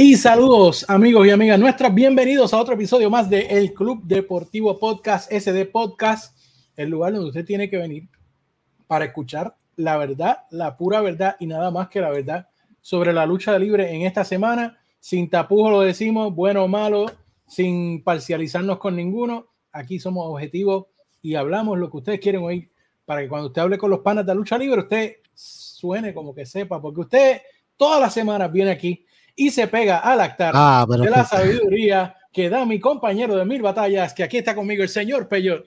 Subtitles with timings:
[0.00, 4.78] Y saludos amigos y amigas nuestras, bienvenidos a otro episodio más de El Club Deportivo
[4.78, 6.38] Podcast, SD Podcast,
[6.76, 8.08] el lugar donde usted tiene que venir
[8.86, 12.46] para escuchar la verdad, la pura verdad y nada más que la verdad
[12.80, 14.78] sobre la lucha libre en esta semana.
[15.00, 17.06] Sin tapujos lo decimos, bueno o malo,
[17.48, 19.48] sin parcializarnos con ninguno.
[19.72, 20.86] Aquí somos objetivos
[21.22, 22.70] y hablamos lo que ustedes quieren oír
[23.04, 26.46] para que cuando usted hable con los panas de lucha libre, usted suene como que
[26.46, 27.42] sepa, porque usted
[27.76, 29.04] todas las semanas viene aquí
[29.38, 33.62] y se pega al actar ah, de la sabiduría que da mi compañero de mil
[33.62, 35.64] batallas, que aquí está conmigo el señor Peyot.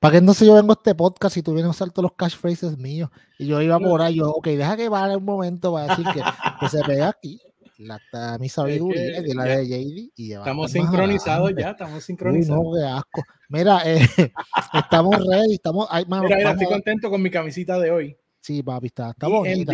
[0.00, 2.16] ¿Para no sé yo vengo a este podcast y tú vienes a usar todos los
[2.16, 3.10] catchphrases míos?
[3.38, 6.68] Y yo iba por ahí, yo, ok, deja que vaya un momento para decir que,
[6.68, 7.40] se pega aquí.
[7.78, 8.00] La,
[8.40, 12.64] mi sabiduría es que, la de JD y Estamos sincronizados ya, estamos sincronizados.
[12.64, 13.22] no, qué asco.
[13.48, 14.00] Mira, eh,
[14.74, 15.88] estamos ready, estamos.
[16.08, 18.16] mira, estoy contento con mi camisita de hoy.
[18.42, 19.72] Sí, papi, está, está bonita.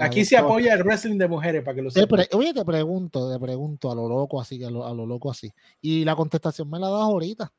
[0.00, 2.28] Aquí se apoya el wrestling de mujeres, para que lo sepas.
[2.32, 5.52] oye, te pregunto, te pregunto a lo loco así, a lo, a lo loco así.
[5.80, 7.52] Y la contestación me la das ahorita.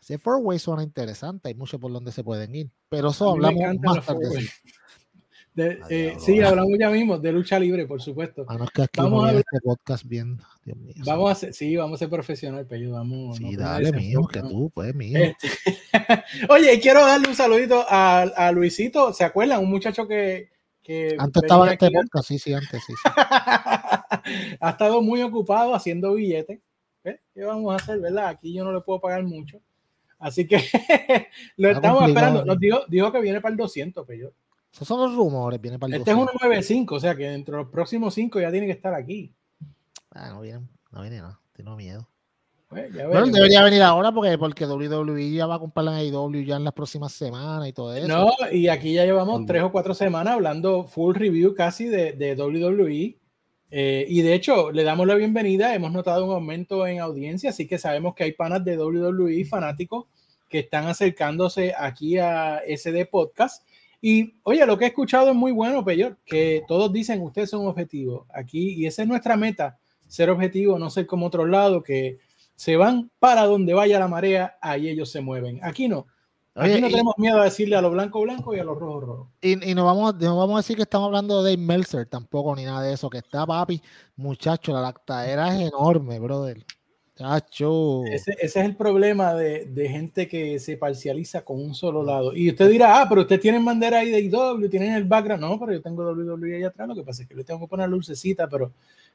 [0.00, 2.70] Ese four way suena interesante, hay mucho por donde se pueden ir.
[2.88, 4.48] Pero eso hablamos más tarde.
[5.54, 8.44] De, eh, sí, hablamos ya mismo de lucha libre, por supuesto.
[8.48, 10.40] A que aquí vamos a ver este podcast bien.
[10.64, 13.36] Dios mío, vamos a ser, sí, vamos a ser profesional, pero vamos.
[13.36, 15.16] Sí, dale, mío, que tú, pues, mío.
[15.16, 15.48] Este,
[16.48, 19.12] oye, quiero darle un saludito a, a, Luisito.
[19.12, 19.60] ¿Se acuerdan?
[19.60, 20.50] Un muchacho que.
[20.82, 22.92] que antes estaba en este podcast, sí, sí, antes, sí.
[22.92, 23.10] sí.
[24.60, 26.58] ha estado muy ocupado haciendo billetes.
[27.04, 28.28] ¿Qué vamos a hacer, verdad?
[28.28, 29.60] Aquí yo no le puedo pagar mucho.
[30.18, 30.58] Así que
[31.58, 32.44] lo estamos esperando.
[32.44, 34.32] Nos dijo, dijo, que viene para el 200, pero yo.
[34.74, 37.56] Esos son los rumores, viene para el Este es un 9.5, o sea que dentro
[37.56, 39.32] de los próximos 5 ya tiene que estar aquí.
[40.10, 41.38] Ah, no viene, no viene, no.
[41.52, 42.08] Tengo miedo.
[42.68, 46.56] Pues, bueno, debería venir ahora porque, porque WWE ya va a comprar la AEW ya
[46.56, 48.08] en las próximas semanas y todo eso.
[48.08, 52.34] No, y aquí ya llevamos tres o cuatro semanas hablando full review casi de, de
[52.34, 53.16] WWE.
[53.70, 55.72] Eh, y de hecho, le damos la bienvenida.
[55.72, 60.06] Hemos notado un aumento en audiencia, así que sabemos que hay panas de WWE fanáticos
[60.48, 63.64] que están acercándose aquí a SD Podcast.
[64.06, 67.66] Y oye, lo que he escuchado es muy bueno, Peyor, que todos dicen ustedes son
[67.66, 72.18] objetivos aquí y esa es nuestra meta, ser objetivo, no ser como otro lado, que
[72.54, 75.58] se van para donde vaya la marea, ahí ellos se mueven.
[75.62, 76.06] Aquí no.
[76.54, 79.30] Aquí no tenemos miedo a decirle a lo blanco blanco y a lo rojo rojo.
[79.40, 82.64] Y, y no, vamos, no vamos a decir que estamos hablando de Meltzer tampoco, ni
[82.66, 83.80] nada de eso, que está papi,
[84.16, 86.62] muchacho, la lactadera es enorme, brother.
[88.06, 92.34] Ese, es el problema de, gente que se parcializa con un solo lado.
[92.34, 95.42] Y usted dirá, ah, pero usted tiene bandera ahí de IW, tienen el background.
[95.42, 96.88] No, pero yo tengo WWE ahí atrás.
[96.88, 98.72] Lo que pasa es que le tengo que poner lucecita, pero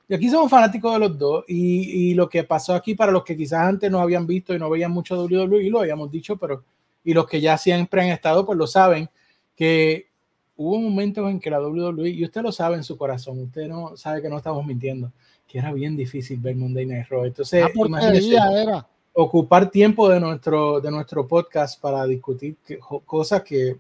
[0.08, 1.44] y aquí somos fanáticos de los dos.
[1.48, 4.70] Y, lo que pasó aquí, para los que quizás antes no habían visto y no
[4.70, 6.64] veían mucho WWE, lo habíamos dicho, pero
[7.04, 9.10] y los que ya siempre han estado, pues lo saben,
[9.56, 10.08] que
[10.56, 13.96] hubo momentos en que la WWE, y usted lo sabe en su corazón, usted no
[13.96, 15.12] sabe que no estamos mintiendo
[15.50, 17.26] que era bien difícil ver Monday Night Raw.
[17.26, 18.88] Entonces, era.
[19.14, 22.56] ocupar tiempo de nuestro, de nuestro podcast para discutir
[23.04, 23.78] cosas que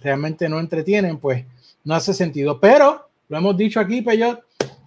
[0.00, 1.44] realmente no entretienen, pues
[1.84, 2.58] no hace sentido.
[2.58, 4.40] Pero, lo hemos dicho aquí, Peyot,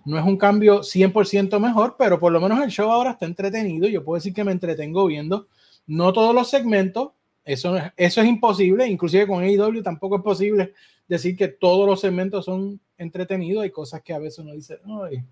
[0.05, 3.87] no es un cambio 100% mejor, pero por lo menos el show ahora está entretenido.
[3.87, 5.47] Yo puedo decir que me entretengo viendo,
[5.85, 7.09] no todos los segmentos,
[7.45, 10.73] eso, eso es imposible, inclusive con AEW tampoco es posible
[11.07, 15.23] decir que todos los segmentos son entretenidos, hay cosas que a veces uno dice, Ay,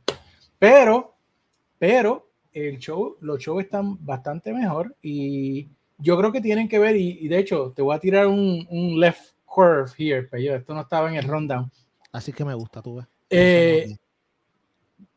[0.60, 1.16] pero,
[1.78, 6.96] pero el show, los shows están bastante mejor y yo creo que tienen que ver,
[6.96, 10.82] y, de hecho, te voy a tirar un, un left curve here, pero esto no
[10.82, 11.70] estaba en el rundown.
[12.12, 13.08] Así que me gusta, tú ves.
[13.30, 13.98] Eh,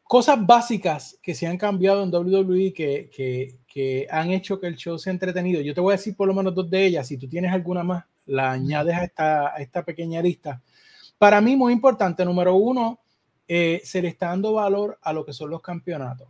[0.03, 4.77] cosas básicas que se han cambiado en WWE que, que, que, han hecho que el
[4.77, 5.61] show sea entretenido.
[5.61, 7.07] Yo te voy a decir por lo menos dos de ellas.
[7.07, 10.61] Si tú tienes alguna más, la añades a esta, a esta pequeña lista.
[11.17, 13.01] Para mí, muy importante, número uno,
[13.49, 16.29] eh, se le está dando valor a lo que son los campeonatos.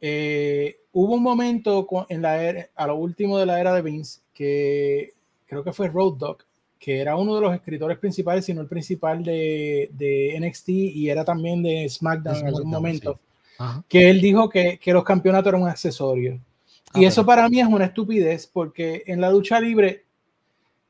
[0.00, 4.20] Eh, hubo un momento en la era, a lo último de la era de Vince
[4.34, 5.14] que
[5.46, 6.38] creo que fue Road Dog,
[6.78, 11.24] que era uno de los escritores principales, sino el principal de, de NXT y era
[11.24, 13.18] también de SmackDown, en algún momento,
[13.88, 16.38] que él dijo que, que, los campeonatos eran un accesorio.
[16.94, 20.04] y eso para mí es una estupidez porque en la lucha libre,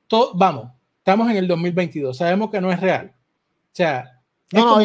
[0.08, 3.12] todo, vamos, estamos en el 2022, sabemos que no es real.
[3.14, 4.13] O sea,
[4.52, 4.76] no,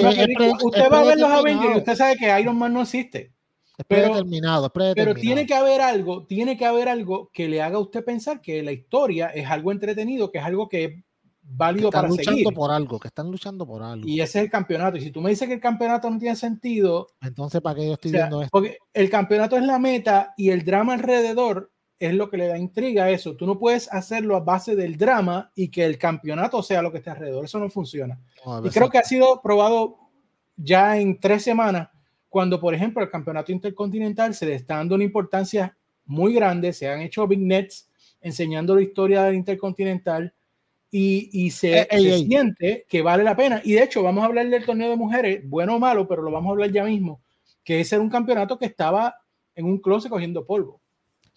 [0.63, 3.33] usted va a ver los Avengers y usted sabe que Iron Man no existe.
[3.77, 7.77] Es pero, predeterminado, pero tiene que haber algo, tiene que haber algo que le haga
[7.77, 10.91] a usted pensar que la historia es algo entretenido, que es algo que es
[11.41, 14.07] válido que están para luchando por algo, que están luchando por algo.
[14.07, 14.97] Y ese es el campeonato.
[14.97, 17.93] Y si tú me dices que el campeonato no tiene sentido, entonces ¿para qué yo
[17.93, 18.51] estoy viendo esto?
[18.51, 22.57] Porque el campeonato es la meta y el drama alrededor es lo que le da
[22.57, 23.35] intriga a eso.
[23.35, 26.99] Tú no puedes hacerlo a base del drama y que el campeonato sea lo que
[26.99, 27.45] esté alrededor.
[27.45, 28.17] Eso no funciona.
[28.63, 29.97] y creo que ha sido probado
[30.55, 31.89] ya en tres semanas
[32.29, 35.75] cuando, por ejemplo, el campeonato intercontinental se le está dando una importancia
[36.05, 37.89] muy grande, se han hecho big nets
[38.21, 40.33] enseñando la historia del intercontinental
[40.91, 43.61] y, y se, eh, siente que vale la pena.
[43.63, 46.31] Y de hecho, vamos a hablar del torneo de mujeres, bueno o malo, pero lo
[46.31, 47.21] vamos a hablar ya mismo,
[47.63, 49.15] que ese era un campeonato que estaba
[49.55, 50.81] en un closet cogiendo polvo.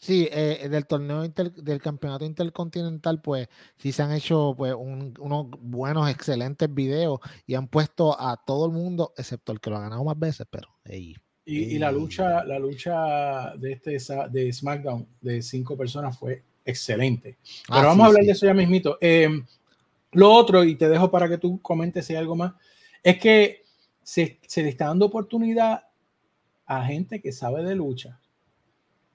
[0.03, 6.11] Sí, eh, del torneo del campeonato intercontinental, pues sí se han hecho pues unos buenos,
[6.11, 10.03] excelentes videos y han puesto a todo el mundo, excepto el que lo ha ganado
[10.03, 11.15] más veces, pero y,
[11.47, 13.97] y, la lucha, la lucha de este
[14.33, 17.37] de SmackDown de cinco personas fue excelente.
[17.69, 18.99] Ah, pero vamos a hablar de eso ya mismito.
[19.01, 19.47] Em,
[20.15, 22.55] lo otro, y te dejo para que tú comentes si hay algo más,
[23.05, 23.63] es que
[24.03, 25.85] se, se le está dando oportunidad
[26.67, 28.19] a gente que sabe de lucha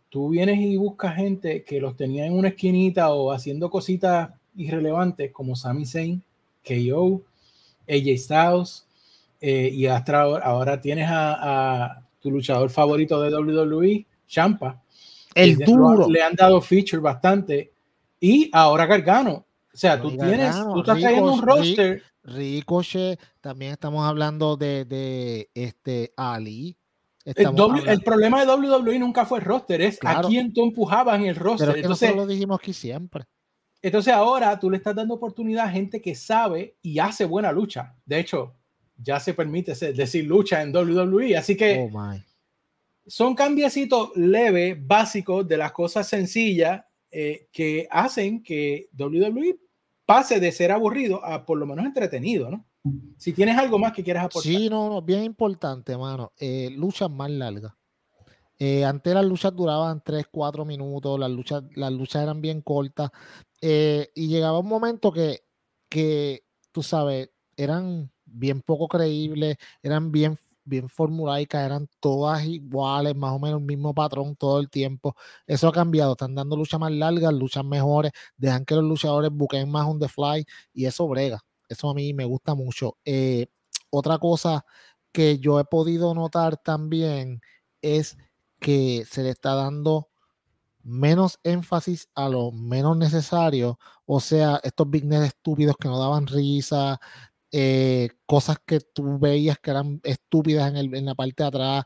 [0.10, 5.32] tú vienes y buscas gente que los tenía en una esquinita o haciendo cositas irrelevantes
[5.32, 6.24] como Sami Zayn,
[6.66, 7.22] KO,
[7.88, 8.88] AJ Styles,
[9.40, 14.82] eh, y hasta ahora, tienes a, tu luchador favorito de WWE, Champa.
[15.36, 16.10] El duro.
[16.10, 17.72] Le han dado feature bastante.
[18.20, 19.46] Y ahora Gargano.
[19.72, 22.02] O sea, tú tienes, tú estás trayendo un roster.
[22.24, 26.76] Ricochet, también estamos hablando de, de este Ali,
[27.36, 31.36] el, problema de WWE nunca fue el roster, es a quién tú empujabas en el
[31.36, 31.68] roster.
[31.68, 33.26] Pero entonces, lo dijimos aquí siempre.
[33.82, 37.96] Entonces ahora tú le estás dando oportunidad a gente que sabe y hace buena lucha.
[38.06, 38.56] De hecho,
[38.96, 41.38] ya se permite decir lucha en WWE.
[41.38, 42.14] Así que oh,
[43.06, 49.58] son cambiecitos leves, básicos de las cosas sencillas eh, que hacen que WWE
[50.06, 52.66] pase de ser aburrido a por lo menos entretenido, ¿no?
[53.18, 54.52] Si tienes algo más que quieras aportar.
[54.52, 56.34] Sí, no, no, bien importante, mano.
[56.38, 57.74] Eh, luchas más largas.
[58.60, 63.12] Eh, antes las luchas duraban 3, 4 minutos, las luchas, las luchas eran bien cortas.
[63.62, 65.44] Eh, y llegaba un momento que,
[65.90, 73.32] que, tú sabes, eran bien poco creíbles, eran bien, bien formulaicas, eran todas iguales, más
[73.34, 75.16] o menos el mismo patrón todo el tiempo.
[75.46, 79.70] Eso ha cambiado, están dando luchas más largas, luchas mejores, dejan que los luchadores busquen
[79.70, 81.44] más on the fly y eso brega.
[81.70, 82.98] Eso a mí me gusta mucho.
[83.06, 83.48] Eh,
[83.90, 84.66] otra cosa
[85.12, 87.42] que yo he podido notar también
[87.82, 88.18] es
[88.60, 90.10] que se le está dando
[90.84, 97.00] menos énfasis a lo menos necesario, o sea, estos big estúpidos que no daban risa,
[97.52, 101.84] eh, cosas que tú veías que eran estúpidas en, el, en la parte de atrás,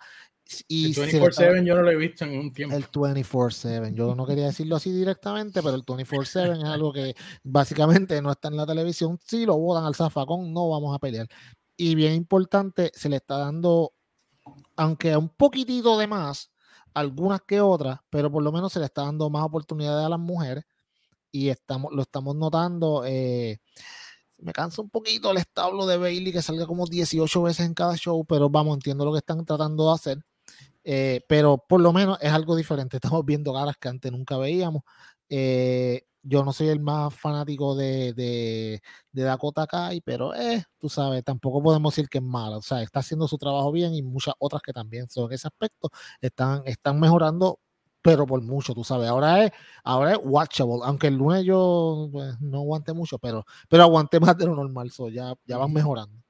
[0.68, 2.76] y el 24-7 yo no lo he visto en un tiempo.
[2.76, 8.22] El 24-7, yo no quería decirlo así directamente, pero el 24-7 es algo que básicamente
[8.22, 9.20] no está en la televisión.
[9.26, 11.28] Si lo votan al zafacón, no vamos a pelear.
[11.78, 13.94] Y bien importante, se le está dando,
[14.76, 16.52] aunque un poquitito de más,
[16.94, 20.20] algunas que otras, pero por lo menos se le está dando más oportunidades a las
[20.20, 20.66] mujeres
[21.32, 23.04] y estamos, lo estamos notando.
[23.06, 23.60] Eh,
[24.40, 27.96] me cansa un poquito el establo de Bailey que salga como 18 veces en cada
[27.96, 30.26] show, pero vamos, entiendo lo que están tratando de hacer.
[30.84, 32.98] Eh, pero por lo menos es algo diferente.
[33.02, 34.84] Estamos viendo caras que antes nunca veíamos.
[35.30, 38.82] Eh, yo no soy el más fanático de, de,
[39.12, 42.58] de Dakota Kai, pero eh, tú sabes, tampoco podemos decir que es mala.
[42.58, 45.48] O sea, está haciendo su trabajo bien y muchas otras que también son en ese
[45.48, 45.90] aspecto
[46.22, 47.60] están, están mejorando,
[48.02, 49.10] pero por mucho, tú sabes.
[49.10, 49.52] Ahora es,
[49.84, 54.38] ahora es watchable, aunque el lunes yo pues, no aguante mucho, pero, pero aguanté más
[54.38, 54.92] de lo normal.
[54.92, 56.21] So, ya, ya van mejorando.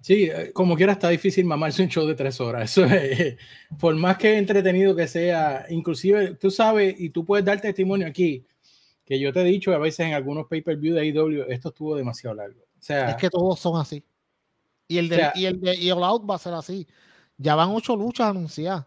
[0.00, 2.70] Sí, eh, como quiera está difícil mamarse un show de tres horas.
[2.78, 3.36] Eso es,
[3.78, 8.46] por más que entretenido que sea, inclusive tú sabes y tú puedes dar testimonio aquí,
[9.04, 12.36] que yo te he dicho a veces en algunos pay-per-view de AEW, esto estuvo demasiado
[12.36, 12.60] largo.
[12.60, 14.02] O sea, es que todos son así.
[14.88, 16.86] Y el de, y el de y el Out va a ser así.
[17.36, 18.86] Ya van ocho luchas anunciadas,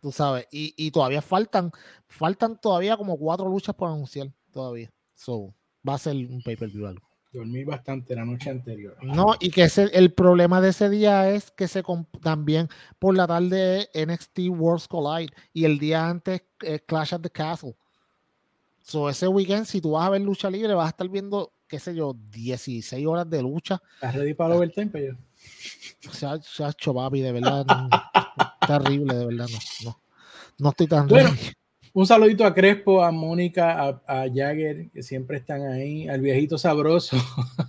[0.00, 1.72] tú sabes, y, y todavía faltan,
[2.06, 4.90] faltan todavía como cuatro luchas por anunciar todavía.
[5.14, 5.54] So,
[5.88, 7.11] va a ser un pay-per-view algo.
[7.32, 8.94] Dormí bastante la noche anterior.
[9.02, 11.82] No, y que ese, el problema de ese día es que se
[12.20, 17.30] también por la tarde NXT Worlds Collide y el día antes eh, Clash at the
[17.30, 17.74] Castle.
[18.82, 21.78] So ese weekend, si tú vas a ver lucha libre, vas a estar viendo, qué
[21.78, 23.80] sé yo, 16 horas de lucha.
[23.94, 25.14] ¿Estás ready para el tiempo yo?
[26.12, 27.64] Se ha, se ha hecho papi, de verdad.
[28.66, 29.46] terrible, de verdad.
[29.48, 30.02] No, no,
[30.58, 31.30] no estoy tan bueno,
[31.94, 37.16] un saludito a Crespo, a Mónica, a, Jagger, que siempre están ahí, al viejito sabroso.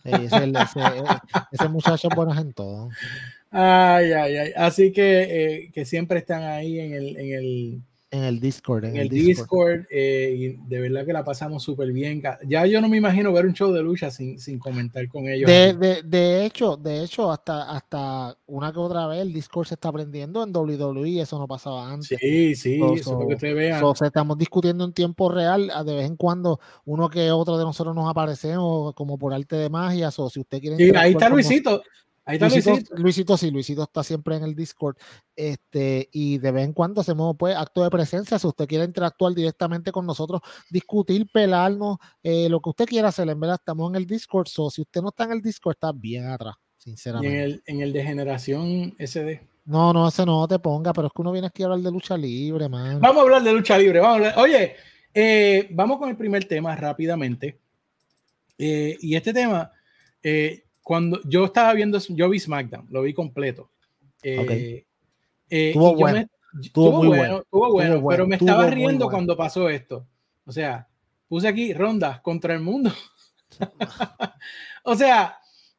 [0.03, 2.89] ese, muchacho es bueno en todo.
[3.51, 4.51] Ay, ay, ay.
[4.55, 7.81] Así que, eh, que siempre están ahí en el, en el
[8.13, 8.86] en el Discord.
[8.86, 12.22] En, el, Discord, eh, y de verdad que la pasamos súper bien.
[12.48, 15.50] Ya yo no me imagino ver un show de lucha sin, sin comentar con ellos.
[15.50, 19.74] De, de, de, hecho, de hecho, hasta, hasta una que otra vez el Discord se
[19.74, 22.20] está aprendiendo en WWE, eso no pasaba antes.
[22.20, 23.84] Sí, sí, eso que ustedes vean.
[24.05, 28.08] estamos discutiendo en tiempo real, de vez en cuando uno que otro de nosotros nos
[28.08, 30.77] aparecemos como por arte de magia, o si usted quiere...
[30.77, 31.82] Sí, ahí está Luisito.
[32.25, 33.37] Ahí está Luisito, Luisito.
[33.37, 34.95] sí, Luisito está siempre en el Discord.
[35.35, 38.39] Este, y de vez en cuando hacemos pues acto de presencia.
[38.39, 43.29] Si usted quiere interactuar directamente con nosotros, discutir, pelarnos, eh, lo que usted quiera hacer,
[43.29, 44.47] en verdad, estamos en el Discord.
[44.47, 47.35] So, si usted no está en el Discord, está bien atrás, sinceramente.
[47.35, 49.41] en el, en el de generación SD.
[49.65, 51.91] No, no, ese no te ponga, pero es que uno viene aquí a hablar de
[51.91, 53.01] lucha libre, man.
[53.01, 54.75] Vamos a hablar de lucha libre, vamos a Oye,
[55.13, 57.59] eh, vamos con el primer tema rápidamente.
[58.57, 59.71] Eh, y este tema,
[60.83, 63.71] cuando yo estaba viendo, yo vi SmackDown, lo vi completo.
[64.21, 64.85] Eh,
[65.49, 66.27] eh bueno.
[66.61, 70.05] estuvo muy bueno, estuvo bueno, pero me estaba riendo cuando pasó esto.
[70.45, 70.87] O sea,
[71.27, 72.91] puse aquí rondas contra el mundo.
[74.83, 75.37] o sea,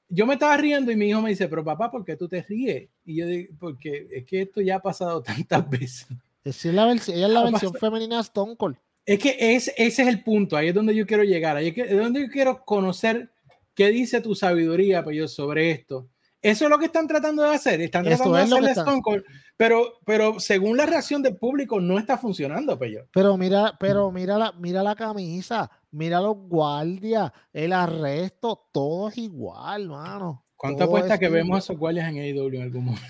[0.09, 2.43] yo me estaba riendo y mi hijo me dice, pero papá, ¿por qué tú te
[2.43, 2.89] ríes?
[3.05, 6.09] Y yo digo, porque es que esto ya ha pasado tantas veces.
[6.45, 8.77] Es la ella es la versión femenina de Stone Cold.
[9.07, 11.97] Es que es, ese es el punto, ahí es donde yo quiero llegar, ahí es
[11.97, 13.31] donde yo quiero conocer
[13.75, 16.09] ¿Qué dice tu sabiduría, pues sobre esto?
[16.45, 17.81] Eso es lo que están tratando de hacer.
[17.81, 19.25] Están tratando de hacer Stone Cold,
[19.57, 23.07] pero, pero según la reacción del público no está funcionando, Peyo.
[23.15, 29.17] Pero mira, pero mira la, mira la camisa, mira los guardias, el arresto, todo es
[29.17, 30.45] igual, mano.
[30.55, 33.07] ¿Cuánto apuesta que vemos a esos guardias en AEW en algún momento?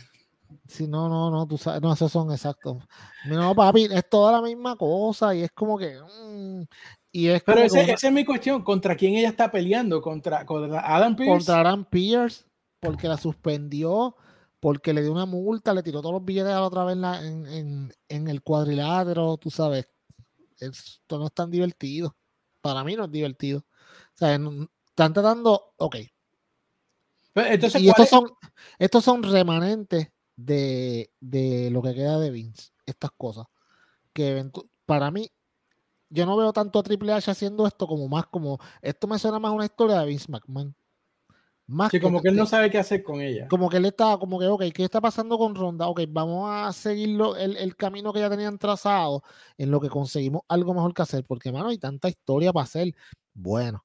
[0.69, 2.85] Sí, no, no, no, tú sabes, no, esos son exactos.
[3.27, 5.99] No, papi, es toda la misma cosa y es como que.
[7.15, 10.03] Pero esa es mi cuestión, ¿contra quién ella está peleando?
[10.03, 10.45] ¿Contra,
[10.83, 11.33] Adam Pierce?
[11.33, 12.45] Contra Adam Pierce,
[12.81, 14.17] porque la suspendió,
[14.59, 18.29] porque le dio una multa, le tiró todos los billetes a la otra vez en,
[18.29, 19.89] el cuadrilátero, tú sabes.
[20.59, 22.17] Esto no es tan divertido.
[22.61, 23.61] Para mí no es divertido.
[23.61, 25.97] O sea, están tratando, ok.
[27.37, 28.29] Entonces, y estos son,
[28.79, 33.47] estos son remanentes de, de, lo que queda de Vince, estas cosas.
[34.13, 34.51] Que
[34.85, 35.31] para mí
[36.15, 39.39] yo no veo tanto a Triple H haciendo esto como más como, esto me suena
[39.41, 40.75] más una historia de Vince McMahon.
[41.67, 43.49] Más sí, como que él no sabe qué hacer con ella.
[43.49, 45.89] Como que él está, como que, ok, ¿qué está pasando con Ronda?
[45.89, 49.23] Ok, vamos a seguir el, el, camino que ya tenían trazado
[49.57, 52.95] en lo que conseguimos algo mejor que hacer, porque, mano, hay tanta historia para hacer.
[53.33, 53.83] Bueno,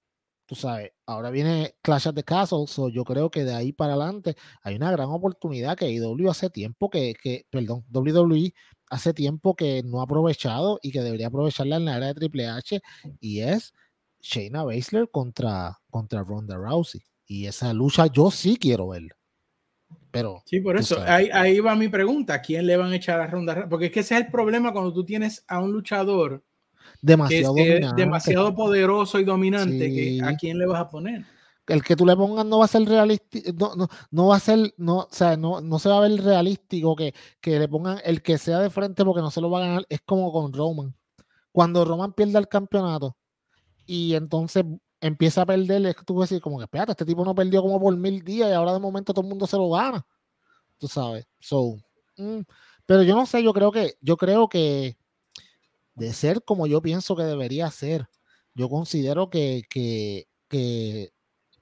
[0.49, 4.35] tú sabes, ahora viene Clash of the Castle, yo creo que de ahí para adelante
[4.63, 8.51] hay una gran oportunidad que IW hace tiempo que, que, perdón, WWE
[8.89, 12.47] hace tiempo que no ha aprovechado y que debería aprovecharla en la era de Triple
[12.47, 12.81] H
[13.19, 13.75] y es
[14.21, 17.03] Shayna Baszler contra, contra Ronda Rousey.
[17.27, 19.15] Y esa lucha yo sí quiero verla.
[20.09, 23.27] Pero, sí, por eso, ahí, ahí, va mi pregunta, ¿quién le van a echar a
[23.27, 23.69] Ronda?
[23.69, 26.43] Porque es que ese es el problema cuando tú tienes a un luchador
[27.01, 27.53] demasiado,
[27.95, 31.25] demasiado poderoso y dominante, que, ¿a quién le vas a poner?
[31.69, 34.73] el que tú le pongas no va a ser realístico, no, no, va a ser,
[34.77, 38.21] no, o sea, no, no se va a ver realístico que, que, le pongan el
[38.21, 39.85] que sea de frente porque no se lo va a ganar.
[39.89, 40.95] Es como con Roman.
[41.51, 43.15] Cuando Roman pierde el campeonato
[43.85, 44.65] y entonces
[45.01, 47.35] empieza a perder, es que tú vas a decir, como que espérate, este tipo no
[47.35, 50.05] perdió como por mil días y ahora de momento todo el mundo se lo gana.
[50.77, 51.27] Tú sabes.
[51.39, 51.75] So,
[52.17, 52.41] mm,
[52.85, 54.97] pero yo no sé, yo creo que, yo creo que
[55.99, 58.07] de ser como yo pienso que debería ser,
[58.55, 61.11] yo considero que, que, que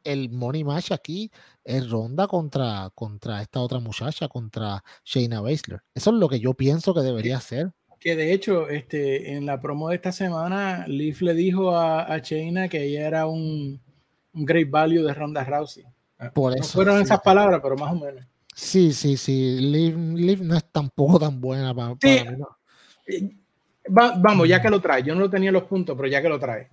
[0.04, 1.32] el money match aquí
[1.64, 5.82] es Ronda contra, contra esta otra muchacha, contra Shayna Baszler.
[5.94, 7.72] Eso es lo que yo pienso que debería ser.
[8.00, 12.20] Que de hecho, este, en la promo de esta semana, Leaf le dijo a, a
[12.20, 13.82] Shayna que ella era un,
[14.34, 15.84] un, great value de Ronda Rousey.
[16.20, 18.24] Ah, Por eso, no fueron esas palabras, pero más o menos.
[18.56, 19.60] Sí, sí, sí.
[19.60, 21.98] Liv, no es tampoco tan buena para, mí.
[23.90, 25.04] Vamos, ya que lo trae.
[25.04, 26.70] Yo no lo tenía los puntos, pero ya que lo trae.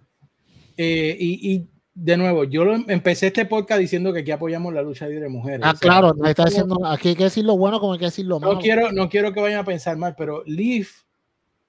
[0.77, 5.07] Eh, y, y de nuevo, yo empecé este podcast diciendo que aquí apoyamos la lucha
[5.07, 5.61] libre de mujeres.
[5.63, 8.41] Ah, claro, está diciendo, aquí hay que decir lo bueno como hay que decir lo
[8.41, 8.55] malo.
[8.55, 11.03] No quiero, no quiero que vayan a pensar mal, pero Leaf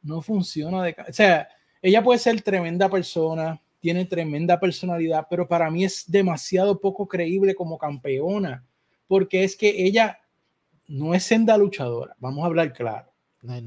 [0.02, 0.96] no funciona de...
[1.08, 1.48] O sea,
[1.82, 7.54] ella puede ser tremenda persona, tiene tremenda personalidad, pero para mí es demasiado poco creíble
[7.54, 8.66] como campeona,
[9.08, 10.20] porque es que ella
[10.88, 13.12] no es senda luchadora, vamos a hablar claro.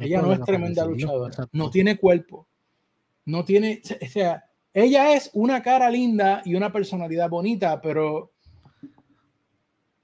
[0.01, 2.49] Ella no es tremenda luchadora, no tiene cuerpo,
[3.25, 8.33] no tiene, o sea, ella es una cara linda y una personalidad bonita, pero.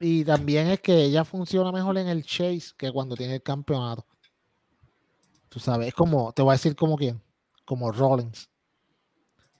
[0.01, 4.07] Y también es que ella funciona mejor en el chase que cuando tiene el campeonato.
[5.49, 7.23] Tú sabes, es como, te voy a decir como quién,
[7.65, 8.51] como Rollins.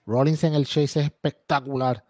[0.05, 2.03] Rollins en el chase es espectacular.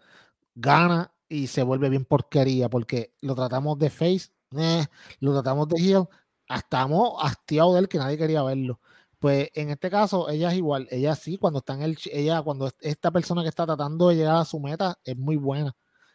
[0.54, 4.86] Gana y se vuelve bien porquería porque lo tratamos de face, eh,
[5.20, 6.08] lo tratamos de heel,
[6.48, 8.80] estamos hastiados de él que nadie quería verlo.
[9.18, 10.86] Pues en este caso, ella es igual.
[10.90, 11.98] Ella sí, cuando está en el.
[12.12, 15.74] Ella, cuando esta persona que está tratando de llegar a su meta, es muy buena.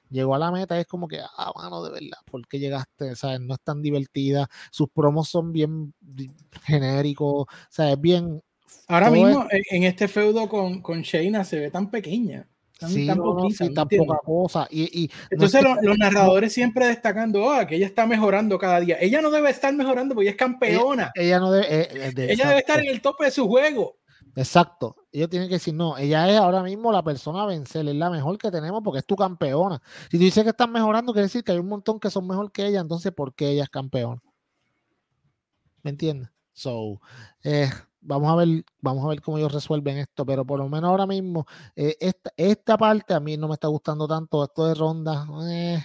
[0.09, 3.15] Llegó a la meta, es como que, ah, mano, de verdad, ¿por qué llegaste?
[3.15, 3.39] ¿Sabes?
[3.39, 4.49] No es tan divertida.
[4.69, 5.93] Sus promos son bien
[6.63, 7.43] genéricos.
[7.43, 8.43] O sea, es bien.
[8.87, 12.47] Ahora mismo, en este feudo con, con Shayna se ve tan pequeña.
[12.87, 13.07] Sí,
[13.73, 14.67] tan poca cosa.
[14.69, 18.97] Y, Entonces los, narradores siempre destacando oh, que ella está mejorando cada día.
[18.99, 21.11] Ella no debe estar mejorando porque ella es campeona.
[21.15, 23.97] Ella, no debe, eh, eh, ella debe estar en el tope de su juego.
[24.35, 24.95] Exacto.
[25.11, 28.09] Ellos tienen que decir, no, ella es ahora mismo la persona a vencer, es la
[28.09, 29.81] mejor que tenemos porque es tu campeona.
[30.09, 32.51] Si tú dices que están mejorando, quiere decir que hay un montón que son mejor
[32.51, 34.21] que ella, entonces ¿por qué ella es campeona?
[35.83, 36.29] ¿Me entiendes?
[36.53, 37.01] So,
[37.43, 37.69] eh,
[38.01, 41.05] vamos a ver, vamos a ver cómo ellos resuelven esto, pero por lo menos ahora
[41.05, 45.27] mismo, eh, esta, esta, parte a mí no me está gustando tanto, esto de ronda,
[45.49, 45.83] eh,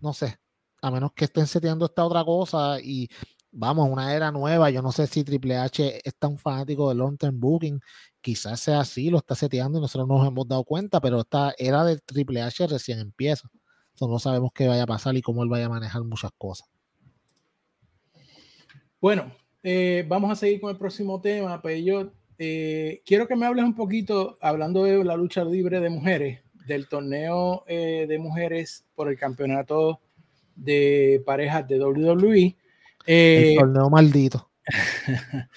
[0.00, 0.38] no sé,
[0.82, 3.08] a menos que estén seteando esta otra cosa y
[3.52, 7.16] vamos, una era nueva, yo no sé si Triple H es tan fanático del long
[7.16, 7.80] term booking,
[8.20, 11.54] quizás sea así, lo está seteando y nosotros no nos hemos dado cuenta, pero esta
[11.58, 13.48] era de Triple H recién empieza,
[13.92, 16.68] entonces no sabemos qué vaya a pasar y cómo él vaya a manejar muchas cosas.
[19.00, 19.32] Bueno,
[19.66, 23.64] eh, vamos a seguir con el próximo tema, pues yo eh, quiero que me hables
[23.64, 29.08] un poquito, hablando de la lucha libre de mujeres, del torneo eh, de mujeres por
[29.08, 30.00] el campeonato
[30.54, 32.56] de parejas de WWE.
[33.06, 34.50] el torneo maldito.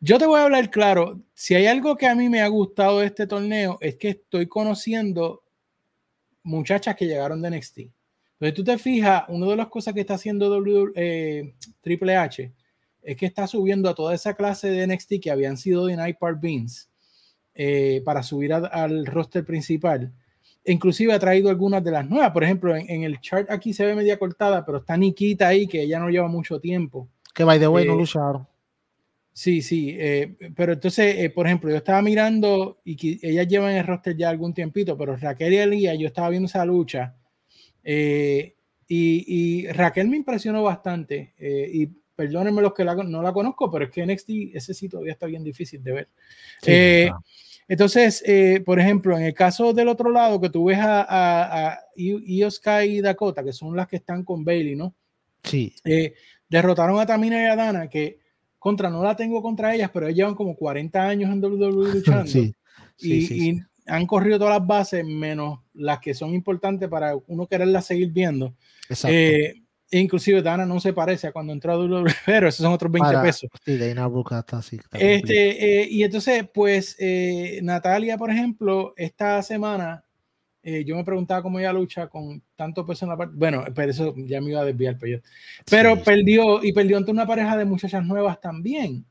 [0.00, 2.98] yo te voy a hablar claro, si hay algo que a mí me ha gustado
[2.98, 5.44] de este torneo es que estoy conociendo
[6.42, 7.78] muchachas que llegaron de NXT.
[7.78, 12.52] Entonces tú te fijas, una de las cosas que está haciendo w, Triple H
[13.04, 16.16] es que está subiendo a toda esa clase de NXT que habían sido de Night
[16.18, 16.90] Part Beans
[17.54, 20.12] eh, para subir al roster principal.
[20.64, 22.30] Inclusive ha traído algunas de las nuevas.
[22.30, 25.86] Por ejemplo, en, el chart aquí se ve media cortada, pero está Nikita ahí, que
[25.86, 27.08] ya no lleva mucho tiempo.
[27.34, 28.46] Que by the way no eh, lucharon.
[29.32, 33.86] Sí, sí, eh, pero entonces, por ejemplo, yo estaba mirando y que ellas llevan el
[33.86, 37.16] roster ya algún tiempito, pero Raquel y Elía, yo estaba viendo esa lucha
[37.84, 38.54] y,
[38.88, 44.06] y, Raquel me impresionó bastante y perdónenme los que no la conozco, pero es que
[44.06, 46.08] NXT, ese sí todavía está bien difícil de ver.
[46.66, 47.10] Eh,
[47.66, 51.80] entonces, eh, por ejemplo, en el caso del otro lado, que tú ves a, a,
[51.96, 54.94] Io Sky y Dakota, que son las que están con Bailey, ¿no?
[55.42, 55.74] Sí.
[55.84, 56.14] Eh,
[56.48, 58.18] derrotaron a Tamina y a Dana, que
[58.58, 62.26] contra no la tengo contra ellas, pero ellas llevan como 40 años en WWE luchando.
[62.26, 62.54] sí.
[62.98, 68.10] y, han corrido todas las bases, menos las que son importantes para uno quererlas seguir
[68.12, 68.54] viendo.
[68.88, 69.14] Exacto.
[69.14, 69.63] E
[70.00, 73.18] inclusive Dana no se parece a cuando entró a WWE, pero esos son otros 20
[73.22, 73.50] pesos.
[73.64, 74.78] Sí, Dana Brooke está así.
[74.92, 80.04] este, eh, y entonces, pues, eh, Natalia, por ejemplo, esta semana,
[80.62, 83.34] eh, yo me preguntaba cómo ella lucha con tanto peso en la parte.
[83.36, 85.20] Bueno, pero eso ya me iba a desviar, pero,
[85.68, 89.04] pero perdió y perdió ante una pareja de muchachas nuevas también,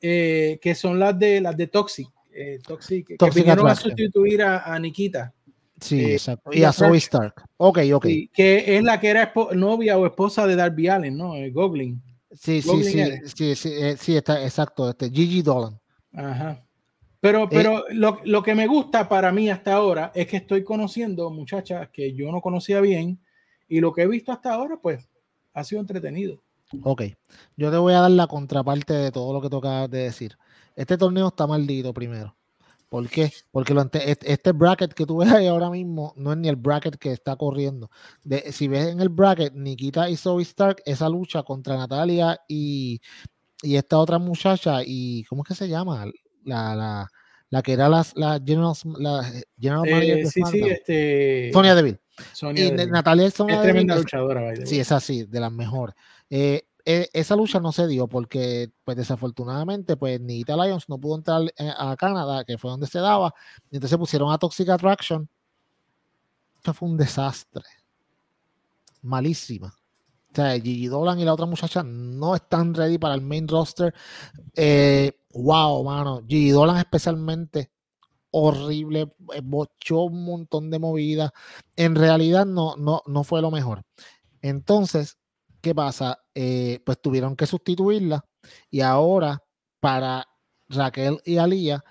[0.00, 2.08] que son las de las de Toxic.
[2.64, 5.34] Toxic, que vinieron a sustituir a, a Nikita.
[5.80, 6.50] Sí, eh, exacto.
[6.52, 7.42] Y a Zoe Stark.
[7.56, 8.06] Ok, ok.
[8.32, 11.34] que es la que era novia o esposa de Darby Allen, ¿no?
[11.34, 12.02] El Goblin.
[12.32, 14.90] Sí, sí, sí, sí, sí, eh, sí, está, exacto.
[14.90, 15.78] Este, Gigi Dolan.
[16.12, 16.64] Ajá.
[17.20, 20.62] Pero, eh, pero lo, lo, que me gusta para mí hasta ahora es que estoy
[20.62, 23.20] conociendo muchachas que yo no conocía bien
[23.68, 25.08] y lo que he visto hasta ahora, pues,
[25.52, 26.42] ha sido entretenido.
[26.82, 27.02] Ok,
[27.56, 30.36] yo te voy a dar la contraparte de todo lo que tocabas de decir.
[30.76, 32.36] Este torneo está maldito primero.
[32.88, 33.30] ¿Por qué?
[33.50, 36.96] Porque lo este bracket que tú ves ahí ahora mismo no es ni el bracket
[36.96, 37.90] que está corriendo.
[38.24, 43.00] De, si ves en el bracket Nikita y Zoe Stark, esa lucha contra Natalia y,
[43.62, 46.06] y esta otra muchacha, y ¿cómo es que se llama?
[46.44, 47.08] La, la,
[47.50, 51.50] la que era la, la General, la general eh, sí, sí, este...
[51.52, 52.00] Sonia Deville.
[52.54, 54.54] y Natalia es Sonia es tremenda luchadora.
[54.64, 55.94] Sí, es así, de las mejores.
[56.30, 61.16] Eh, e, esa lucha no se dio porque, pues desafortunadamente, pues Nita Lions no pudo
[61.18, 63.34] entrar eh, a Canadá, que fue donde se daba,
[63.70, 65.28] y entonces pusieron a Toxic Attraction.
[66.56, 67.64] Esto fue un desastre.
[69.02, 69.68] Malísima.
[69.68, 73.94] O sea, Gigi Dolan y la otra muchacha no están ready para el main roster.
[74.56, 76.22] Eh, wow, mano.
[76.26, 77.70] Gigi Dolan especialmente
[78.30, 81.32] horrible, eh, bochó un montón de movidas.
[81.76, 83.82] En realidad no, no, no fue lo mejor.
[84.40, 85.18] Entonces,
[85.68, 86.18] ¿qué pasa?
[86.34, 88.24] Eh, pues tuvieron que sustituirla
[88.70, 89.42] y ahora
[89.80, 90.26] para
[90.70, 91.84] Raquel y Alía,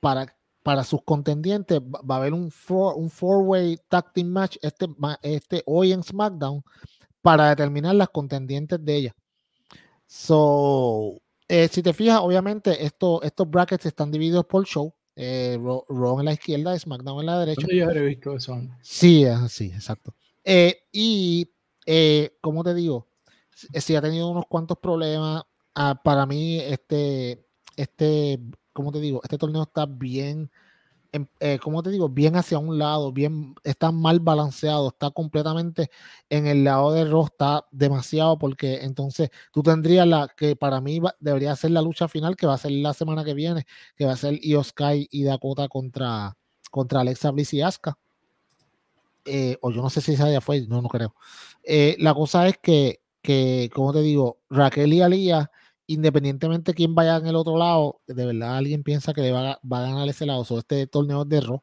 [0.00, 4.86] para, para sus contendientes, va a haber un, four, un four-way tag team match este,
[5.20, 6.62] este hoy en SmackDown
[7.20, 9.16] para determinar las contendientes de ella.
[10.06, 14.94] So, eh, si te fijas, obviamente esto, estos brackets están divididos por show.
[15.14, 17.66] Eh, Raw en la izquierda, SmackDown en la derecha.
[17.70, 18.58] Yo he visto eso.
[18.80, 20.14] Sí, sí, exacto.
[20.90, 21.50] y
[21.92, 23.08] eh, como te digo,
[23.74, 25.44] sí ha tenido unos cuantos problemas.
[25.74, 27.46] Ah, para mí, este,
[27.76, 28.40] este,
[28.72, 30.50] como te digo, este torneo está bien,
[31.12, 35.90] em, eh, como te digo, bien hacia un lado, bien, está mal balanceado, está completamente
[36.28, 41.00] en el lado de Ross, está demasiado, porque entonces tú tendrías la que para mí
[41.20, 44.12] debería ser la lucha final, que va a ser la semana que viene, que va
[44.12, 44.62] a ser Io
[45.10, 46.36] y Dakota contra
[46.70, 47.98] contra Alexa Bliss y Asuka.
[49.24, 51.14] Eh, o yo no sé si esa ya fue, no, no creo.
[51.62, 53.00] Eh, la cosa es que,
[53.74, 55.50] como te digo, Raquel y Alía,
[55.86, 59.52] independientemente de quién vaya en el otro lado, de verdad alguien piensa que le va,
[59.52, 60.44] a, va a ganar ese lado.
[60.44, 61.62] sobre este torneo de Raw.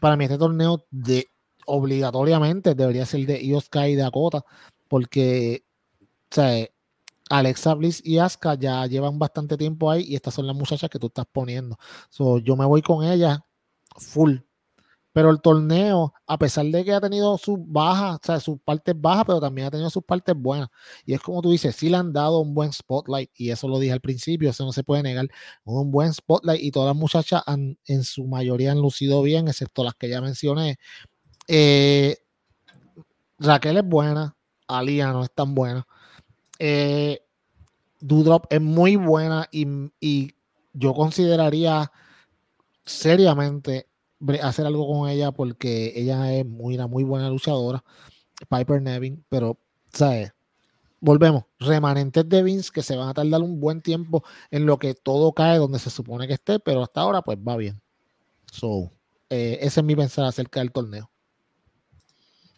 [0.00, 1.28] Para mí, este torneo de
[1.66, 4.44] obligatoriamente debería ser de Io Sky y Dakota,
[4.88, 5.64] porque
[6.30, 6.66] o sea,
[7.30, 10.98] Alexa Bliss y Asuka ya llevan bastante tiempo ahí y estas son las muchachas que
[10.98, 11.78] tú estás poniendo.
[12.10, 13.38] So, yo me voy con ellas
[13.96, 14.38] full.
[15.12, 18.94] Pero el torneo, a pesar de que ha tenido sus bajas, o sea, sus partes
[18.98, 20.68] bajas, pero también ha tenido sus partes buenas.
[21.04, 23.78] Y es como tú dices, sí le han dado un buen spotlight, y eso lo
[23.78, 25.28] dije al principio, eso no se puede negar,
[25.64, 29.82] un buen spotlight, y todas las muchachas han, en su mayoría han lucido bien, excepto
[29.84, 30.78] las que ya mencioné.
[31.48, 32.18] Eh,
[33.38, 35.86] Raquel es buena, Alia no es tan buena.
[36.58, 37.20] Eh,
[38.00, 40.34] Dudrop es muy buena y,
[40.74, 41.90] yo consideraría
[42.84, 43.87] seriamente
[44.42, 47.84] hacer algo con ella porque ella es muy, una muy buena luchadora,
[48.48, 49.58] Piper Nevin, pero,
[49.92, 50.32] ¿sabes?
[51.00, 54.94] Volvemos, remanentes de Vince que se van a tardar un buen tiempo en lo que
[54.94, 57.80] todo cae donde se supone que esté, pero hasta ahora pues va bien.
[58.50, 58.90] So,
[59.30, 61.08] eh, ese es mi pensar acerca del torneo.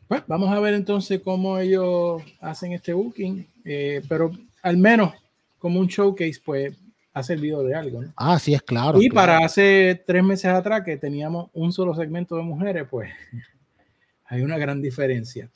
[0.09, 5.12] Pues vamos a ver entonces cómo ellos hacen este booking, eh, pero al menos
[5.59, 6.75] como un showcase, pues
[7.12, 8.03] ha servido de algo.
[8.03, 8.12] ¿no?
[8.16, 9.01] Ah, sí, es claro.
[9.01, 13.11] Y para hace tres meses atrás que teníamos un solo segmento de mujeres, pues
[14.25, 15.51] hay una gran diferencia.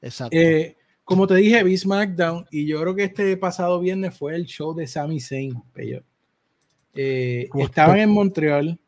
[0.00, 0.36] Exacto.
[0.36, 4.44] Eh, como te dije, vi SmackDown y yo creo que este pasado viernes fue el
[4.44, 5.62] show de Sami Zayn.
[6.94, 8.78] Eh, estaban en Montreal,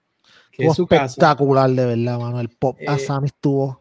[0.52, 2.40] que es su espectacular, de verdad, mano.
[2.40, 3.80] El pop a Sami estuvo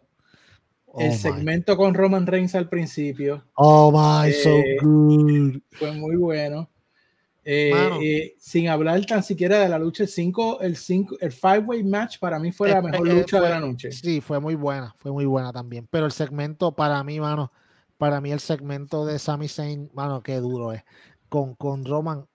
[0.91, 3.45] Oh el segmento con Roman Reigns al principio.
[3.55, 5.59] Oh my, so eh, good.
[5.71, 6.69] Fue muy bueno.
[7.51, 7.71] Eh,
[8.03, 11.83] eh, sin hablar tan siquiera de la lucha, el 5, el 5, el five way
[11.83, 13.91] match para mí fue la mejor lucha de la noche.
[13.91, 15.87] Sí, fue muy buena, fue muy buena también.
[15.89, 17.51] Pero el segmento para mí, mano,
[17.97, 20.83] para mí el segmento de Sami Zayn, mano, qué duro es.
[21.27, 22.27] Con, con Roman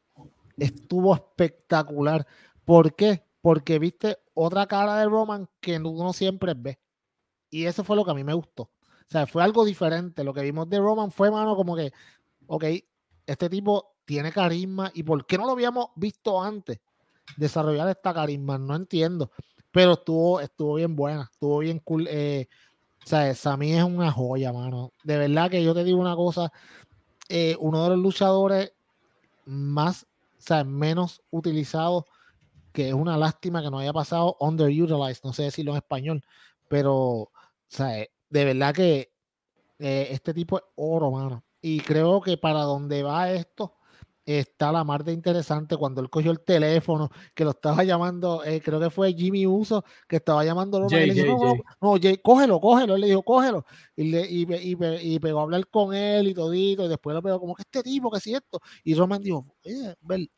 [0.57, 2.27] estuvo espectacular.
[2.65, 3.23] ¿Por qué?
[3.41, 6.81] Porque viste otra cara de Roman que uno siempre ve.
[7.51, 8.65] Y eso fue lo que a mí me gustó.
[8.65, 10.25] O sea, fue algo diferente.
[10.25, 11.93] Lo que vimos de Roman fue, mano, como que,
[12.49, 12.65] ok,
[13.27, 14.91] este tipo tiene carisma.
[14.95, 16.81] ¿Y por qué no lo habíamos visto antes?
[17.37, 19.31] Desarrollar esta carisma, no entiendo.
[19.71, 22.07] Pero estuvo, estuvo bien buena, estuvo bien cool.
[22.09, 22.49] Eh,
[23.05, 24.93] o sea, Sammy es una joya, mano.
[25.03, 26.53] De verdad que yo te digo una cosa,
[27.29, 28.73] eh, uno de los luchadores
[29.47, 30.07] más,
[30.39, 32.05] o sea, menos utilizados,
[32.73, 36.25] que es una lástima que no haya pasado underutilized, no sé decirlo en español,
[36.69, 37.31] pero
[37.75, 39.13] o sea, eh, de verdad que
[39.79, 41.43] eh, este tipo es oro, mano.
[41.61, 43.75] Y creo que para donde va esto
[44.27, 48.61] está la mar de interesante cuando él cogió el teléfono, que lo estaba llamando, eh,
[48.61, 50.87] creo que fue Jimmy Uso, que estaba llamando.
[50.89, 52.95] y le dijo, no, Jay, cógelo, cógelo.
[52.95, 53.65] Él le dijo, cógelo.
[53.97, 54.77] Y, le, y, y,
[55.15, 56.85] y, pegó a hablar con él y todito.
[56.85, 58.61] Y después lo pegó, como que este tipo, que es cierto.
[58.83, 59.95] Y Roman dijo, oye,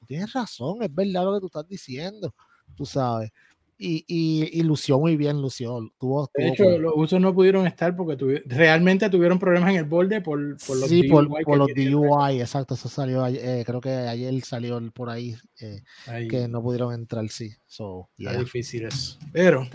[0.07, 2.35] tienes razón, es verdad lo que tú estás diciendo,
[2.75, 3.31] tú sabes
[3.79, 5.93] y, y, lució muy bien, lució.
[5.99, 10.23] Tuvo, de hecho, los usos no pudieron estar porque realmente tuvieron problemas en el borde
[10.23, 11.09] por, por los sí, DUI.
[11.11, 15.83] Por, por los DUI, exacto, eso salió, eh, creo que ayer salió por ahí, eh,
[16.29, 17.51] que no pudieron entrar, sí.
[17.67, 18.39] So, yeah.
[18.39, 19.19] difícil eso.
[19.33, 19.69] Pero,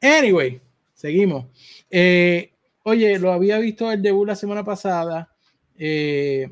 [0.00, 0.60] anyway,
[0.94, 1.46] seguimos.
[1.90, 2.52] Eh,
[2.84, 5.34] oye, lo había visto el debut la semana pasada.
[5.76, 6.50] Eh,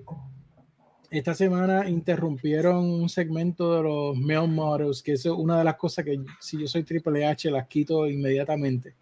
[1.13, 6.07] esta semana interrumpieron un segmento de los male models, que es una de las cosas
[6.07, 8.95] que si yo soy Triple H las quito inmediatamente.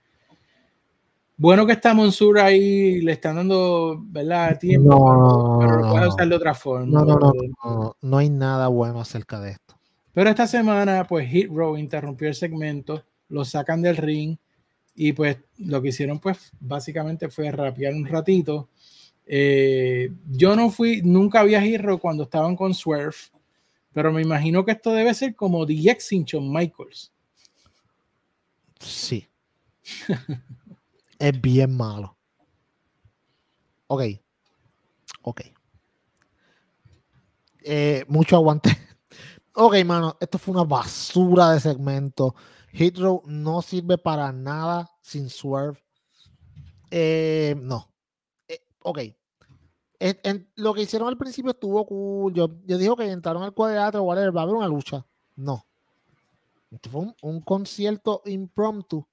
[1.37, 4.59] Bueno que está Monsur ahí, le están dando, ¿verdad?
[4.59, 6.87] Tiempo, no, pero lo puede usar de otra forma.
[6.87, 7.33] No, no, no,
[7.65, 9.77] no, no hay nada bueno acerca de esto.
[10.13, 14.37] Pero esta semana, pues Hit Row interrumpió el segmento, lo sacan del ring
[14.97, 18.69] y pues lo que hicieron, pues básicamente fue rapear un ratito
[19.33, 23.15] eh, yo no fui, nunca había Hero cuando estaban con Swerve,
[23.93, 25.65] pero me imagino que esto debe ser como
[26.01, 27.13] sin Shawn Michaels.
[28.81, 29.29] Sí.
[31.21, 32.17] es bien malo.
[33.87, 34.03] Ok.
[35.23, 35.43] Ok.
[37.63, 38.71] Eh, mucho aguante.
[39.53, 42.37] Ok, mano, esto fue una basura de segmento.
[42.73, 45.79] Hitro no sirve para nada sin Swerve.
[46.91, 47.93] Eh, no.
[48.83, 49.01] ok
[50.57, 52.33] lo que hicieron al principio estuvo cool.
[52.33, 55.07] Yo, yo digo que entraron al cuadrilátero, va a haber una lucha.
[55.37, 55.67] No.
[56.71, 59.07] Esto fue un, concierto impromptu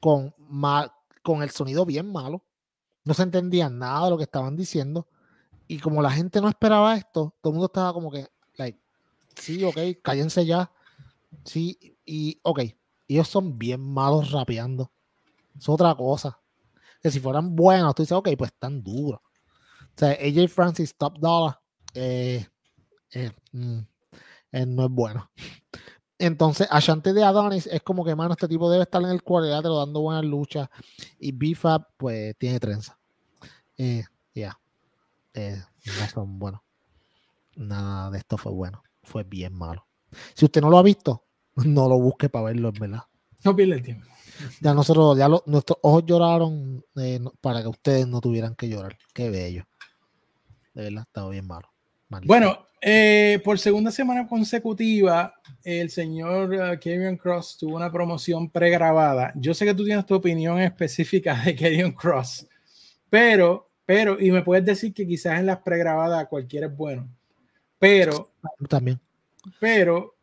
[0.00, 2.42] con, mal, con el sonido bien malo.
[3.04, 5.08] No se entendía nada de lo que estaban diciendo.
[5.68, 8.80] Y como la gente no esperaba esto, todo el mundo estaba como que, like,
[9.36, 10.70] sí, ok, cállense ya.
[11.44, 12.60] Sí, y ok.
[13.08, 14.92] ellos son bien malos rapeando.
[15.58, 16.40] Es otra cosa.
[17.02, 19.20] Que si fueran buenos, tú dices, ok, pues están duros.
[19.96, 21.58] O sea, AJ Francis, Top Dollar,
[21.94, 22.46] eh,
[23.12, 23.78] eh, mm,
[24.52, 25.30] eh, no es bueno.
[26.18, 29.78] Entonces, Ashanti de Adonis es como que, mano, este tipo debe estar en el cuadrilátero
[29.78, 30.68] dando buenas luchas.
[31.18, 32.98] Y BFAB, pues, tiene trenza.
[34.34, 34.58] ya.
[35.34, 36.60] no son buenos.
[37.54, 38.82] Nada de esto fue bueno.
[39.02, 39.86] Fue bien malo.
[40.34, 41.24] Si usted no lo ha visto,
[41.56, 43.02] no lo busque para verlo, en verdad.
[43.44, 44.06] No pierde el tiempo.
[44.60, 48.98] Ya nosotros, ya nuestros ojos lloraron eh, para que ustedes no tuvieran que llorar.
[49.14, 49.64] Qué bello.
[50.76, 51.70] De verdad, estaba bien malo.
[52.26, 55.32] Bueno, eh, por segunda semana consecutiva,
[55.64, 59.32] el señor uh, Kevin Cross tuvo una promoción pregrabada.
[59.36, 62.46] Yo sé que tú tienes tu opinión específica de Kevin Cross,
[63.08, 67.08] pero, pero, y me puedes decir que quizás en las pregrabadas cualquiera es bueno,
[67.78, 68.32] pero
[68.68, 69.00] también,
[69.58, 70.14] pero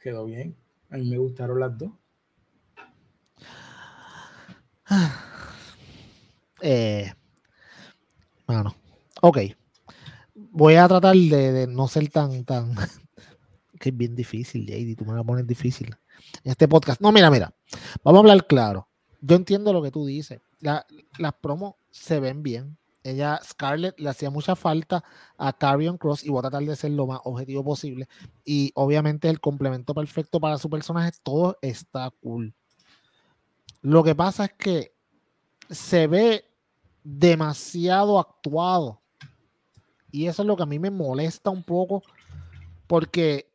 [0.00, 0.54] quedó bien.
[0.90, 1.90] A mí me gustaron las dos.
[6.62, 7.19] Eh, bueno,
[9.30, 9.38] ok.
[10.34, 12.74] Voy a tratar de, no ser tan, tan,
[13.80, 15.94] que es bien difícil, JD, tú me vas a poner difícil
[16.44, 17.00] en este podcast.
[17.00, 17.52] No, mira, mira,
[18.04, 18.88] vamos a hablar claro.
[19.20, 20.40] Yo entiendo lo que tú dices.
[20.60, 22.76] las promos se ven bien.
[23.02, 25.02] Ella, Scarlett, le hacía mucha falta
[25.38, 28.08] a Carrion Cross y voy a tratar de ser lo más objetivo posible.
[28.44, 32.54] Y obviamente el complemento perfecto para su personaje, todo está cool.
[33.80, 34.94] Lo que pasa es que
[35.70, 36.44] se ve
[37.02, 38.99] demasiado actuado.
[40.10, 42.02] Y eso es lo que a mí me molesta un poco.
[42.86, 43.50] Porque,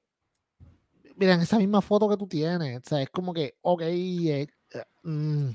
[1.15, 4.47] miren, esa misma foto que tú tienes, o sea, es como que, ok, eh,
[5.03, 5.49] mm,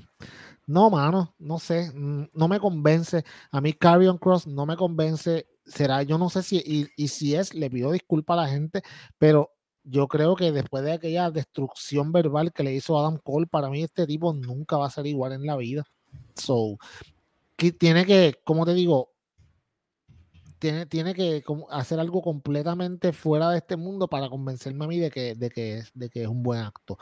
[0.67, 3.23] no, mano, no sé, mm, no me convence.
[3.51, 5.47] A mí Carrion Cross no me convence.
[5.65, 8.81] Será, yo no sé si, y, y si es, le pido disculpas a la gente,
[9.17, 9.51] pero
[9.83, 13.83] yo creo que después de aquella destrucción verbal que le hizo Adam Cole, para mí
[13.83, 15.83] este tipo nunca va a ser igual en la vida.
[16.35, 16.77] So,
[17.55, 19.11] que tiene que, como te digo,
[20.61, 25.11] tiene, tiene que hacer algo completamente fuera de este mundo para convencerme a mí de
[25.11, 26.97] que, de que, de que es un buen acto.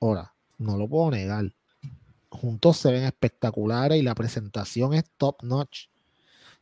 [0.00, 1.52] Ahora, no lo puedo negar.
[2.30, 5.86] Juntos se ven espectaculares y la presentación es top notch.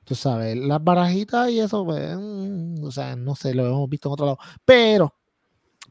[0.05, 4.09] Tú sabes, las barajitas y eso, pues, mm, o sea, no sé, lo hemos visto
[4.09, 4.39] en otro lado.
[4.65, 5.15] Pero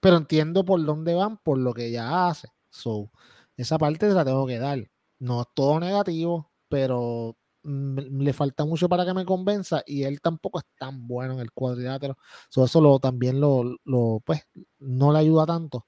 [0.02, 2.50] pero entiendo por dónde van, por lo que ella hace.
[2.70, 3.12] So,
[3.56, 4.90] esa parte se la tengo que dar.
[5.20, 10.60] No es todo negativo, pero le falta mucho para que me convenza y él tampoco
[10.60, 12.18] es tan bueno en el cuadrilátero.
[12.50, 14.42] So, eso lo, también lo, lo, pues,
[14.80, 15.86] no le ayuda tanto.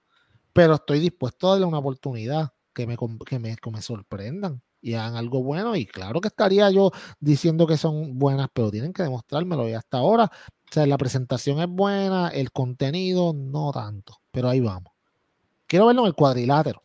[0.54, 4.94] Pero estoy dispuesto a darle una oportunidad que me, que me, que me sorprendan y
[4.94, 5.76] hagan algo bueno.
[5.76, 9.68] Y claro que estaría yo diciendo que son buenas, pero tienen que demostrármelo.
[9.68, 10.32] Y hasta ahora
[10.70, 14.92] o sea, la presentación es buena, el contenido no tanto, pero ahí vamos.
[15.68, 16.82] Quiero verlo en el cuadrilátero.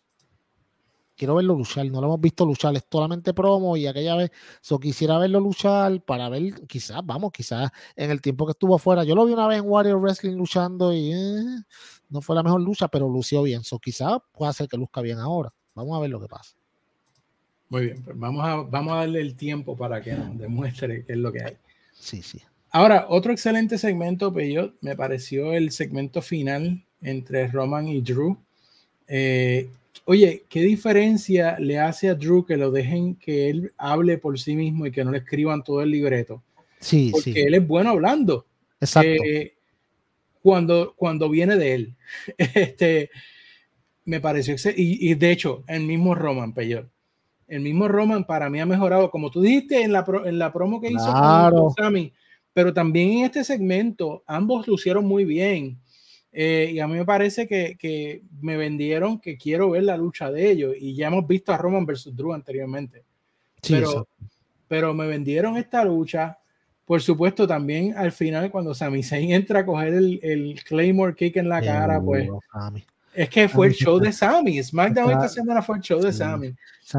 [1.18, 1.84] Quiero verlo luchar.
[1.86, 6.00] No lo hemos visto luchar, es solamente promo y aquella vez so, quisiera verlo luchar
[6.02, 9.02] para ver, quizás, vamos, quizás en el tiempo que estuvo afuera.
[9.02, 11.42] Yo lo vi una vez en Warrior Wrestling luchando y eh,
[12.08, 13.64] no fue la mejor lucha, pero lució bien.
[13.64, 15.52] So, quizás pueda ser que luzca bien ahora.
[15.74, 16.54] Vamos a ver lo que pasa.
[17.68, 21.14] Muy bien, pues vamos a, vamos a darle el tiempo para que nos demuestre qué
[21.14, 21.56] es lo que hay.
[21.92, 22.40] Sí, sí.
[22.70, 28.38] Ahora, otro excelente segmento, Peyot, me pareció el segmento final entre Roman y Drew.
[29.08, 29.68] Eh,
[30.08, 34.56] oye, ¿qué diferencia le hace a Drew que lo dejen que él hable por sí
[34.56, 36.42] mismo y que no le escriban todo el libreto?
[36.80, 38.46] Sí, Porque él es bueno hablando.
[38.80, 39.22] Exacto.
[39.22, 39.54] Eh,
[40.42, 41.96] cuando, cuando viene de él.
[42.38, 43.10] este,
[44.04, 46.88] me pareció y, y, de hecho, el mismo Roman, Peyot.
[47.46, 50.80] El mismo Roman para mí ha mejorado, como tú dijiste en la, en la promo
[50.80, 51.12] que hizo
[51.52, 52.12] con Sammy
[52.58, 55.78] pero también en este segmento ambos lucieron muy bien.
[56.32, 60.30] Eh, y a mí me parece que, que, me vendieron que quiero ver la lucha
[60.30, 60.74] de ellos.
[60.78, 63.04] Y ya hemos visto a Roman versus Drew anteriormente.
[63.66, 64.06] pero,
[64.68, 66.38] pero me vendieron esta lucha.
[66.84, 71.36] Por supuesto, también al final, cuando Sami Zayn entra a coger el, el Claymore Kick
[71.36, 72.28] en la cara, pues.
[73.14, 74.62] Es que fue el show de Sami.
[74.62, 76.54] SmackDown esta semana fue el show de Sami.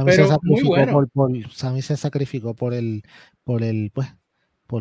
[0.06, 1.08] pero muy bueno.
[1.14, 3.04] Por, Sami se sacrificó por el,
[3.44, 4.10] por el, pues,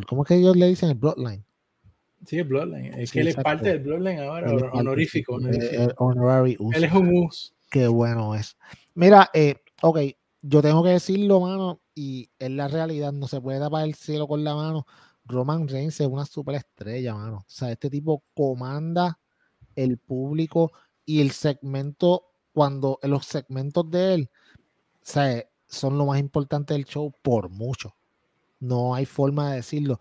[0.06, 1.44] ¿cómo es que ellos le dicen el Bloodline?
[2.26, 2.94] Sí, el Bloodline.
[2.94, 5.34] Es que él es parte del Bloodline ahora, honorífico.
[5.34, 6.72] honorífico.
[6.74, 7.54] Él es un us.
[7.70, 8.56] Qué bueno es.
[8.94, 9.98] Mira, eh, ok,
[10.42, 14.26] yo tengo que decirlo, mano, y es la realidad, no se puede tapar el cielo
[14.26, 14.86] con la mano.
[15.24, 17.38] Roman Reigns es una superestrella, mano.
[17.38, 19.18] O sea, este tipo comanda
[19.76, 20.72] el público
[21.04, 24.30] y el segmento, cuando los segmentos de él,
[24.94, 27.94] o sea, son lo más importante del show por mucho.
[28.60, 30.00] No hay forma de decirlo.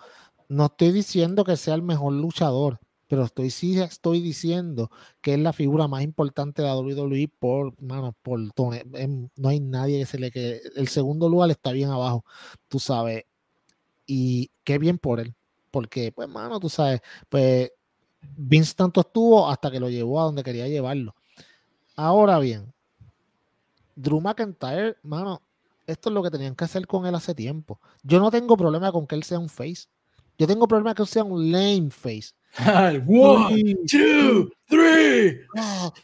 [0.49, 5.39] No estoy diciendo que sea el mejor luchador, pero estoy sí estoy diciendo que es
[5.39, 8.39] la figura más importante de la WWE por, mano, por
[8.93, 10.61] em, no hay nadie que se le quede.
[10.75, 12.25] El segundo lugar está bien abajo,
[12.67, 13.25] tú sabes.
[14.05, 15.35] Y qué bien por él,
[15.71, 17.71] porque, pues, mano, tú sabes, pues
[18.35, 21.15] Vince tanto estuvo hasta que lo llevó a donde quería llevarlo.
[21.95, 22.73] Ahora bien,
[23.95, 25.41] Drew McIntyre, mano,
[25.87, 27.79] esto es lo que tenían que hacer con él hace tiempo.
[28.03, 29.87] Yo no tengo problema con que él sea un face.
[30.37, 32.33] Yo tengo problema con que sea un lame face.
[33.07, 35.41] One, two, three.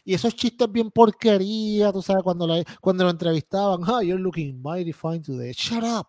[0.04, 2.48] Y esos chistes bien porquería, tú sabes, cuando,
[2.80, 5.52] cuando lo entrevistaban, ah, you're looking mighty fine today.
[5.52, 6.08] Shut up.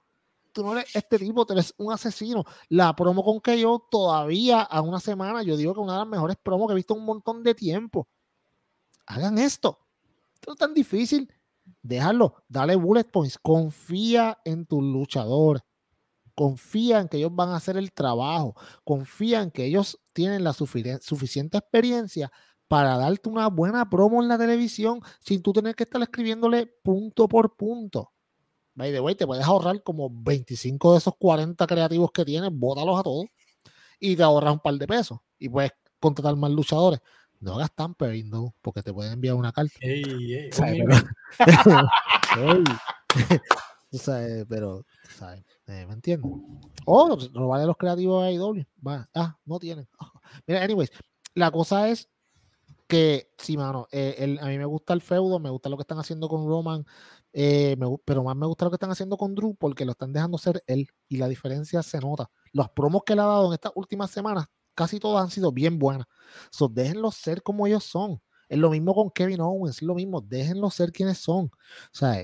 [0.51, 2.45] Tú no eres este tipo, tú eres un asesino.
[2.69, 6.07] La promo con que yo todavía a una semana, yo digo que una de las
[6.07, 8.07] mejores promos que he visto en un montón de tiempo.
[9.05, 9.79] Hagan esto.
[10.33, 11.29] Esto no es tan difícil.
[11.81, 13.37] Déjalo, dale bullet points.
[13.37, 15.61] Confía en tu luchador.
[16.35, 18.55] Confía en que ellos van a hacer el trabajo.
[18.83, 22.31] Confía en que ellos tienen la suficiente experiencia
[22.67, 27.27] para darte una buena promo en la televisión sin tú tener que estar escribiéndole punto
[27.27, 28.11] por punto.
[28.73, 32.99] By the way, te puedes ahorrar como 25 de esos 40 creativos que tienes, bótalos
[32.99, 33.25] a todos
[33.99, 36.99] y te ahorras un par de pesos y puedes contratar más luchadores.
[37.39, 39.73] No hagas tampering, no, porque te pueden enviar una carta.
[39.79, 40.49] Ey,
[44.49, 44.85] pero,
[45.17, 45.43] ¿sabes?
[45.67, 46.31] Eh, ¿Me entiendes?
[46.85, 48.63] O robarle los creativos a IW.
[48.85, 49.09] Va.
[49.13, 49.87] Ah, no tienen.
[50.47, 50.91] Mira, anyways,
[51.33, 52.09] la cosa es
[52.87, 55.99] que, sí, mano, eh, a mí me gusta el feudo, me gusta lo que están
[55.99, 56.85] haciendo con Roman,
[57.33, 60.37] eh, pero más me gusta lo que están haciendo con Drew porque lo están dejando
[60.37, 62.29] ser él y la diferencia se nota.
[62.53, 64.45] Los promos que le ha dado en estas últimas semanas,
[64.75, 66.07] casi todas han sido bien buenas.
[66.51, 68.21] So, déjenlos ser como ellos son.
[68.47, 71.45] Es lo mismo con Kevin Owens, es lo mismo, déjenlos ser quienes son.
[71.45, 71.49] O
[71.91, 72.23] sea,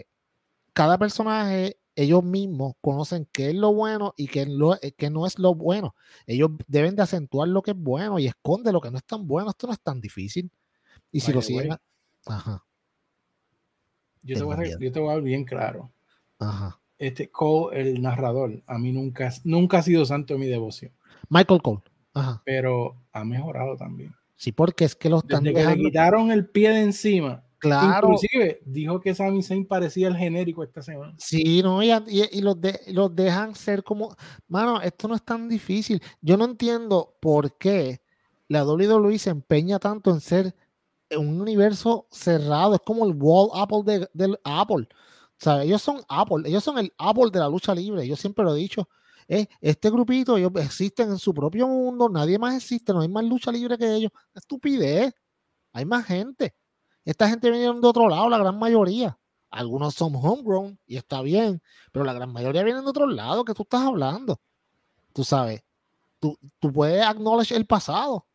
[0.73, 5.38] cada personaje ellos mismos conocen qué es lo bueno y qué, lo, eh, no es
[5.39, 5.95] lo bueno.
[6.25, 9.27] Ellos deben de acentuar lo que es bueno y esconde lo que no es tan
[9.27, 9.49] bueno.
[9.49, 10.49] Esto no es tan difícil.
[11.12, 11.75] Y si lo siguen...
[12.25, 12.63] Ajá.
[14.23, 15.91] Yo te, voy a, yo te, voy a, dar bien claro.
[16.39, 16.79] Ajá.
[16.97, 20.93] Este Cole, el narrador, a mí nunca, nunca ha sido santo de mi devoción.
[21.29, 21.81] Michael Cole.
[22.13, 22.41] Ajá.
[22.45, 24.13] Pero ha mejorado también.
[24.36, 28.08] Sí, porque es que los Desde que le quitaron el pie de encima Claro.
[28.08, 31.13] Inclusive dijo que Sami Zayn parecía el genérico esta semana.
[31.19, 34.15] Sí, no, y, y, los, de, los dejan ser como.
[34.47, 36.02] Mano, esto no es tan difícil.
[36.21, 38.02] Yo no entiendo por qué
[38.47, 40.56] la WWE se empeña tanto en ser
[41.12, 42.74] un universo cerrado.
[42.74, 44.88] Es como el Wall Apple de, del Apple.
[44.89, 48.08] O sea, ellos son Apple, ellos son el Apple de la lucha libre.
[48.08, 48.89] Yo siempre lo he dicho.
[49.28, 53.52] este grupito, ellos existen en su propio mundo, nadie más existe, no hay más lucha
[53.52, 54.12] libre que ellos.
[54.34, 55.13] Estupidez.
[55.74, 56.56] Hay más gente.
[57.05, 59.17] Esta gente viene de otro lado, la gran mayoría.
[59.49, 61.61] Algunos son homegrown y está bien,
[61.91, 64.39] pero la gran mayoría vienen de otro lado que tú estás hablando.
[65.13, 65.61] Tú sabes,
[66.19, 68.25] tú, tú puedes acknowledge el pasado.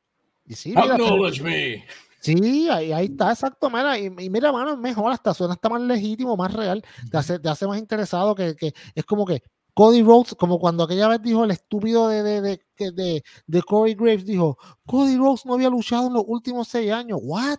[0.45, 1.85] Y sí, acknowledge me.
[2.21, 3.71] Sí, ahí, ahí, está, exacto.
[3.71, 7.39] Mira, y, mira, mano, es mejor, hasta suena está más legítimo, más real, te hace,
[7.39, 11.23] te hace más interesado que, que, es como que Cody Rhodes, como cuando aquella vez
[11.23, 12.61] dijo el estúpido de, de, de,
[12.93, 17.21] de, de Corey Graves, dijo, Cody Rhodes no había luchado en los últimos seis años.
[17.23, 17.59] ¿What?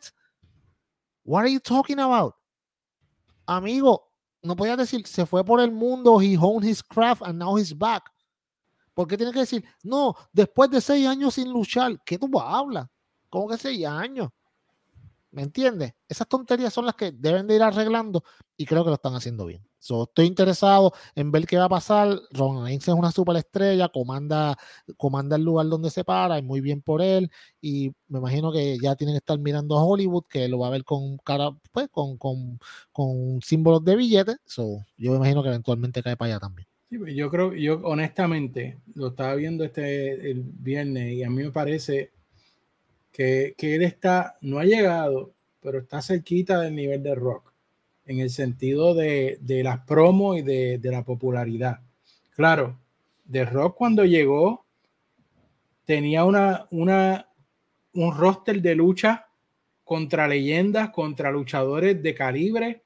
[1.27, 2.35] What are you talking about?
[3.45, 4.01] Amigo,
[4.41, 7.77] no podías decir, se fue por el mundo, he honed his craft and now he's
[7.77, 8.09] back.
[8.93, 12.01] ¿Por qué tienes que decir, no, después de seis años sin luchar?
[12.05, 12.87] ¿Qué tú hablas?
[13.29, 14.29] ¿Cómo que seis años?
[15.31, 15.93] ¿Me entiendes?
[16.07, 18.23] Esas tonterías son las que deben de ir arreglando
[18.55, 19.61] y creo que lo están haciendo bien.
[19.79, 22.17] estoy interesado en ver qué va a pasar.
[22.31, 24.57] Ron Reigns es una superestrella, comanda,
[24.95, 27.29] comanda el lugar donde se para, y muy bien por él.
[27.61, 30.71] Y me imagino que ya tienen que estar mirando a Hollywood, que lo va a
[30.71, 32.57] ver con cara, pues, con, con,
[32.91, 34.37] con símbolos de billetes.
[34.55, 36.67] yo me imagino que eventualmente cae para allá también.
[36.89, 41.51] Pues, yo creo, yo honestamente lo estaba viendo este el viernes y a mí me
[41.51, 42.16] parece
[43.17, 47.51] que, él está, no ha llegado, pero está cerquita del nivel de rock,
[48.05, 51.79] en el sentido de, las promos y de, la popularidad.
[52.35, 52.77] Claro,
[53.25, 54.65] de rock cuando llegó
[55.85, 57.27] tenía una, una,
[57.93, 59.25] un roster de lucha
[59.83, 62.83] contra leyendas, contra luchadores de calibre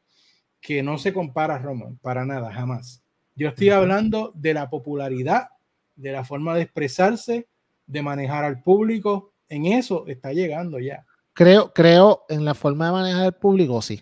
[0.61, 3.03] que no se compara a Roman, para nada, jamás.
[3.35, 5.49] Yo estoy hablando de la popularidad,
[5.95, 7.47] de la forma de expresarse,
[7.85, 11.05] de manejar al público, en eso está llegando ya.
[11.33, 14.01] Creo, creo en la forma de manejar el público, sí.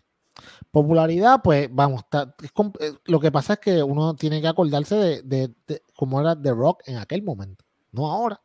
[0.72, 5.82] Popularidad, pues vamos, eh, lo que pasa es que uno tiene que acordarse de, de,
[5.96, 8.40] cómo era The Rock en aquel momento, no ahora.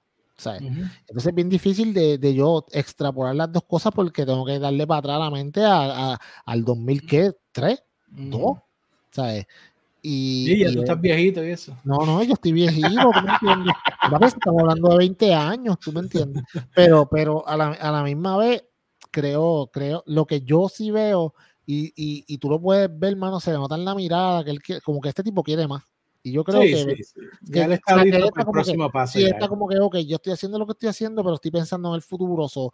[1.07, 4.99] Entonces es bien difícil de, yo extrapolar las dos cosas porque tengo que darle para
[4.99, 8.63] atrás la mente a, al 2003, ¿2?
[9.11, 9.47] ¿sabes?
[10.07, 11.75] Y, Sí, ya y tú él- estás viejito y eso.
[11.83, 13.75] no, no, yo estoy viejito, ¿tú me entiendes?
[14.37, 16.43] Estamos hablando de 20 años, ¿tú me entiendes?
[16.75, 18.63] Pero, pero a la, a la misma vez,
[19.11, 21.33] creo, creo, lo que yo sí veo,
[21.65, 24.51] y, y, y tú lo puedes ver, mano, se le nota en la mirada, que
[24.51, 25.83] él quiere- como que este tipo quiere más.
[26.23, 27.21] Y yo creo Sí, que, sí, sí.
[27.51, 29.19] que- Ya o está sea, que está el como que- próximo paso.
[29.19, 31.89] sí, está como que, ok, yo estoy haciendo lo que estoy haciendo, pero estoy pensando
[31.89, 32.47] en el futuro.
[32.49, 32.71] so,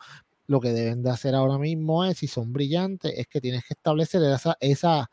[0.49, 3.75] lo que deben de hacer ahora mismo es, si son brillantes, es que tienes que
[3.75, 5.09] establecer esa, esa,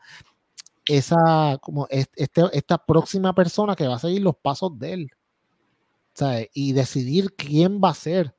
[0.88, 5.10] esa, como es- este, esta próxima persona que va a seguir los pasos de él.
[6.14, 6.48] ¿sabes?
[6.52, 8.34] Y decidir quién va a ser.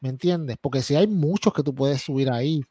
[0.00, 0.56] ¿Me entiendes?
[0.60, 2.62] Porque si hay muchos que tú puedes subir ahí.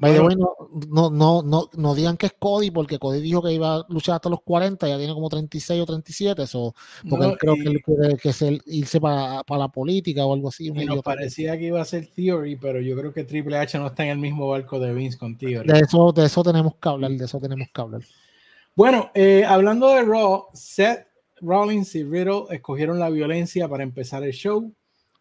[0.00, 0.54] By the way, no,
[0.88, 4.16] no, no, no, no digan que es Cody, porque Cody dijo que iba a luchar
[4.16, 6.74] hasta los 40, ya tiene como 36 o 37, eso,
[7.08, 10.34] porque No, él creo que él quiere que se, irse para, para la política o
[10.34, 10.68] algo así.
[10.68, 11.02] idiota.
[11.02, 14.10] parecía que iba a ser Theory, pero yo creo que Triple H no está en
[14.10, 15.66] el mismo barco de Vince con Theory.
[15.66, 18.02] De eso, de eso tenemos que hablar, de eso tenemos que hablar.
[18.74, 21.08] Bueno, eh, hablando de Raw, Seth
[21.40, 24.72] Rollins y Riddle escogieron la violencia para empezar el show.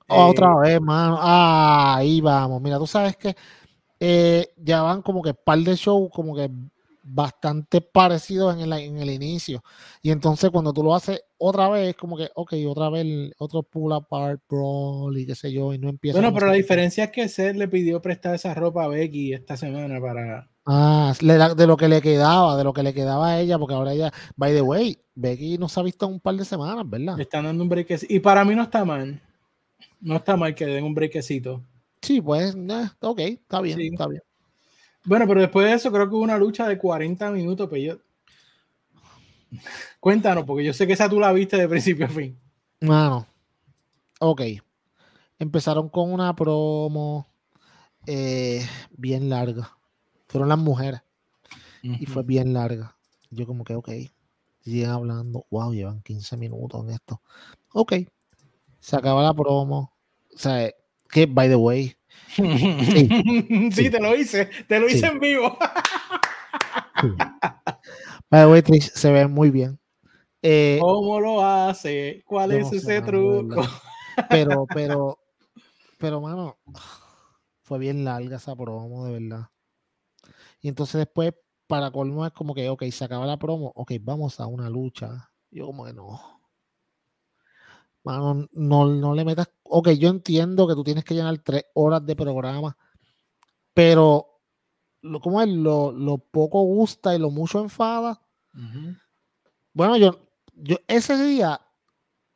[0.07, 1.17] Eh, Otra vez, mano.
[1.19, 2.61] Ah, ahí vamos.
[2.61, 3.35] Mira, tú sabes que
[3.99, 6.49] eh, ya van como que par de shows como que
[7.07, 9.63] bastante parecidos en el, en el inicio.
[10.01, 13.63] Y entonces cuando tú lo haces otra vez, como que, ok, otra vez el otro
[13.63, 16.19] pull apart brawl y qué sé yo, y no empieza.
[16.19, 19.55] Bueno, pero la diferencia es que Seth le pidió prestar esa ropa a Becky esta
[19.55, 20.49] semana para.
[20.65, 23.93] Ah, de lo que le quedaba, de lo que le quedaba a ella, porque ahora
[23.93, 27.15] ella, by the way, Becky no se ha visto en un par de semanas, ¿verdad?
[27.15, 28.13] Le están dando un brequecito.
[28.13, 29.21] Y para mí no está mal.
[30.01, 31.63] No está mal que le den un brequecito.
[32.01, 33.87] Sí, pues, eh, ok, está bien, Sí.
[33.87, 34.21] está bien.
[35.05, 37.97] Bueno, pero después de eso creo que hubo una lucha de 40 minutos, pero yo...
[39.99, 42.37] Cuéntanos, porque yo sé que esa tú la viste de principio a fin.
[42.81, 43.25] Mano,
[44.19, 44.41] ok.
[45.39, 47.27] Empezaron con una promo
[48.05, 49.77] eh, bien larga.
[50.27, 51.01] Fueron las mujeres
[51.81, 52.97] y fue bien larga.
[53.29, 53.89] Yo como que, ok.
[54.61, 55.45] Siguen hablando.
[55.49, 57.21] Wow, llevan 15 minutos en esto.
[57.73, 57.93] Ok.
[58.79, 59.93] Se acaba la promo.
[60.33, 60.69] O sea,
[61.07, 61.95] que, by the way,
[62.35, 63.09] sí,
[63.71, 63.89] sí.
[63.89, 65.57] te lo hice, te lo hice en vivo.
[68.29, 69.79] by the way, Trish se ve muy bien.
[70.41, 72.23] Eh, ¿Cómo lo hace?
[72.25, 73.61] ¿Cuál es ese truco?
[74.29, 75.19] pero, pero,
[75.97, 76.57] pero, mano,
[77.61, 79.47] fue bien larga esa promo, de verdad.
[80.61, 81.33] Y entonces después,
[81.67, 85.31] para colmo, es como que, ok, se acaba la promo, ok, vamos a una lucha.
[85.49, 86.36] Yo como que no.
[88.07, 89.49] Mano, no, no le metas.
[89.63, 92.77] Ok, yo entiendo que tú tienes que llenar tres horas de programa,
[93.73, 94.39] pero
[95.01, 95.49] lo, ¿cómo es?
[95.49, 98.21] Lo, lo poco gusta y lo mucho enfada.
[99.73, 100.21] Bueno, yo,
[100.53, 101.59] yo ese día,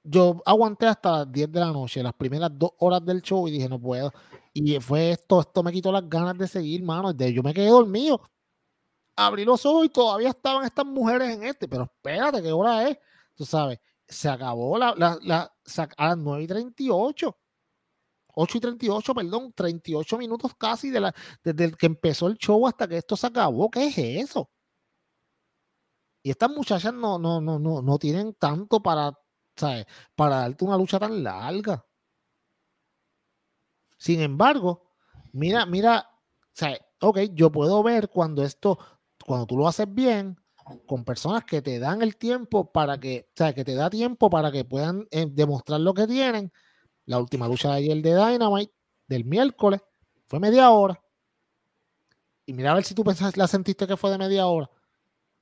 [0.03, 3.51] yo aguanté hasta las 10 de la noche, las primeras dos horas del show, y
[3.51, 4.11] dije, no puedo.
[4.53, 7.13] Y fue esto, esto me quitó las ganas de seguir, mano.
[7.13, 8.19] De, yo me quedé dormido.
[9.15, 12.97] Abrí los ojos y todavía estaban estas mujeres en este, pero espérate, ¿qué hora es?
[13.35, 13.79] Tú sabes,
[14.11, 15.53] se acabó la, la,
[15.97, 17.37] a las 9 y 38.
[18.33, 22.67] 8 y 38, perdón, 38 minutos casi de la, desde el que empezó el show
[22.67, 23.69] hasta que esto se acabó.
[23.71, 24.49] ¿Qué es eso?
[26.23, 29.17] Y estas muchachas no, no, no, no, no tienen tanto para,
[29.55, 29.85] ¿sabes?
[30.15, 31.85] para darte una lucha tan larga.
[33.97, 34.91] Sin embargo,
[35.31, 36.09] mira, mira,
[36.53, 36.79] ¿sabes?
[36.99, 38.77] ok, yo puedo ver cuando esto,
[39.25, 40.37] cuando tú lo haces bien,
[40.85, 44.29] con personas que te dan el tiempo para que, o sea, que te da tiempo
[44.29, 46.51] para que puedan eh, demostrar lo que tienen.
[47.05, 48.73] La última lucha de ayer de Dynamite,
[49.07, 49.81] del miércoles,
[50.27, 51.01] fue media hora.
[52.45, 54.69] Y mira a ver si tú pensás, la sentiste que fue de media hora.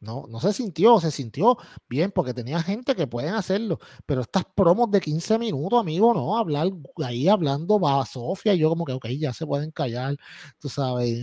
[0.01, 1.57] No, no se sintió, se sintió
[1.89, 6.37] bien porque tenía gente que pueden hacerlo, pero estas promos de 15 minutos, amigo, no,
[6.37, 6.69] hablar
[7.03, 10.15] ahí hablando va Sofía y yo como que, ok, ya se pueden callar,
[10.57, 11.19] tú sabes,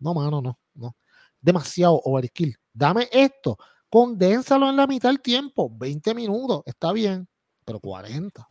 [0.00, 0.96] no, mano, no, no,
[1.40, 3.56] demasiado overkill, dame esto,
[3.88, 7.26] condénsalo en la mitad del tiempo, 20 minutos, está bien,
[7.64, 8.46] pero 40.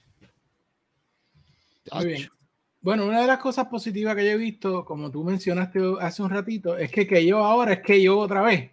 [1.92, 2.30] Muy bien.
[2.82, 6.30] Bueno, una de las cosas positivas que yo he visto, como tú mencionaste hace un
[6.30, 8.62] ratito, es que que yo ahora es que yo otra vez.
[8.62, 8.72] Eh,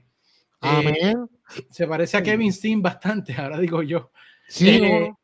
[0.60, 1.28] Amén.
[1.70, 4.10] se parece a Kevin Steen bastante, ahora digo yo.
[4.48, 5.14] Sí, Eh,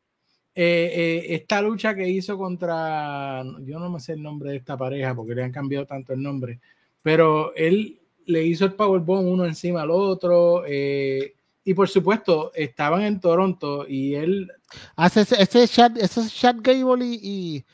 [0.55, 4.75] eh, eh, esta lucha que hizo contra, yo no me sé el nombre de esta
[4.75, 6.59] pareja porque le han cambiado tanto el nombre,
[7.03, 10.63] pero él le hizo el Powerbomb uno encima al otro.
[10.67, 14.49] eh, y por supuesto, estaban en Toronto y él
[14.95, 17.65] Ah, ese, ese, ese chat, ese es Chad Gable y, y-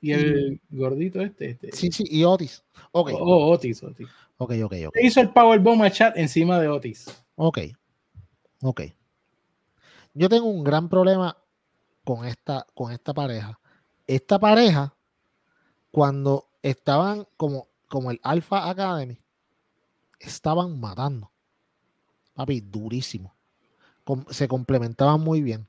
[0.00, 2.62] y el gordito este, este sí, sí, y Otis.
[2.92, 4.08] Ok, oh, Otis, Otis.
[4.38, 4.94] ok, ok, ok.
[4.96, 7.06] Le hizo el Powerbomb a Chat encima de Otis.
[7.36, 7.58] Ok.
[8.62, 8.82] Ok.
[10.14, 11.36] Yo tengo un gran problema
[12.04, 13.58] con esta, con esta pareja.
[14.06, 14.94] Esta pareja,
[15.90, 19.18] cuando estaban como, como el Alpha Academy,
[20.22, 21.32] estaban matando.
[22.34, 23.34] Papi, durísimo.
[24.30, 25.68] se complementaban muy bien.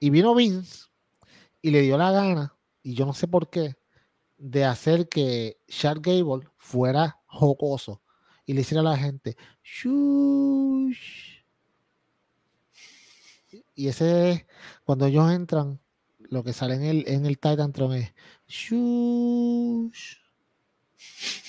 [0.00, 0.86] Y vino Vince
[1.62, 3.76] y le dio la gana, y yo no sé por qué,
[4.38, 8.02] de hacer que Shark Gable fuera jocoso
[8.46, 11.40] y le hiciera a la gente Shush.
[13.74, 14.46] Y ese es
[14.84, 15.80] cuando ellos entran,
[16.18, 18.14] lo que sale en el, en el Titantron es
[18.48, 20.16] Shush.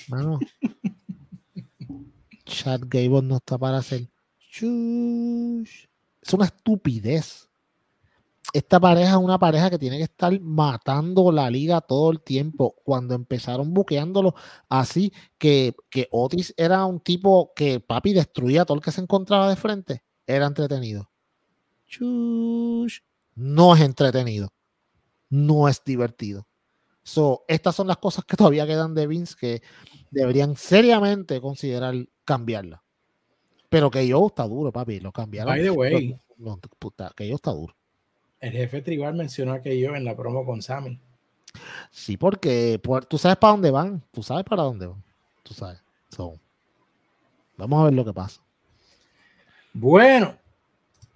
[0.08, 0.38] Mano,
[2.44, 5.86] Chad Gable no está para hacer Shush.
[6.20, 7.48] Es una estupidez
[8.52, 12.74] esta pareja es una pareja que tiene que estar matando la liga todo el tiempo.
[12.84, 14.34] Cuando empezaron buqueándolo
[14.68, 19.48] así, que, que Otis era un tipo que papi destruía todo el que se encontraba
[19.48, 21.10] de frente, era entretenido.
[23.34, 24.52] No es entretenido.
[25.30, 26.46] No es divertido.
[27.02, 29.62] So, estas son las cosas que todavía quedan de Vince que
[30.10, 31.94] deberían seriamente considerar
[32.24, 32.82] cambiarla.
[33.68, 35.00] Pero que yo está duro, papi.
[35.00, 35.54] Lo cambiaron.
[35.54, 36.20] By the way.
[37.16, 37.74] que yo está duro.
[38.38, 41.00] El jefe tribal mencionó aquello en la promo con Sammy.
[41.90, 44.02] Sí, porque tú sabes para dónde van.
[44.10, 45.02] Tú sabes para dónde van.
[45.42, 45.80] Tú sabes.
[47.56, 48.42] vamos a ver lo que pasa.
[49.72, 50.36] Bueno,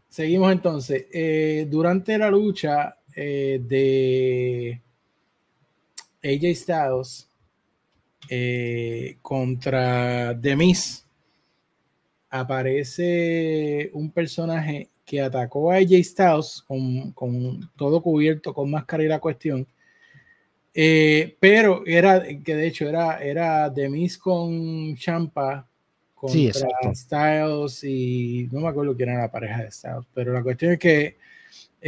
[0.08, 1.06] seguimos entonces.
[1.12, 4.80] Eh, durante la lucha eh, de
[6.26, 7.28] AJ Styles
[8.28, 11.06] eh, contra The Miz,
[12.28, 16.64] aparece un personaje que atacó a AJ Styles
[17.14, 19.66] con, todo cubierto, con máscara y la cuestión.
[20.74, 25.66] Eh, pero era, que de hecho era, era Demis con Champa
[26.14, 30.72] contra Styles y no me acuerdo quién era la pareja de Styles, pero la cuestión
[30.72, 31.16] es que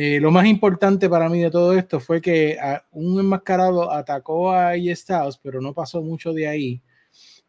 [0.01, 2.57] eh, lo más importante para mí de todo esto fue que
[2.93, 6.81] un enmascarado atacó a AJ Styles, pero no pasó mucho de ahí.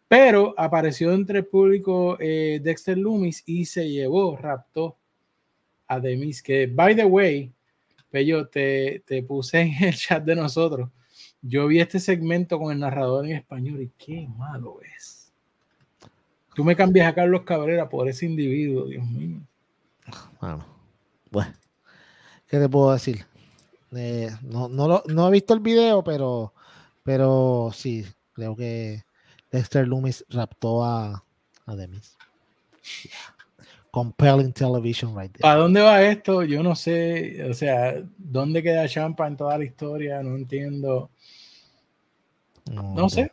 [0.07, 4.97] Pero apareció entre el público eh, Dexter Loomis y se llevó, raptó
[5.85, 7.53] a Demis, que by the way,
[8.09, 10.89] Pello, te, te puse en el chat de nosotros.
[11.43, 15.31] Yo vi este segmento con el narrador en español y qué malo es.
[16.55, 19.37] Tú me cambias a Carlos Cabrera por ese individuo, Dios mío.
[20.41, 20.65] Bueno,
[21.29, 21.58] bueno
[22.49, 23.25] ¿qué te puedo decir?
[23.95, 26.53] Eh, no, no, no, he visto el video, pero,
[27.03, 29.03] pero sí, creo que
[29.51, 31.23] Dexter Loomis raptó a,
[31.65, 32.17] a Demis
[33.91, 35.47] compelling television right there.
[35.47, 36.43] ¿A dónde va esto?
[36.43, 40.21] Yo no sé, o sea, ¿dónde queda Champa en toda la historia?
[40.21, 41.09] No entiendo.
[42.71, 43.31] No, sé.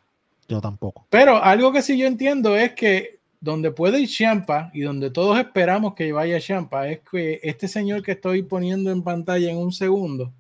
[0.49, 1.07] Yo tampoco.
[1.11, 3.16] Pero algo que sí yo entiendo es que
[3.47, 8.03] donde puede ir Champa y donde todos esperamos que vaya Champa es que este señor
[8.03, 10.34] que estoy poniendo en pantalla en un segundo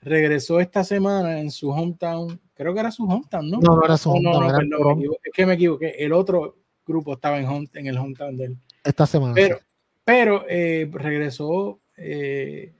[0.00, 2.38] regresó esta semana en su hometown.
[2.54, 3.60] Creo que era su hometown, ¿no?
[3.60, 5.02] No, no era su hometown.
[5.22, 5.94] es que me equivoqué.
[5.98, 9.34] El otro grupo estaba en, en el hometown del esta semana.
[9.34, 9.60] Pero,
[10.04, 12.74] pero eh, regresó eh,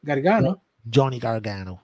[0.00, 0.62] Gargano.
[0.92, 1.83] Johnny Gargano.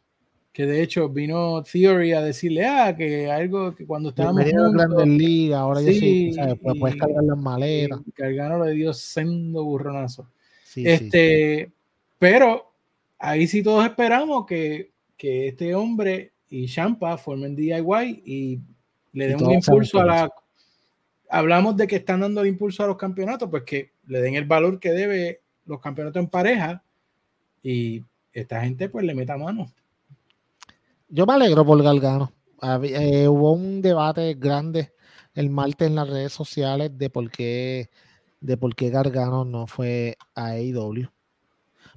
[0.61, 4.45] Que de hecho vino Theory a decirle, ah, que algo que cuando estábamos.
[4.45, 7.99] en Grandes Ligas, ahora ya sí, pues puedes cargar las maletas.
[8.15, 10.29] Gargano le dio sendo burronazo.
[10.77, 11.73] este,
[12.19, 12.75] pero
[13.19, 18.61] ahí sí todos esperamos que, que este hombre y Champa formen DIY y
[19.15, 20.33] le den un impulso a la,
[21.31, 24.79] hablamos de que están dando impulso a los campeonatos, pues que le den el valor
[24.79, 26.83] que debe los campeonatos en pareja
[27.63, 28.05] y
[28.35, 29.73] esta gente pues le meta mano.
[31.11, 32.33] Yo me alegro por Galgano.
[32.83, 34.93] Eh, hubo un debate grande
[35.35, 37.91] el martes en las redes sociales de por qué,
[38.41, 41.09] de por qué Gargano no fue a AEW.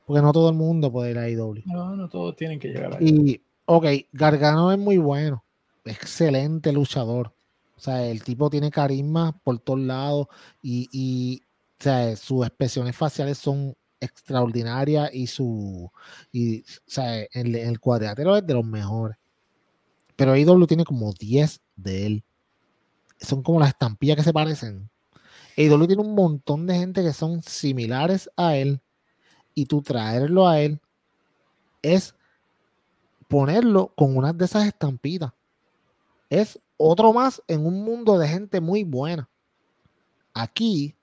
[0.05, 1.63] Porque no todo el mundo puede ir a AEW.
[1.65, 5.43] No, no todos tienen que llegar a Y, ok, Gargano es muy bueno,
[5.85, 7.33] excelente luchador
[7.75, 10.27] o sea, el tipo tiene carisma por todos lados
[10.61, 11.41] y,
[12.15, 15.91] sus expresiones faciales son extraordinarias y su
[16.31, 19.17] y, o sea, el, el cuadrilátero es de los mejores.
[20.15, 22.23] Pero IW tiene como 10 de él.
[23.19, 24.89] Son como las estampillas que se parecen.
[25.55, 28.81] IW tiene un montón de gente que son similares a él
[29.53, 30.79] y tú traerlo a él
[31.81, 32.15] es
[33.27, 35.31] ponerlo con una de esas estampitas.
[36.29, 39.29] Es otro más en un mundo de gente muy buena.
[40.33, 40.95] Aquí,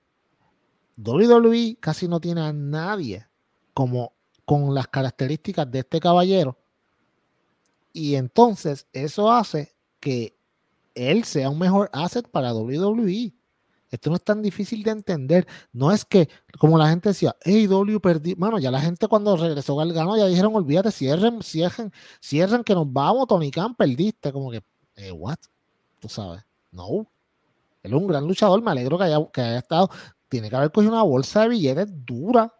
[0.97, 3.27] WWE casi no tiene a nadie
[3.73, 4.13] como
[4.45, 6.57] con las características de este caballero.
[7.93, 10.35] Y entonces eso hace que
[10.95, 13.33] él sea un mejor asset para WWE.
[13.89, 15.45] Esto no es tan difícil de entender.
[15.73, 18.35] No es que, como la gente decía, hey, W perdí.
[18.35, 22.91] Bueno, ya la gente cuando regresó Galgano ya dijeron, olvídate, cierren, cierren, cierren que nos
[22.91, 24.31] vamos, Tony Khan, perdiste.
[24.31, 24.63] Como que,
[24.95, 25.37] eh, what?
[26.01, 26.43] tú sabes.
[26.71, 27.07] No.
[27.83, 29.89] Él es un gran luchador, me alegro que haya, que haya estado.
[30.31, 32.53] Tiene que haber cogido una bolsa de billetes dura.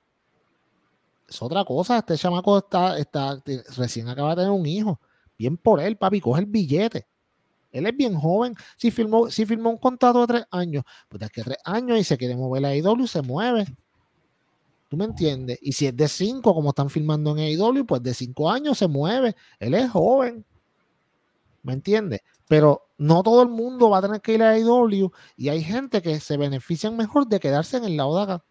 [1.26, 2.00] Es otra cosa.
[2.00, 3.42] Este chamaco está, está,
[3.78, 5.00] recién acaba de tener un hijo.
[5.38, 7.08] Bien por él, papi, coge el billete.
[7.72, 8.54] Él es bien joven.
[8.76, 12.04] Si firmó, si firmó un contrato de tres años, pues de a tres años y
[12.04, 13.66] se quiere mover la IW, se mueve.
[14.90, 15.58] ¿Tú me entiendes?
[15.62, 18.90] Y si es de cinco, como están filmando en AEW, pues de cinco años se
[18.90, 19.34] mueve.
[19.60, 20.44] Él es joven.
[21.64, 22.20] ¿Me entiendes?
[22.52, 26.02] Pero no todo el mundo va a tener que ir a AEW y hay gente
[26.02, 28.44] que se benefician mejor de quedarse en el lado de acá.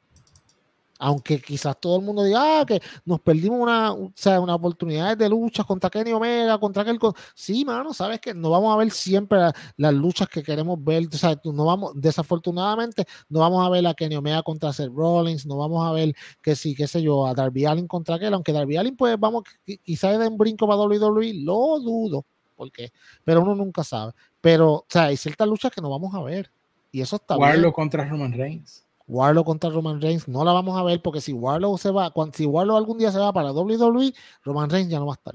[0.99, 5.19] Aunque quizás todo el mundo diga ah, que nos perdimos una, o sea, una oportunidad
[5.19, 6.99] de luchas contra Kenny Omega, contra aquel.
[7.35, 9.39] Sí, mano, sabes que no vamos a ver siempre
[9.77, 11.07] las luchas que queremos ver.
[11.13, 15.45] O sea, no vamos, desafortunadamente, no vamos a ver a Kenny Omega contra Seth Rollins,
[15.45, 18.33] no vamos a ver que sí, qué sé yo, a Darby Allin contra aquel.
[18.33, 19.43] Aunque Darby Allin, pues vamos,
[19.85, 22.25] quizás de un brinco para WWE, lo dudo,
[22.61, 22.93] porque,
[23.25, 24.13] pero uno nunca sabe.
[24.43, 26.51] Pero, o sea, hay ciertas luchas que no vamos a ver.
[26.93, 28.85] Y eso está Warlock contra Roman Reigns.
[29.09, 32.37] Warlock contra Roman Reigns no la vamos a ver porque si Warlock se va, cuando,
[32.37, 34.13] si Warlock algún día se va para WWE,
[34.45, 35.35] Roman Reigns ya no va a estar.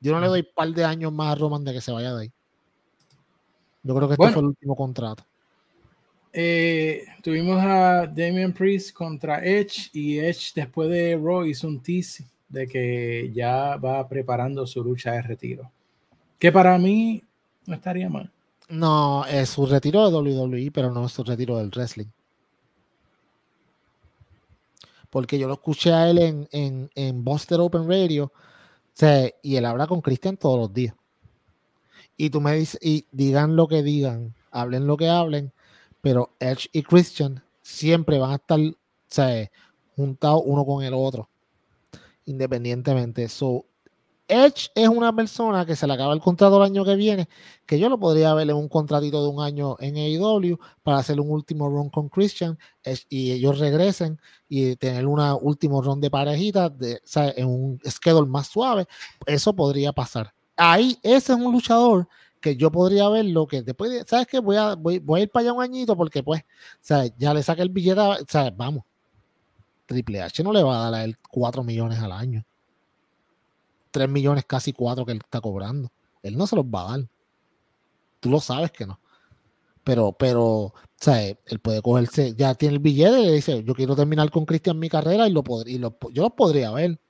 [0.00, 2.12] Yo no le doy un par de años más a Roman de que se vaya
[2.12, 2.32] de ahí.
[3.84, 5.22] Yo creo que este fue el último contrato.
[6.32, 12.24] Eh, tuvimos a Damian Priest contra Edge y Edge después de Raw hizo un tease
[12.48, 15.70] de que ya va preparando su lucha de retiro.
[16.38, 17.22] Que para mí
[17.66, 18.30] no estaría mal.
[18.68, 22.08] No, es su retiro de WWE, pero no es su retiro del wrestling
[25.10, 28.32] porque yo lo escuché a él en, en, en Buster Open Radio,
[29.42, 30.94] y él habla con Christian todos los días.
[32.16, 35.52] Y tú me dices, y digan lo que digan, hablen lo que hablen,
[36.00, 38.58] pero Edge y Christian siempre van a estar
[39.94, 41.28] juntados uno con el otro,
[42.26, 43.28] independientemente.
[43.28, 43.66] So,
[44.28, 47.28] Edge es una persona que se le acaba el contrato el año que viene,
[47.66, 51.18] que yo lo podría ver en un contratito de un año en AEW para hacer
[51.18, 52.58] un último run con Christian
[53.08, 57.00] y ellos regresen y tener una último run de parejita de,
[57.36, 58.86] en un schedule más suave.
[59.26, 60.32] Eso podría pasar.
[60.56, 62.06] Ahí, ese es un luchador
[62.40, 64.38] que yo podría verlo que después, ¿sabes qué?
[64.38, 66.42] Voy a, voy, a ir para allá un añito porque pues,
[67.18, 68.00] ya le saca el billete,
[68.54, 68.84] vamos,
[69.88, 72.44] Triple H no le va a dar a él 4 millones al año.
[73.90, 75.90] 3 millones, casi 4 que él está cobrando.
[76.22, 77.08] Él no se los va a dar.
[78.20, 79.00] Tú lo sabes que no.
[79.84, 83.74] Pero, pero, o sea, él puede cogerse, ya tiene el billete y le dice, yo
[83.74, 87.00] quiero terminar con Cristian mi carrera y, lo y lo, yo lo podría ver.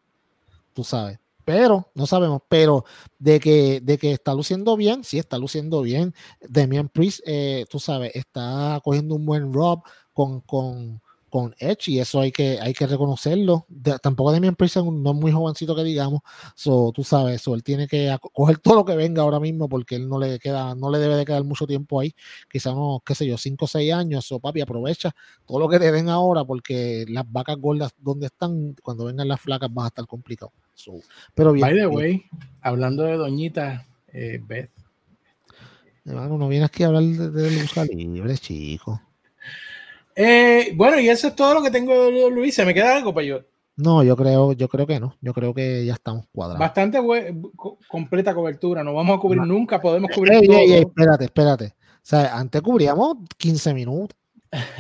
[0.75, 1.19] Tú sabes.
[1.45, 2.85] Pero, no sabemos, pero
[3.19, 6.15] de que, de que está luciendo bien, sí está luciendo bien.
[6.47, 12.01] Demian Priest, eh, tú sabes, está cogiendo un buen rob con, con, con Edge y
[12.01, 13.67] eso hay que, hay que reconocerlo.
[14.03, 16.21] tampoco de mi empresa no es muy jovencito que digamos,
[16.55, 19.97] so, tú sabes, eso él tiene que coger todo lo que venga ahora mismo porque
[19.97, 22.15] él no le queda, no le debe de quedar mucho tiempo ahí,
[22.51, 25.15] quizás unos, qué sé yo, 5 o 6 años, o papi, aprovecha
[25.47, 29.41] todo lo que te den ahora porque las vacas gordas donde están, cuando vengan las
[29.41, 30.53] flacas van a estar complicados.
[31.35, 31.67] pero bien.
[31.67, 32.25] By the way,
[32.61, 34.71] hablando de doñita eh, Beth.
[36.05, 39.03] Hermano, no vienes aquí a hablar de, de lucha libre, chico.
[40.21, 42.53] Eh, bueno, y eso es todo lo que tengo de Luis.
[42.53, 43.41] ¿Se me queda algo para yo?
[43.77, 45.15] No, yo creo, yo creo que no.
[45.21, 46.59] Yo creo que ya estamos cuadrados.
[46.59, 46.99] Bastante
[47.87, 48.83] completa cobertura.
[48.83, 50.59] No vamos a cubrir nunca, podemos cubrir todo.
[50.59, 51.65] espérate, espérate.
[51.67, 54.19] O sea, antes cubríamos 15 minutos.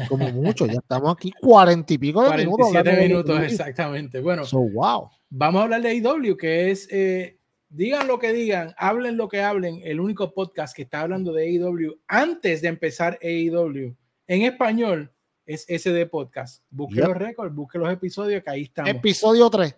[0.09, 3.37] Como mucho, ya estamos aquí 40 y pico de 47 minutos.
[3.37, 4.21] minutos, exactamente.
[4.21, 5.09] Bueno, wow.
[5.29, 9.43] vamos a hablar de AEW, que es, eh, digan lo que digan, hablen lo que
[9.43, 13.95] hablen, el único podcast que está hablando de AEW antes de empezar AEW
[14.27, 15.13] en español
[15.49, 16.63] es SD Podcast.
[16.71, 18.91] Busque los récords, busque los episodios, que ahí estamos.
[18.91, 19.75] Episodio 3.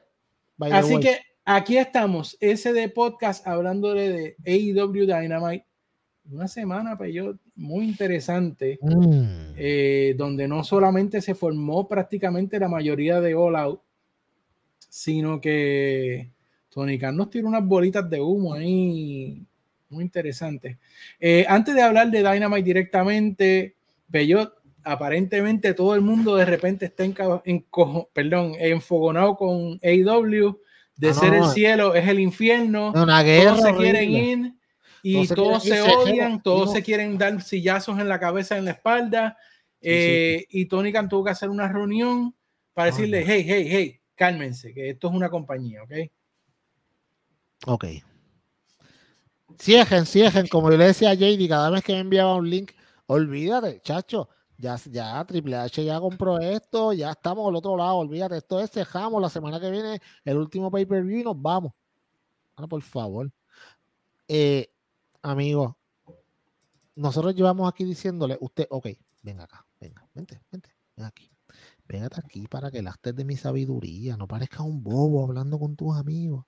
[0.73, 5.65] Así que aquí estamos, SD Podcast, hablándole de AEW Dynamite.
[6.29, 9.55] Una semana, pues yo, muy interesante, mm.
[9.57, 13.81] eh, donde no solamente se formó prácticamente la mayoría de All Out,
[14.89, 16.33] sino que
[16.69, 19.47] Tony Khan nos tiró unas bolitas de humo ahí
[19.89, 20.79] muy interesantes.
[21.21, 23.77] Eh, antes de hablar de Dynamite directamente,
[24.09, 27.15] Bellot aparentemente todo el mundo de repente está en,
[27.45, 27.67] en
[28.13, 30.61] perdón, enfogonado con AW,
[30.97, 34.55] de ah, ser el cielo es el infierno, una guerra todos se quieren ir
[35.03, 39.37] y todos se, odian, todos se quieren dar sillazos en la cabeza, en la espalda,
[39.81, 42.35] eh, y Tony Khan tuvo que hacer una reunión
[42.75, 45.93] para decirle, hey, hey, hey, cálmense, que esto es una compañía, ¿ok?
[47.67, 47.85] Ok.
[49.59, 52.73] Cierren, cierren, como yo le decía a JD, cada vez que me enviaba un link,
[53.07, 54.29] olvídate, chacho,
[54.61, 58.71] ya, ya Triple H ya compró esto, ya estamos al otro lado, olvídate, esto es
[58.71, 61.73] dejamos la semana que viene el último pay-per-view y nos vamos.
[62.55, 63.33] Ahora, por favor.
[64.29, 64.71] Eh,
[65.23, 65.77] amigo,
[66.95, 68.89] nosotros llevamos aquí diciéndole, usted, ok,
[69.23, 71.31] venga acá, venga, vente, vente, ven aquí.
[71.87, 75.97] Pégate aquí para que lastes de mi sabiduría, no parezca un bobo hablando con tus
[75.97, 76.45] amigos.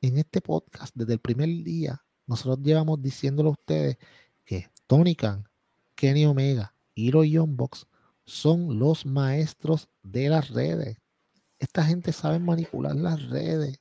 [0.00, 3.96] En este podcast, desde el primer día, nosotros llevamos diciéndole a ustedes
[4.44, 5.48] que Tony Khan,
[5.94, 7.86] Kenny Omega, Hiro y Box
[8.24, 10.96] son los maestros de las redes.
[11.58, 13.78] Esta gente sabe manipular las redes.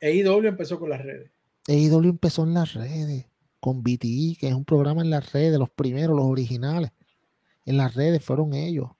[0.00, 1.32] AEW empezó con las redes.
[1.66, 3.26] AEW empezó en las redes,
[3.58, 6.92] con BTE, que es un programa en las redes, los primeros, los originales.
[7.64, 8.90] En las redes fueron ellos.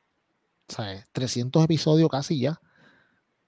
[0.69, 2.61] O sea, 300 episodios casi ya.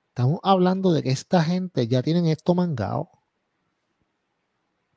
[0.09, 3.11] Estamos hablando de que esta gente ya tienen esto mangado.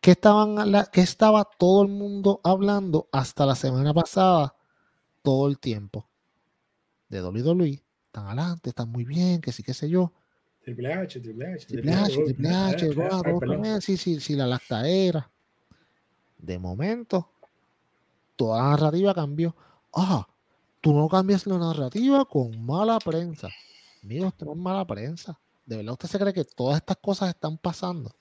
[0.01, 0.57] ¿Qué, estaban,
[0.91, 4.55] ¿Qué estaba todo el mundo hablando hasta la semana pasada?
[5.21, 6.07] Todo el tiempo.
[7.09, 7.83] De WWE.
[8.05, 10.11] Están adelante, están muy bien, que sí, qué sé yo.
[10.63, 12.49] Triple H, Triple H, Triple H, Triple
[13.69, 15.31] H, sí, sí, sí, la lactaera.
[16.37, 17.31] De momento,
[18.35, 19.55] toda la narrativa cambió.
[19.93, 20.27] Ah,
[20.81, 23.49] tú no cambias la narrativa con mala prensa.
[24.03, 25.39] No es mala prensa.
[25.65, 28.13] ¿De verdad usted se cree que todas estas cosas están pasando?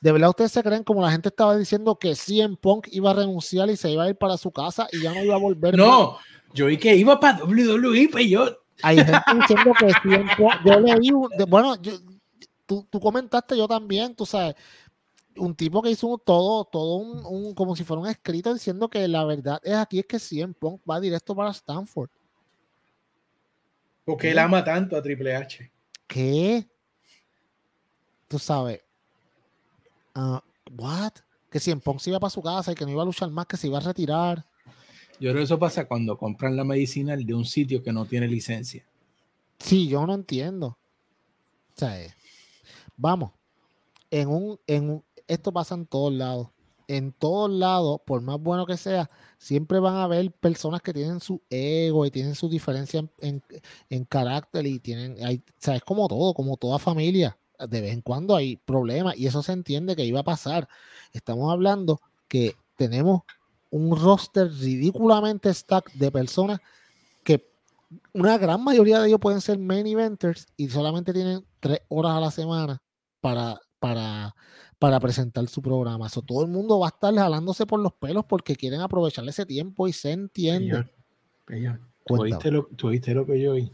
[0.00, 3.14] ¿De verdad ustedes se creen como la gente estaba diciendo que CM Punk iba a
[3.14, 5.76] renunciar y se iba a ir para su casa y ya no iba a volver?
[5.76, 6.18] No,
[6.52, 11.10] yo vi que iba para WWE, pues yo hay gente diciendo que siempre, yo leí,
[11.48, 11.74] bueno,
[12.66, 14.54] tú, tú, comentaste yo también, tú sabes,
[15.36, 19.24] un tipo que hizo todo, todo un, como si fuera un escrito diciendo que la
[19.24, 22.10] verdad es aquí es que CM Punk va directo para Stanford.
[24.04, 25.70] Porque él ama tanto a Triple H.
[26.06, 26.68] ¿Qué?
[28.28, 28.83] Tú sabes.
[30.14, 30.38] Uh,
[30.72, 31.12] what?
[31.50, 33.46] Que CM Punk se iba para su casa y que no iba a luchar más,
[33.46, 34.44] que se iba a retirar.
[35.20, 38.26] Yo creo que eso pasa cuando compran la medicina de un sitio que no tiene
[38.26, 38.84] licencia.
[39.58, 40.66] Sí, yo no entiendo.
[40.66, 42.12] O sea, eh,
[42.96, 43.32] vamos,
[44.10, 46.48] en un, en esto pasa en todos lados.
[46.86, 51.18] En todos lados, por más bueno que sea, siempre van a haber personas que tienen
[51.20, 56.06] su ego y tienen su diferencia en, carácter y tienen, hay, o sea, es como
[56.08, 57.38] todo, como toda familia.
[57.66, 60.68] De vez en cuando hay problemas y eso se entiende que iba a pasar.
[61.12, 63.22] Estamos hablando que tenemos
[63.70, 66.60] un roster ridículamente stack de personas
[67.24, 67.50] que
[68.12, 72.20] una gran mayoría de ellos pueden ser main eventers y solamente tienen tres horas a
[72.20, 72.80] la semana
[73.20, 74.34] para, para,
[74.78, 76.08] para presentar su programa.
[76.08, 79.88] todo el mundo va a estar jalándose por los pelos porque quieren aprovechar ese tiempo
[79.88, 80.88] y se entiende.
[82.06, 83.72] ¿Tú, oíste lo, lo, que yo oí?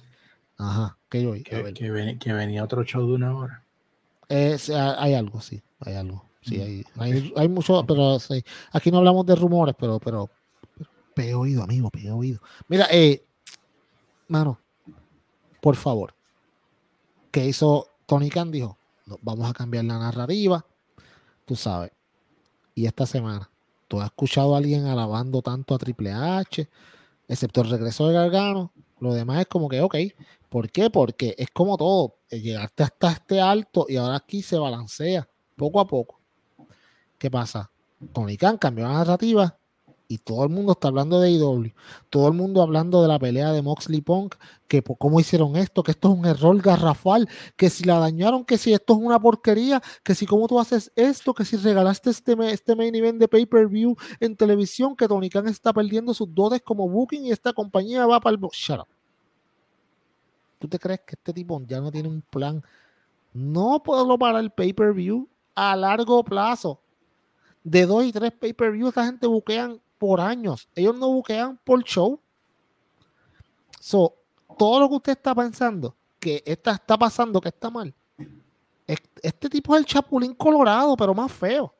[0.57, 1.43] Ajá, que yo oí.
[1.43, 3.64] Que, venía otro show de una hora.
[4.31, 6.24] Hay algo, sí, hay algo.
[6.43, 8.16] Sí, hay, hay, hay mucho, pero
[8.72, 10.31] aquí no hablamos de rumores, pero, pero,
[11.16, 12.41] he oído, amigo, he oído.
[12.66, 13.22] Mira, eh,
[14.28, 14.59] mano,
[15.61, 16.14] por favor,
[17.31, 18.51] ¿qué hizo Tony Khan?
[18.51, 18.78] Dijo,
[19.20, 20.64] vamos a cambiar la narrativa,
[21.45, 21.93] tú sabes.
[22.74, 23.51] Y esta semana,
[23.89, 26.68] ¿tú has escuchado a alguien alabando tanto a Triple H?
[27.28, 29.96] Excepto el regreso de Gargano, lo demás es como que, ok,
[30.48, 30.90] ¿por qué?
[30.90, 35.80] Porque es como todo, eh, llegaste hasta este alto y ahora aquí se balancea poco
[35.80, 36.20] a poco.
[37.18, 37.70] ¿Qué pasa?
[38.12, 39.60] Tony Khan cambió la narrativa
[40.11, 41.73] y todo el mundo está hablando de IW.
[42.09, 44.35] Todo el mundo hablando de la pelea de Moxley Punk,
[44.67, 48.59] que cómo hicieron esto, que esto es un error garrafal, que si la dañaron, que
[48.59, 52.35] si esto es una porquería, que si cómo tú haces esto, que si regalaste este,
[52.51, 56.89] este main event de pay-per-view en televisión, que Tony Khan está perdiendo sus dotes como
[56.89, 58.43] booking y esta compañía va para el...
[58.51, 58.89] Shut up.
[60.59, 62.61] ¿Tú te crees que este tipo ya no tiene un plan?
[63.33, 66.81] No puedo para el pay-per-view a largo plazo
[67.63, 70.66] de dos y tres pay-per-view, esta gente buquean por años.
[70.74, 72.18] Ellos no buquean por show.
[73.78, 74.16] So,
[74.59, 77.94] todo lo que usted está pensando que esta está pasando, que está mal,
[79.22, 81.72] este tipo es el chapulín colorado, pero más feo.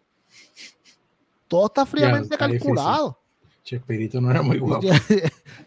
[1.48, 3.18] Todo está fríamente calculado.
[3.64, 4.86] Chespirito no era muy guapo.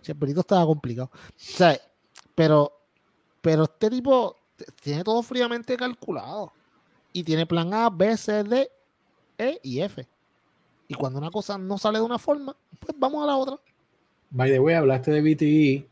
[0.02, 1.10] Chespirito estaba complicado.
[1.12, 1.76] O sea,
[2.36, 2.72] pero,
[3.42, 4.38] pero este tipo
[4.82, 6.54] tiene todo fríamente calculado.
[7.12, 8.70] Y tiene plan A, B, C, D
[9.40, 10.08] e y F.
[10.94, 13.58] Y cuando una cosa no sale de una forma, pues vamos a la otra.
[14.30, 15.88] By the way, hablaste de BTE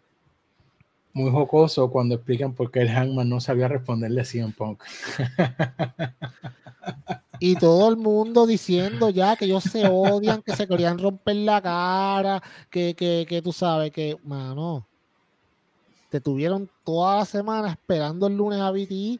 [1.13, 4.83] muy jocoso cuando explican por qué el Hangman no sabía responderle a CM Punk.
[7.43, 11.59] Y todo el mundo diciendo ya que ellos se odian, que se querían romper la
[11.59, 14.85] cara, que, que, que tú sabes que, mano,
[16.09, 19.19] te tuvieron toda la semana esperando el lunes a BTE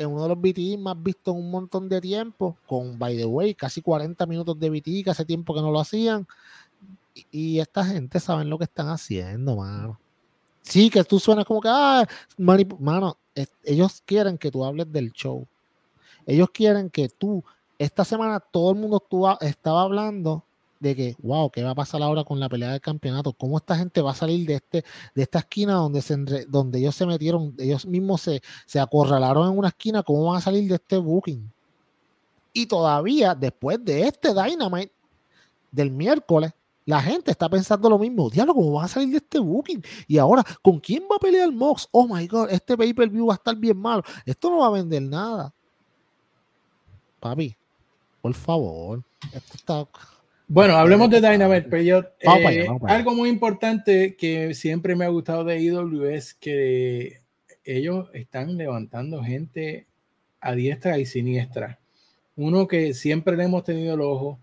[0.00, 3.26] en uno de los BTI más vistos en un montón de tiempo, con, by the
[3.26, 6.26] way, casi 40 minutos de BTI, que hace tiempo que no lo hacían.
[7.30, 10.00] Y, esta gente saben lo que están haciendo, mano.
[10.62, 12.06] Sí, que tú suenas como que, ah,
[12.38, 13.18] mano,
[13.64, 15.46] ellos quieren que tú hables del show.
[16.24, 17.44] Ellos quieren que tú,
[17.78, 19.04] esta semana todo el mundo
[19.40, 20.44] estaba hablando
[20.80, 23.32] de que, wow, ¿qué va a pasar ahora con la pelea del campeonato?
[23.34, 26.16] ¿Cómo esta gente va a salir de, este, de esta esquina donde, se,
[26.46, 30.02] donde ellos se metieron, ellos mismos se, se acorralaron en una esquina?
[30.02, 31.52] ¿Cómo van a salir de este booking?
[32.52, 34.92] Y todavía, después de este Dynamite
[35.70, 36.52] del miércoles,
[36.86, 38.30] la gente está pensando lo mismo.
[38.30, 39.82] Diablo, ¿cómo va a salir de este booking?
[40.08, 41.86] Y ahora, ¿con quién va a pelear Mox?
[41.92, 44.02] Oh my God, este pay-per-view va a estar bien malo.
[44.24, 45.54] Esto no va a vender nada.
[47.20, 47.54] Papi,
[48.22, 49.02] por favor.
[49.32, 49.86] Esto está.
[50.52, 55.44] Bueno, hablemos de Dynamite, pero yo, eh, algo muy importante que siempre me ha gustado
[55.44, 57.20] de IW es que
[57.62, 59.86] ellos están levantando gente
[60.40, 61.78] a diestra y siniestra.
[62.34, 64.40] Uno que siempre le hemos tenido el ojo,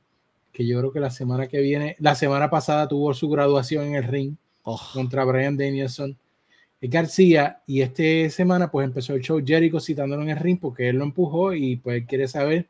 [0.54, 3.96] que yo creo que la semana que viene, la semana pasada tuvo su graduación en
[3.96, 4.80] el ring oh.
[4.94, 6.18] contra Brian Danielson.
[6.80, 11.00] García, y esta semana pues empezó el show Jericho citándolo en el ring porque él
[11.00, 12.70] lo empujó y pues quiere saber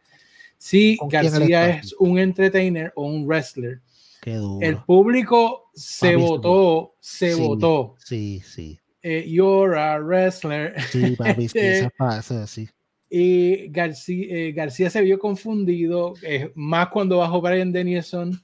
[0.57, 3.81] si García es un entertainer o un wrestler.
[4.25, 7.95] El público se votó, se votó.
[8.03, 8.77] Sí, sí.
[9.01, 10.79] Eh, you're a wrestler.
[10.81, 12.67] Sí, papi, este, pasa, sí.
[13.09, 18.43] Y García, eh, García, se vio confundido, eh, más cuando bajó Brian Danielson,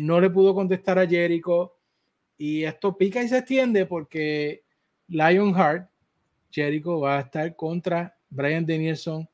[0.00, 1.76] no le pudo contestar a Jericho.
[2.36, 4.64] Y esto pica y se extiende porque
[5.06, 5.88] Lionheart,
[6.50, 9.28] Jericho va a estar contra Brian Danielson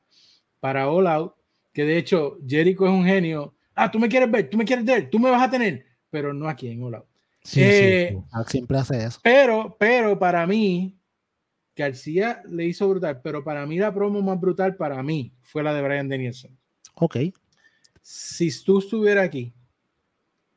[0.59, 1.36] para All Out
[1.77, 3.53] que de hecho Jericho es un genio.
[3.75, 6.33] Ah, tú me quieres ver, tú me quieres ver, tú me vas a tener, pero
[6.33, 7.05] no aquí en Hola.
[7.43, 8.17] Sí, eh,
[8.47, 9.19] siempre hace eso.
[9.21, 10.97] Pero, pero para mí,
[11.75, 15.71] García le hizo brutal, pero para mí la promo más brutal para mí fue la
[15.75, 16.57] de Brian Danielson.
[16.95, 17.17] Ok.
[18.01, 19.53] Si tú estuvieras aquí,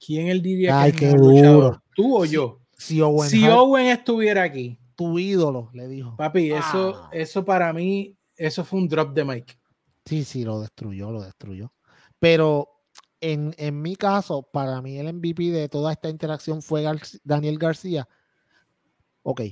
[0.02, 1.82] ¿quién él diría Ay, que es duro.
[1.94, 2.62] ¿Tú o yo?
[2.78, 4.78] Si, Owen, si Owen, estuviera aquí.
[4.96, 6.16] Tu ídolo, le dijo.
[6.16, 7.10] Papi, eso, ah.
[7.12, 9.59] eso para mí, eso fue un drop de mic.
[10.04, 11.72] Sí, sí, lo destruyó, lo destruyó.
[12.18, 12.80] Pero
[13.20, 16.84] en, mi caso, para mí el MVP de toda esta interacción fue
[17.24, 18.08] Daniel García.
[19.22, 19.42] Ok,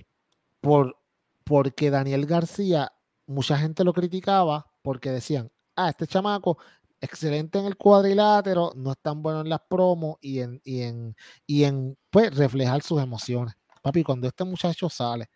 [0.61, 0.99] por,
[1.45, 2.93] porque Daniel García,
[3.27, 6.59] mucha gente lo criticaba porque decían, ah, este chamaco,
[7.01, 11.17] excelente en el cuadrilátero, no es tan bueno en las promos y en, y en,
[11.47, 13.55] y en pues, reflejar sus emociones.
[13.83, 15.29] Papi, cuando este muchacho sale,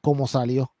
[0.00, 0.72] como salió,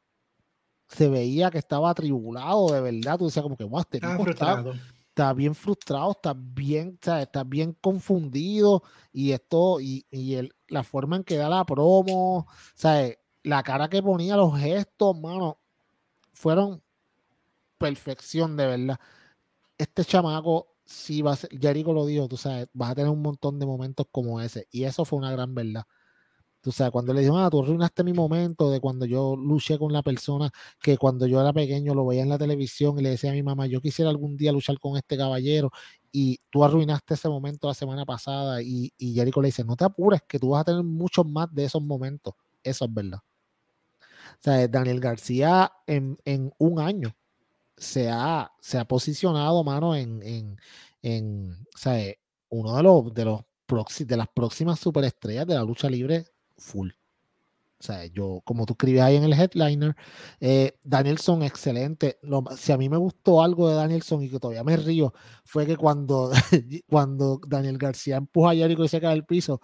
[0.88, 3.18] se veía que estaba atribulado de verdad.
[3.18, 4.64] Tú decías como que, wow, este está,
[5.08, 8.82] está, bien frustrado, está bien, está bien confundido
[9.12, 13.18] y esto, y, y la forma en que da la promo, ¿sabes?
[13.48, 15.58] la cara que ponía, los gestos, mano,
[16.32, 16.82] fueron
[17.78, 19.00] perfección de verdad.
[19.78, 23.22] Este chamaco, sí va a ser, Jericho lo dijo, tú sabes, vas a tener un
[23.22, 24.66] montón de momentos como ese.
[24.70, 25.84] Y eso fue una gran verdad.
[26.60, 29.92] Tú sabes, cuando le dijo, ah, tú arruinaste mi momento de cuando yo luché con
[29.92, 30.50] la persona
[30.82, 33.42] que cuando yo era pequeño lo veía en la televisión y le decía a mi
[33.44, 35.70] mamá, yo quisiera algún día luchar con este caballero
[36.10, 39.84] y tú arruinaste ese momento la semana pasada y, y Jericho le dice, no te
[39.84, 42.34] apures, que tú vas a tener muchos más de esos momentos.
[42.62, 43.20] Eso es verdad.
[44.32, 47.14] O sea, Daniel García en, en un año
[47.76, 50.56] se ha, se ha posicionado, mano, en, en,
[51.02, 52.12] en o sea,
[52.48, 53.40] uno de los, de los
[53.98, 56.24] de las próximas superestrellas de la lucha libre
[56.58, 56.90] full.
[57.80, 59.94] O sea, yo, como tú escribes ahí en el headliner,
[60.40, 62.18] eh, Danielson, excelente.
[62.56, 65.76] si a mí me gustó algo de Danielson y que todavía me río, fue que
[65.76, 66.32] cuando,
[66.88, 69.60] cuando Daniel García empuja a Jericho y se cae al piso,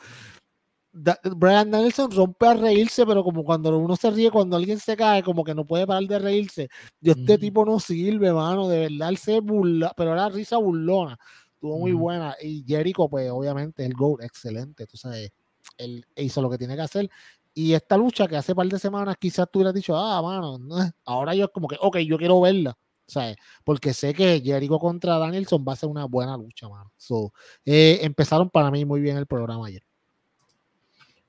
[0.92, 5.24] Brian Danielson rompe a reírse, pero como cuando uno se ríe, cuando alguien se cae,
[5.24, 6.68] como que no puede parar de reírse.
[7.00, 11.18] Yo, este tipo no sirve, mano, de verdad, él se burla, pero era risa burlona,
[11.52, 12.36] estuvo muy buena.
[12.40, 15.32] Y Jericho, pues obviamente, el GOAT, excelente, tú sabes
[15.78, 17.10] él hizo lo que tiene que hacer.
[17.52, 20.58] Y esta lucha que hace par de semanas quizás tú hubieras dicho, ah, mano,
[21.04, 22.76] ahora yo como que, ok, yo quiero verla.
[23.06, 23.36] ¿sabes?
[23.64, 26.92] Porque sé que Jericho contra Danielson va a ser una buena lucha, mano.
[26.96, 27.32] So,
[27.64, 29.82] eh, empezaron para mí muy bien el programa ayer.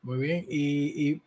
[0.01, 1.21] Muy bien, y,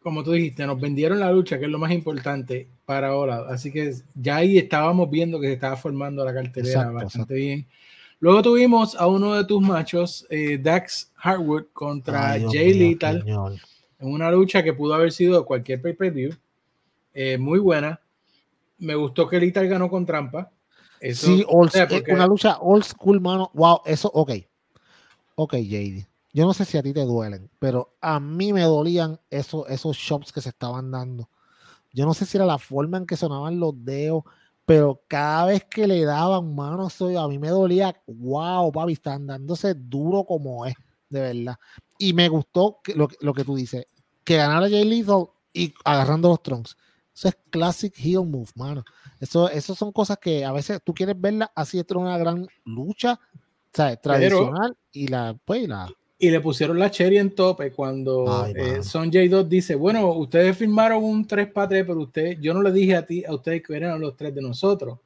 [0.00, 3.46] como tú dijiste, nos vendieron la lucha, que es lo más importante para ahora.
[3.48, 7.66] Así que ya ahí estábamos viendo que se estaba formando la cartelera bastante bien.
[8.22, 14.30] Luego tuvimos a uno de tus machos, eh, Dax Harwood, contra Jay Lethal, en una
[14.30, 16.32] lucha que pudo haber sido cualquier pay-per-view.
[17.12, 18.00] Eh, muy buena.
[18.78, 20.52] Me gustó que Lethal ganó con trampa.
[21.00, 23.50] sí, una lucha old school, mano.
[23.54, 24.30] Wow, eso, ok.
[25.34, 26.06] Ok, JD.
[26.32, 29.96] Yo no sé si a ti te duelen, pero a mí me dolían esos, esos
[29.96, 31.28] shops que se estaban dando.
[31.92, 34.22] Yo no sé si era la forma en que sonaban los dedos
[34.72, 39.74] pero cada vez que le daban manos, a mí me dolía, wow, papi, están dándose
[39.74, 40.72] duro como es,
[41.10, 41.56] de verdad.
[41.98, 43.84] Y me gustó lo, lo, que tú dices,
[44.24, 46.78] que ganara Jay Lethal y agarrando los trunks.
[47.14, 48.82] Eso es classic heel move, mano.
[49.20, 52.46] Eso, eso son cosas que a veces tú quieres verla así, esto es una gran
[52.64, 53.20] lucha,
[53.74, 55.92] sea, tradicional y la, pues, la...
[56.22, 61.02] Y le pusieron la cherry en tope cuando eh, Son J2 dice, bueno, ustedes firmaron
[61.02, 63.76] un 3 para 3, pero usted, yo no le dije a ti, a ustedes que
[63.76, 65.00] eran los tres de nosotros,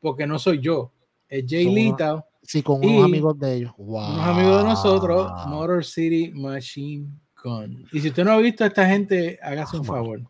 [0.00, 0.90] porque no soy yo,
[1.28, 2.26] es Jay Lita.
[2.42, 3.72] Sí, con unos amigos de ellos.
[3.78, 7.12] Unos amigos de nosotros, Motor City Machine
[7.44, 7.86] Gun.
[7.92, 10.20] Y si usted no ha visto a esta gente, hágase un favor.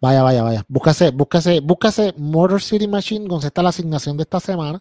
[0.00, 0.64] Vaya, vaya, vaya.
[0.68, 3.44] Búscase, búscase, búscase Motor City Machine Guns.
[3.44, 4.80] Esta es la asignación de esta semana.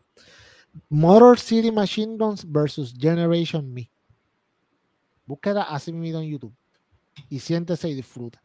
[0.89, 3.89] Motor City Machine Guns versus Generation Me.
[5.25, 6.53] Búsqueda así mismo en YouTube.
[7.29, 8.41] Y siéntese y disfruta.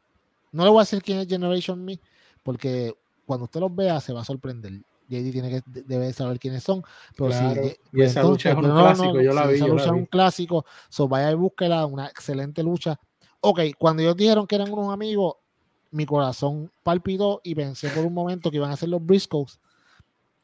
[0.52, 2.00] No le voy a decir quién es Generation Me,
[2.42, 2.94] porque
[3.26, 4.72] cuando usted los vea se va a sorprender.
[5.08, 6.82] JD tiene que debe saber quiénes son.
[7.16, 9.56] Pero si, y esa lucha es un clásico, yo la vi.
[9.56, 10.64] Esa lucha es un clásico.
[10.88, 12.98] So vaya y búsquela, una excelente lucha.
[13.40, 15.36] Ok, cuando ellos dijeron que eran unos amigos,
[15.90, 19.60] mi corazón palpitó y pensé por un momento que iban a ser los Briscoes.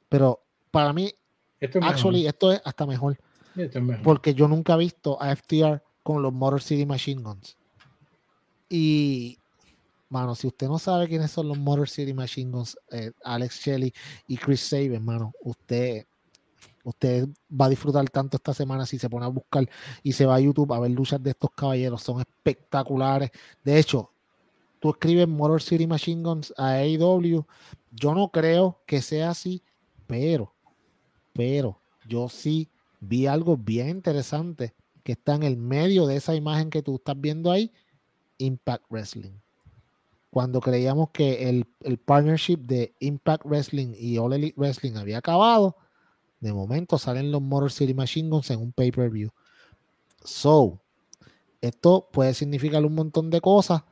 [0.09, 1.13] Pero para mí,
[1.61, 3.17] esto es actually, esto es hasta mejor.
[4.03, 7.57] Porque yo nunca he visto a FTR con los Motor City Machine Guns.
[8.69, 9.41] Y,
[10.09, 13.93] mano, si usted no sabe quiénes son los Motor City Machine Guns, eh, Alex Shelley
[14.29, 16.07] y Chris Sabin, mano, usted,
[16.85, 19.69] usted va a disfrutar tanto esta semana si se pone a buscar
[20.05, 22.03] y se va a YouTube a ver luchas de estos caballeros.
[22.03, 23.33] Son espectaculares.
[23.65, 24.09] De hecho,
[24.79, 27.45] tú escribes Motor City Machine Guns a AEW.
[27.91, 29.61] Yo no creo que sea así,
[30.07, 30.55] pero,
[31.33, 32.69] pero yo sí
[33.01, 34.73] vi algo bien interesante
[35.07, 37.73] que está en el medio de esa imagen que tú estás viendo ahí,
[38.39, 39.39] Impact Wrestling.
[40.31, 45.77] Cuando creíamos que el, el partnership de Impact Wrestling y All Elite Wrestling había acabado,
[46.41, 49.31] de momento salen los Motor City Machine Guns en un pay-per-view.
[50.25, 50.81] So,
[51.61, 53.85] esto puede significar un montón de cosas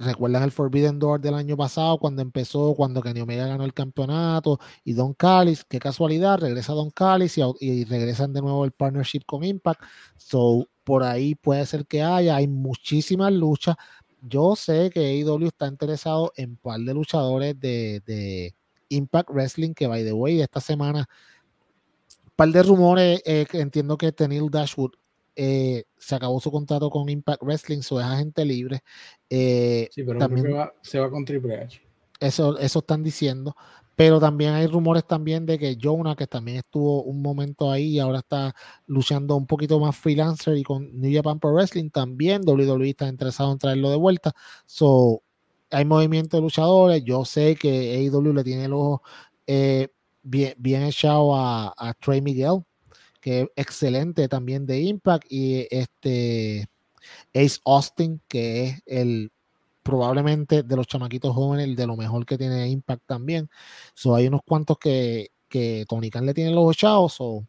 [0.00, 4.58] ¿Recuerdan el Forbidden Door del año pasado cuando empezó, cuando Kenny Omega ganó el campeonato
[4.82, 5.62] y Don Callis?
[5.62, 9.82] Qué casualidad, regresa Don Callis y, regresan de nuevo el partnership con Impact.
[10.16, 13.76] So, por ahí puede ser que haya, hay muchísimas luchas.
[14.22, 18.54] Yo sé que AEW está interesado en un par de luchadores de,
[18.88, 21.00] Impact Wrestling que, by the way, esta semana,
[22.24, 24.92] un par de rumores eh, entiendo que Tenil Dashwood
[25.42, 28.80] eh, se acabó su contrato con Impact Wrestling, su es agente libre.
[29.30, 31.80] Eh, sí, pero también se va con Triple H.
[32.20, 33.56] Eso, eso están diciendo.
[33.96, 37.98] Pero también hay rumores también de que Jonah, que también estuvo un momento ahí y
[37.98, 38.54] ahora está
[38.86, 42.42] luchando un poquito más freelancer y con New Japan Pro Wrestling también.
[42.44, 44.32] WWE está interesado en traerlo de vuelta.
[44.66, 45.22] So,
[45.70, 47.02] hay movimiento de luchadores.
[47.02, 49.02] Yo sé que AEW le tiene el ojo
[49.46, 49.88] eh,
[50.22, 52.62] bien, bien echado a, a Trey Miguel
[53.20, 56.68] que excelente también de Impact, y este
[57.34, 59.32] Ace Austin, que es el
[59.82, 63.48] probablemente de los chamaquitos jóvenes, de lo mejor que tiene Impact también.
[63.94, 67.14] So, hay unos cuantos que, que Tony Khan le tiene los ochados.
[67.14, 67.46] So,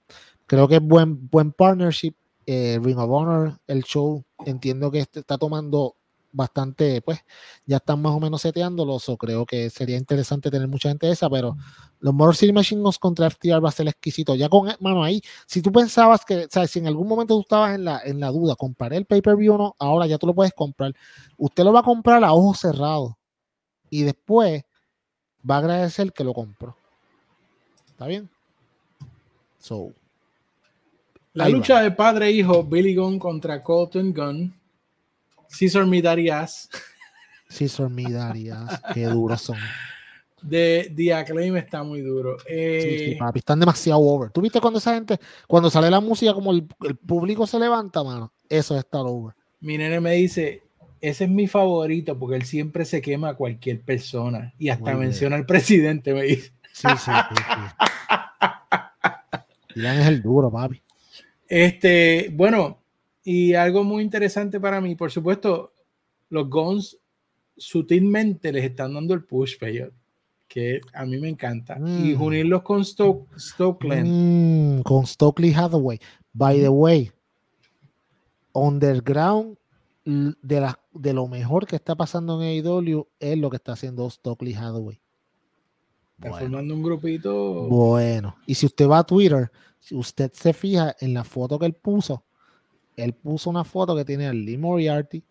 [0.47, 2.15] creo que es buen, buen partnership.
[2.45, 5.95] Eh, Ring of Honor, el show, entiendo que este está tomando
[6.31, 7.19] bastante, pues
[7.65, 11.29] ya están más o menos seteándolo, o creo que sería interesante tener mucha gente esa,
[11.29, 11.55] pero
[11.99, 14.35] los Motor City Machine Guns contra FTR va a ser exquisito.
[14.35, 17.41] Ya con mano ahí, si tú pensabas que, o sea, si en algún momento tú
[17.41, 20.33] estabas en la, en la duda, compraré el pay-per-view o no, ahora ya tú lo
[20.33, 20.93] puedes comprar.
[21.37, 23.13] Usted lo va a comprar a ojos cerrados
[23.89, 24.63] y después
[25.49, 26.75] va a agradecer que lo compró.
[27.89, 28.29] ¿Está bien?
[29.59, 29.91] So.
[31.33, 34.60] La lucha de padre e hijo, Billy Gunn contra Colton Gunn
[35.57, 36.69] Caesar Midarias.
[37.57, 39.57] Caesar Midarias, qué duros son.
[40.41, 42.37] De The Acclaim está muy duro.
[42.47, 44.31] Eh, papi, están demasiado over.
[44.31, 46.65] ¿Tú viste cuando esa gente, cuando sale la música, como el,
[47.05, 48.31] público se levanta, mano?
[48.49, 49.35] Eso es estar over.
[49.59, 50.63] Mi nene me dice,
[50.99, 55.35] ese es mi favorito porque él siempre se quema a cualquier persona y hasta menciona
[55.35, 56.51] al presidente, me dice.
[56.73, 57.35] Sí, sí, sí.
[59.75, 59.81] sí.
[59.85, 60.81] es el duro, papi.
[61.47, 62.80] Este, bueno,
[63.23, 65.73] y algo muy interesante para mí, por supuesto,
[66.29, 66.97] los Guns
[67.55, 69.57] sutilmente les están dando el push,
[70.47, 71.77] que a mí me encanta.
[71.79, 72.21] Y mm.
[72.21, 74.03] unirlos con Stokely.
[74.03, 75.99] Mm, con Stokely Hathaway.
[76.33, 77.11] By the way,
[78.53, 79.57] Underground
[80.03, 84.09] de, la, de lo mejor que está pasando en AEW es lo que está haciendo
[84.09, 84.99] Stokely Hathaway.
[86.17, 87.67] Está formando un grupito.
[87.67, 91.65] Bueno, y si usted va a Twitter, si usted se fija en la foto que
[91.65, 92.25] él puso,
[93.03, 95.23] él puso una foto que tiene a Lee Moriarty,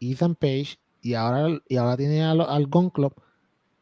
[0.00, 3.14] Ethan Page y ahora, y ahora tiene al, Gun Club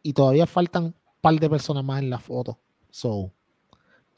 [0.03, 2.59] y todavía faltan un par de personas más en la foto.
[2.91, 3.33] So,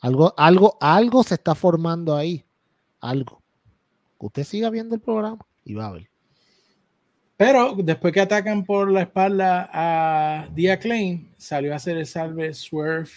[0.00, 2.44] algo, algo, algo se está formando ahí.
[3.00, 3.42] Algo.
[4.18, 6.08] Usted siga viendo el programa y va a ver.
[7.36, 12.54] Pero después que atacan por la espalda a Dia Klein, salió a hacer el salve
[12.54, 13.10] Swerve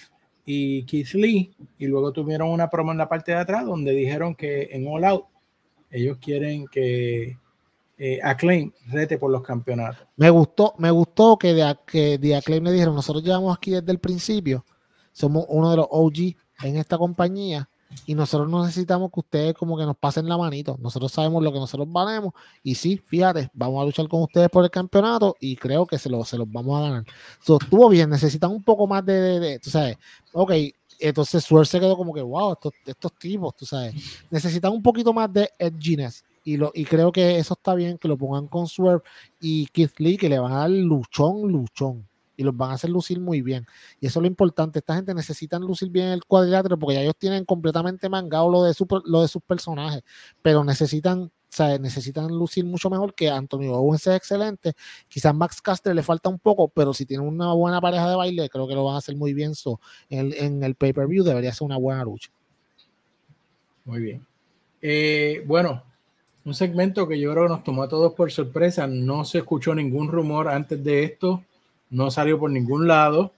[0.46, 4.36] y Keith Lee, y luego tuvieron una promo en la parte de atrás donde dijeron
[4.36, 5.26] que en All Out
[5.90, 7.38] ellos quieren que
[7.98, 10.06] eh, Acclaim rete por los campeonatos.
[10.18, 13.92] Me gustó, me gustó que de, que de Acclaim le dijeron, nosotros llevamos aquí desde
[13.92, 14.66] el principio,
[15.12, 17.70] somos uno de los OG en esta compañía
[18.06, 20.78] y nosotros no necesitamos que ustedes como que nos pasen la manito.
[20.82, 22.34] Nosotros sabemos lo que nosotros valemos
[22.64, 26.10] y sí, fíjate, vamos a luchar con ustedes por el campeonato y creo que se,
[26.10, 27.06] lo, se los vamos a ganar.
[27.42, 29.98] So, estuvo bien, necesitan un poco más de, de, tú sabes,
[30.34, 30.52] ok,
[31.00, 33.94] entonces Swerve se quedó como que, wow, estos, estos tipos, tú sabes,
[34.30, 38.08] necesitan un poquito más de edginess y, lo, y creo que eso está bien, que
[38.08, 39.04] lo pongan con Swerve
[39.40, 42.90] y Keith Lee, que le van a dar luchón, luchón y los van a hacer
[42.90, 43.66] lucir muy bien.
[44.00, 44.80] Y eso es lo importante.
[44.80, 48.74] Esta gente necesita lucir bien el cuadrilátero porque ya ellos tienen completamente mangado lo de,
[48.74, 50.04] su, lo de sus personajes,
[50.42, 54.74] pero necesitan, sea, necesitan lucir mucho mejor que Antonio Owens es excelente.
[55.08, 58.50] Quizás Max Caster le falta un poco, pero si tiene una buena pareja de baile,
[58.50, 59.56] creo que lo van a hacer muy bien.
[59.56, 59.80] So,
[60.10, 62.30] en, en el pay-per-view debería ser una buena lucha.
[63.86, 64.26] Muy bien.
[64.82, 65.84] Eh, bueno,
[66.44, 68.88] un segmento que yo creo que nos tomó a todos por sorpresa.
[68.88, 71.44] No se escuchó ningún rumor antes de esto
[71.90, 73.34] no salió por ningún lado.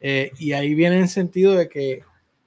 [0.00, 2.02] Eh, y ahí viene en sentido de que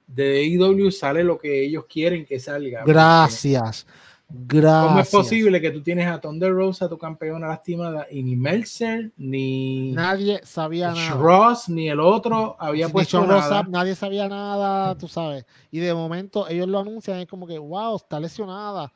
[0.06, 2.84] de AEW sale lo que ellos quieren que salga.
[2.84, 3.86] Gracias.
[4.32, 4.88] Gracias.
[4.88, 9.12] ¿Cómo es posible que tú tienes a Thunder Rosa, tu campeona lastimada, y ni Meltzer,
[9.16, 11.14] ni nadie sabía nada.
[11.14, 13.64] Ross, ni el otro había puesto nada.
[13.68, 15.44] nadie sabía nada, tú sabes.
[15.70, 18.92] Y de momento ellos lo anuncian, es como que, wow, está lesionada.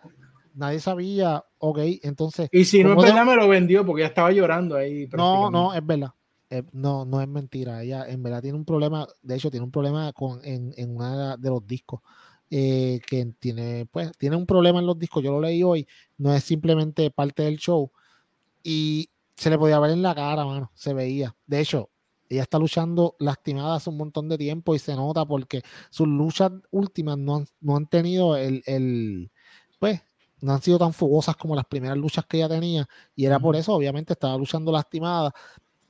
[0.55, 2.49] Nadie sabía, ok, entonces.
[2.53, 5.09] Y si no es verdad, me lo vendió porque ya estaba llorando ahí.
[5.13, 6.13] No, no, es verdad.
[6.49, 7.83] Eh, no, no es mentira.
[7.83, 11.37] Ella en verdad tiene un problema, de hecho, tiene un problema con, en, en una
[11.37, 12.01] de los discos.
[12.57, 15.25] Eh, que tiene, pues, tiene un problema en los discos.
[15.25, 15.89] Yo lo leí hoy,
[16.19, 17.91] no es simplemente parte del show.
[18.63, 21.35] Y se le podía ver en la cara, mano, se veía.
[21.49, 21.91] De hecho,
[22.29, 26.53] ella está luchando lastimada hace un montón de tiempo y se nota porque sus luchas
[26.71, 29.33] últimas no han, no han tenido el, el,
[29.81, 30.01] pues,
[30.41, 32.87] no han sido tan fogosas como las primeras luchas que ella tenía.
[33.17, 35.35] Y era por eso, obviamente, estaba luchando lastimada.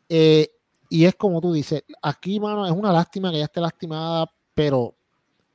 [0.08, 0.48] Eh,
[0.88, 4.96] y es como tú dices, aquí, mano, es una lástima que ella esté lastimada, pero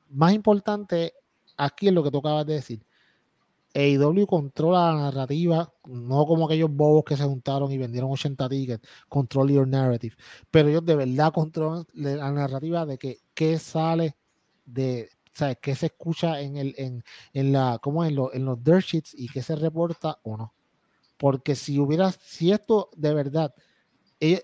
[0.09, 1.13] más importante
[1.57, 2.85] aquí es lo que tú acabas de decir.
[3.73, 8.89] AEW controla la narrativa, no como aquellos bobos que se juntaron y vendieron 80 tickets,
[9.07, 10.15] control your narrative,
[10.49, 14.15] pero ellos de verdad controlan la narrativa de que qué sale
[14.65, 15.57] de, ¿sabes?
[15.61, 17.03] qué se escucha en el, en,
[17.33, 20.53] en la, ¿cómo en, en los dirt sheets y qué se reporta o no.
[21.17, 23.53] Porque si hubiera, si esto de verdad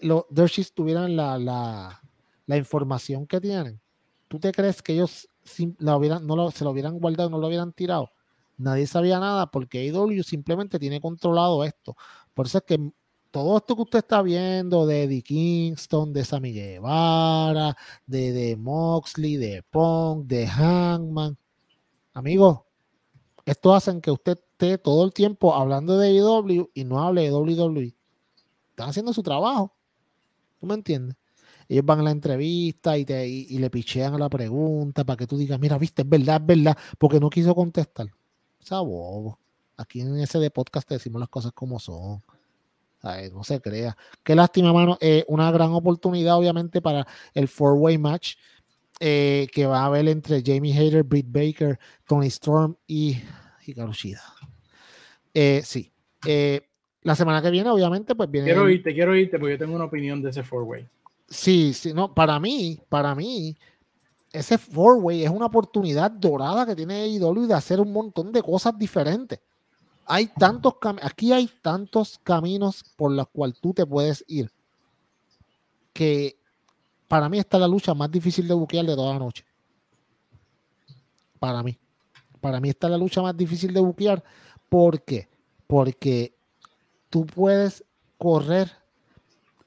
[0.02, 2.02] los Dershis tuvieran la, la,
[2.46, 3.82] la, información que tienen,
[4.28, 5.28] ¿tú te crees que ellos
[5.80, 8.12] no lo, se lo hubieran guardado, no lo hubieran tirado?
[8.58, 11.96] Nadie sabía nada porque AEW simplemente tiene controlado esto.
[12.34, 12.92] Por eso es que
[13.32, 17.76] todo esto que usted está viendo de Eddie Kingston, de Sammy Guevara,
[18.06, 21.38] de, de Moxley, de Punk, de Hangman,
[22.14, 22.66] amigo,
[23.46, 27.34] esto hacen que usted esté todo el tiempo hablando de AEW y no hable de
[27.34, 27.96] WWE
[28.76, 29.74] están haciendo su trabajo.
[30.60, 31.16] ¿Tú me entiendes?
[31.68, 35.28] Ellos van a la entrevista y, te, y, le pichean a la pregunta para que
[35.28, 38.08] tú digas, mira, viste, es verdad, es verdad, porque no quiso contestar.
[38.62, 39.40] Esa bobo.
[39.78, 42.22] Aquí en ese de podcast te decimos las cosas como son.
[43.34, 43.98] no se crea.
[44.24, 44.98] Qué lástima, mano.
[45.02, 48.36] Eh, una gran oportunidad, obviamente, para el four-way match
[49.00, 53.18] eh, que va a haber entre Jamie Hayter, Britt Baker, Tony Storm y
[53.66, 54.24] Hikaru Shida.
[55.34, 55.92] Eh, sí.
[57.02, 58.48] La semana que viene, obviamente, pues viene.
[58.48, 60.88] Quiero oírte, quiero oírte, porque yo tengo una opinión de ese four-way.
[61.28, 63.58] Sí, sí, no, para mí, para mí,
[64.32, 68.78] ese four-way es una oportunidad dorada que tiene AEW de hacer un montón de cosas
[68.78, 69.40] diferentes.
[70.06, 74.52] Hay tantos aquí hay tantos caminos por los cuales tú te puedes ir
[75.94, 76.38] que
[77.08, 79.46] para mí está la lucha más difícil de buquear de toda la noche.
[81.40, 81.80] Para mí.
[82.42, 84.24] Para mí está la lucha más difícil de buquear.
[84.68, 85.30] ¿Por qué?
[85.66, 86.36] Porque
[87.10, 87.84] tú puedes
[88.18, 88.72] correr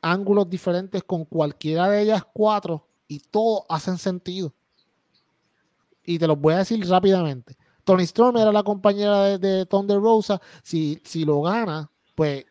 [0.01, 4.53] ángulos diferentes con cualquiera de ellas cuatro y todos hacen sentido.
[6.05, 7.57] Y te los voy a decir rápidamente.
[7.85, 10.41] Tony Storm era la compañera de, Thunder Rosa.
[10.63, 12.45] Si, si lo gana, pues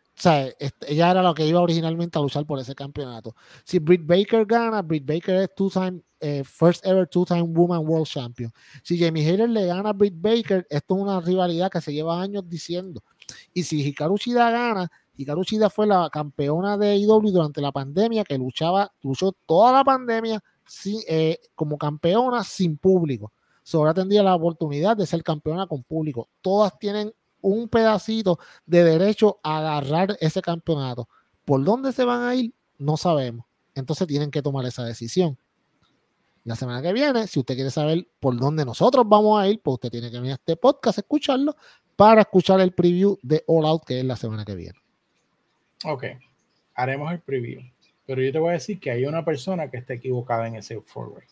[0.88, 3.36] ella era la que iba originalmente a luchar por ese campeonato.
[3.64, 8.52] Si Britt Baker gana, Britt Baker es two-time, eh, first ever two-time Woman World Champion.
[8.82, 12.20] Si Jamie Hayter le gana a Britt Baker, esto es una rivalidad que se lleva
[12.20, 13.04] años diciendo.
[13.54, 18.24] Y si Hikaru Shida gana, Hikaru Shida fue la campeona de IW durante la pandemia,
[18.24, 20.44] que luchaba, luchó toda la pandemia
[21.08, 23.32] eh, como campeona sin público.
[23.74, 26.30] ahora tendría la oportunidad de ser campeona con público.
[26.42, 31.10] Todas tienen un pedacito de derecho a agarrar ese campeonato.
[31.46, 32.54] ¿Por dónde se van a ir?
[32.78, 33.46] No sabemos.
[33.74, 35.38] Entonces tienen que tomar esa decisión.
[36.44, 39.74] La semana que viene, si usted quiere saber por dónde nosotros vamos a ir, pues
[39.76, 41.56] usted tiene que venir a este podcast, escucharlo,
[41.96, 44.87] para escuchar el preview de All Out, que es la semana que viene.
[45.86, 46.06] Ok,
[46.76, 47.62] haremos el preview.
[48.06, 50.80] Pero yo te voy a decir que hay una persona que está equivocada en ese
[50.82, 51.24] forward.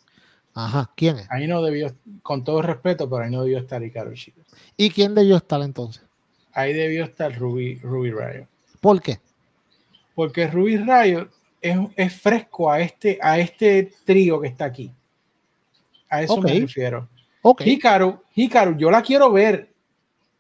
[0.53, 1.27] Ajá, ¿quién es?
[1.29, 4.13] Ahí no debió, con todo respeto, pero ahí no debió estar Ricardo
[4.77, 6.03] ¿Y quién debió estar entonces?
[6.53, 8.47] Ahí debió estar Ruby, Ruby Rayo.
[8.79, 9.19] ¿Por qué?
[10.15, 11.29] Porque Ruby Rayo
[11.61, 14.91] es, es, fresco a este, a este trío que está aquí.
[16.09, 17.09] A eso me refiero.
[17.41, 17.73] Okay.
[17.73, 19.69] Hikaru, Hikaru, yo la quiero ver,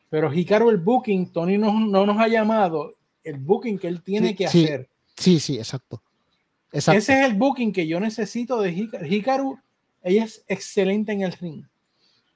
[0.09, 2.95] pero Hikaru el booking, Tony no, no nos ha llamado,
[3.25, 4.89] el booking que él tiene sí, que sí, hacer.
[5.17, 6.01] Sí, sí, exacto.
[6.71, 6.99] exacto.
[6.99, 9.05] Ese es el booking que yo necesito de Hikaru.
[9.05, 9.59] Hikaru,
[10.03, 11.65] ella es excelente en el ring.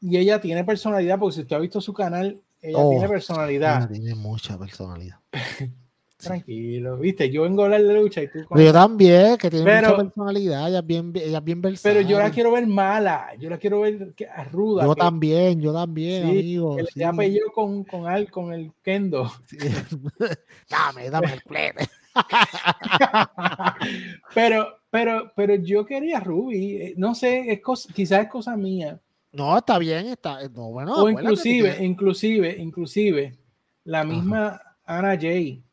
[0.01, 3.77] Y ella tiene personalidad, porque si usted ha visto su canal, ella oh, tiene personalidad.
[3.77, 5.19] Ella tiene mucha personalidad.
[6.19, 8.39] Tranquilo, viste, yo vengo a hablar de lucha y tú.
[8.49, 11.97] Pero yo también, que tiene pero, mucha personalidad, ella es bien, ella es bien versátil.
[11.97, 14.13] Pero yo la quiero ver mala, yo la quiero ver
[14.51, 14.83] ruda.
[14.83, 16.75] Yo que, también, yo también, sí, amigo.
[16.75, 16.99] Que sí.
[16.99, 19.31] le con, con, al, con el kendo.
[19.47, 19.57] Sí.
[20.69, 21.87] dame, dame el plebe.
[24.35, 28.99] pero, pero, pero yo quería Ruby, eh, no sé, es cosa, quizás es cosa mía.
[29.31, 30.95] No, está bien, está, no, bueno.
[30.95, 33.37] O inclusive, inclusive, inclusive,
[33.85, 34.75] la misma Ajá.
[34.83, 35.63] Ana Jay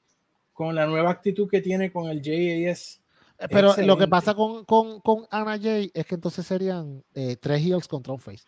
[0.56, 3.02] con la nueva actitud que tiene con el JAS.
[3.50, 3.86] Pero excelente.
[3.86, 7.86] lo que pasa con, con, con Ana Jay es que entonces serían eh, tres heels
[7.86, 8.46] contra un face.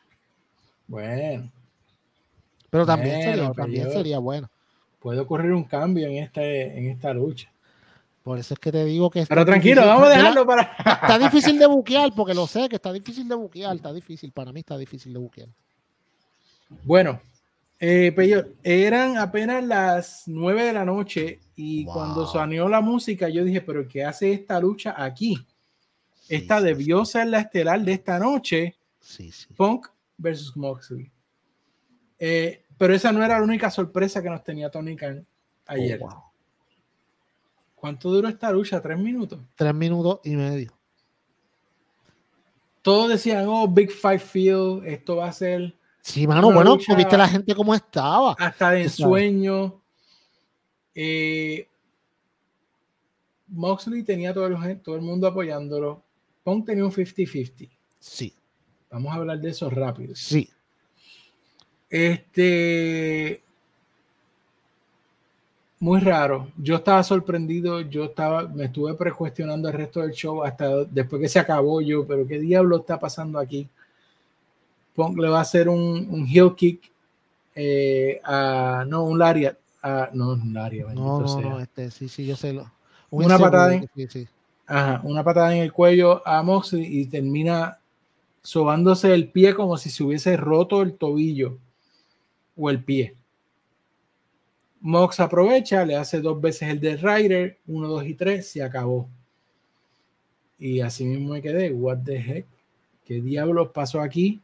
[0.86, 1.52] Bueno.
[2.70, 4.50] Pero también, bueno, sería, también sería bueno.
[4.98, 7.52] Puede ocurrir un cambio en, este, en esta lucha.
[8.22, 9.26] Por eso es que te digo que.
[9.26, 9.94] Pero tranquilo, difícil.
[9.94, 10.62] vamos a dejarlo para.
[10.62, 13.76] Está difícil de buquear, porque lo sé que está difícil de buquear.
[13.76, 15.48] Está difícil, para mí está difícil de buquear.
[16.84, 17.20] Bueno,
[17.80, 21.94] eh, Peyo, eran apenas las 9 de la noche y wow.
[21.94, 25.36] cuando sonió la música yo dije, pero ¿qué hace esta lucha aquí?
[26.14, 27.12] Sí, esta sí, debió sí.
[27.12, 28.76] ser la estelar de esta noche.
[29.56, 29.86] Punk
[30.16, 31.10] versus Moxley.
[32.18, 35.24] Eh, pero esa no era la única sorpresa que nos tenía Tony Khan
[35.66, 36.00] ayer.
[36.02, 36.22] Oh, wow.
[37.76, 38.82] ¿Cuánto duró esta lucha?
[38.82, 39.38] ¿Tres minutos?
[39.54, 40.76] Tres minutos y medio.
[42.82, 45.77] Todos decían, oh, Big Five Field, esto va a ser
[46.08, 48.34] Sí, mano, bueno, lucha, viste la gente cómo estaba.
[48.38, 49.78] Hasta de ensueño.
[50.94, 51.68] Eh,
[53.48, 56.02] Moxley tenía todo el, todo el mundo apoyándolo.
[56.42, 57.68] Punk tenía un 50-50.
[57.98, 58.34] Sí.
[58.90, 60.14] Vamos a hablar de eso rápido.
[60.16, 60.48] Sí.
[61.90, 63.42] Este.
[65.78, 66.50] Muy raro.
[66.56, 67.82] Yo estaba sorprendido.
[67.82, 72.06] Yo estaba, me estuve precuestionando el resto del show hasta después que se acabó yo.
[72.06, 73.68] Pero qué diablo está pasando aquí.
[74.98, 76.90] Punk le va a hacer un, un heel kick
[77.54, 80.88] eh, a, no, un lariat, a, no, un lariat.
[80.88, 82.52] No, no, no, este, sí, sí, yo sé.
[82.52, 82.68] Lo,
[83.10, 84.28] un una patada en, sí, sí.
[84.66, 87.78] Ajá, una patada en el cuello a Moxley y termina
[88.42, 91.58] sobándose el pie como si se hubiese roto el tobillo
[92.56, 93.14] o el pie.
[94.80, 99.08] Mox aprovecha, le hace dos veces el de Rider, uno, dos y tres, se acabó.
[100.58, 102.46] Y así mismo me quedé, what the heck,
[103.04, 104.40] ¿qué diablos pasó aquí?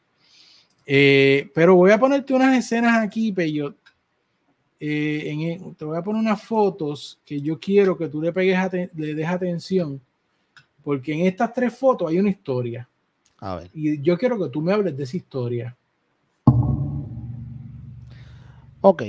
[0.86, 3.76] Eh, pero voy a ponerte unas escenas aquí, Peyot.
[4.78, 8.90] Eh, en, te voy a poner unas fotos que yo quiero que tú le pegues
[8.94, 10.00] le des atención,
[10.82, 12.88] porque en estas tres fotos hay una historia.
[13.38, 13.70] A ver.
[13.72, 15.76] Y yo quiero que tú me hables de esa historia.
[18.80, 19.02] Ok.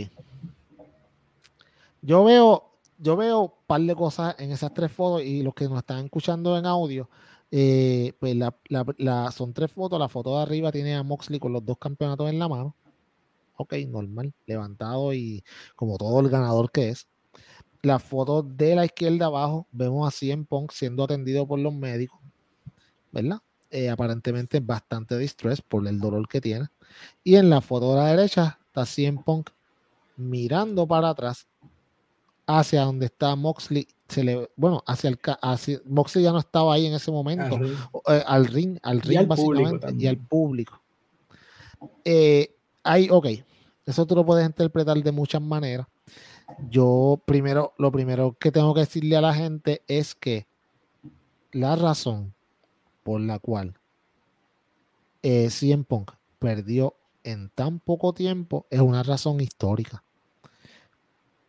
[2.01, 5.67] Yo veo, yo veo un par de cosas en esas tres fotos y los que
[5.67, 7.09] nos están escuchando en audio.
[7.51, 8.35] Eh, pues
[9.33, 9.99] son tres fotos.
[9.99, 12.75] La foto de arriba tiene a Moxley con los dos campeonatos en la mano.
[13.57, 15.43] Ok, normal, levantado y
[15.75, 17.07] como todo el ganador que es.
[17.81, 22.19] La foto de la izquierda abajo vemos a CM Punk siendo atendido por los médicos,
[23.11, 23.39] ¿verdad?
[23.69, 26.67] Eh, aparentemente bastante distress por el dolor que tiene.
[27.23, 29.51] Y en la foto de la derecha está CM Punk
[30.17, 31.47] mirando para atrás
[32.47, 36.85] hacia donde está Moxley se le, bueno, hacia el hacia, Moxley ya no estaba ahí
[36.85, 37.77] en ese momento, al ring,
[38.07, 40.79] eh, al ring, al ring al básicamente, y al público.
[42.03, 43.27] Eh, hay, ok,
[43.85, 45.87] eso tú lo puedes interpretar de muchas maneras.
[46.69, 50.45] Yo primero, lo primero que tengo que decirle a la gente es que
[51.51, 52.33] la razón
[53.03, 53.73] por la cual
[55.23, 60.03] eh, CM Punk perdió en tan poco tiempo es una razón histórica.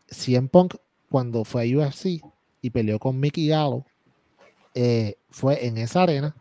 [0.08, 0.76] CM Punk
[1.10, 2.22] cuando fue a UFC
[2.66, 3.84] y peleó con Mickey Gallo,
[4.74, 6.34] eh, fue en esa arena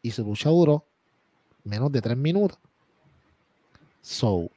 [0.00, 0.86] y su lucha duró
[1.64, 2.58] menos de tres minutos.
[4.00, 4.50] So,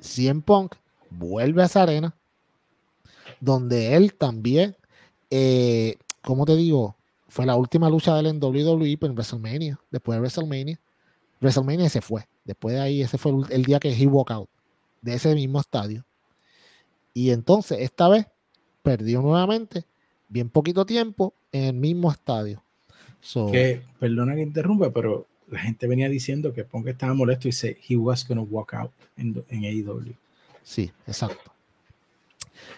[0.00, 0.76] CM Punk
[1.10, 2.14] vuelve a esa arena
[3.40, 4.76] donde él también,
[5.30, 10.16] eh, como te digo, fue la última lucha de él en WWE en WrestleMania, después
[10.16, 10.80] de WrestleMania,
[11.40, 12.28] WrestleMania se fue.
[12.44, 14.48] Después de ahí, ese fue el, día que he walk out
[15.02, 16.04] de ese mismo estadio.
[17.12, 18.26] Y entonces, esta vez,
[18.82, 19.84] perdió nuevamente,
[20.30, 22.62] bien poquito tiempo, en el mismo estadio.
[23.52, 27.78] que, perdona que interrumpa, pero la gente venía diciendo que Punk estaba molesto y dice,
[27.86, 30.14] he was going to walk out en, en AEW.
[30.62, 31.52] Sí, exacto.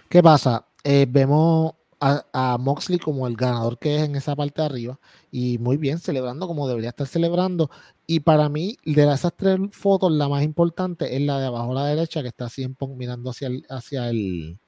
[0.08, 0.66] ¿Qué pasa?
[0.82, 4.98] Eh, vemos a, Moxley como el ganador que es en esa parte de arriba
[5.30, 7.70] y muy bien celebrando como debería estar celebrando.
[8.06, 11.74] Y para mí, de esas tres fotos, la más importante es la de abajo a
[11.74, 14.58] la derecha que está siempre mirando hacia el, hacia el,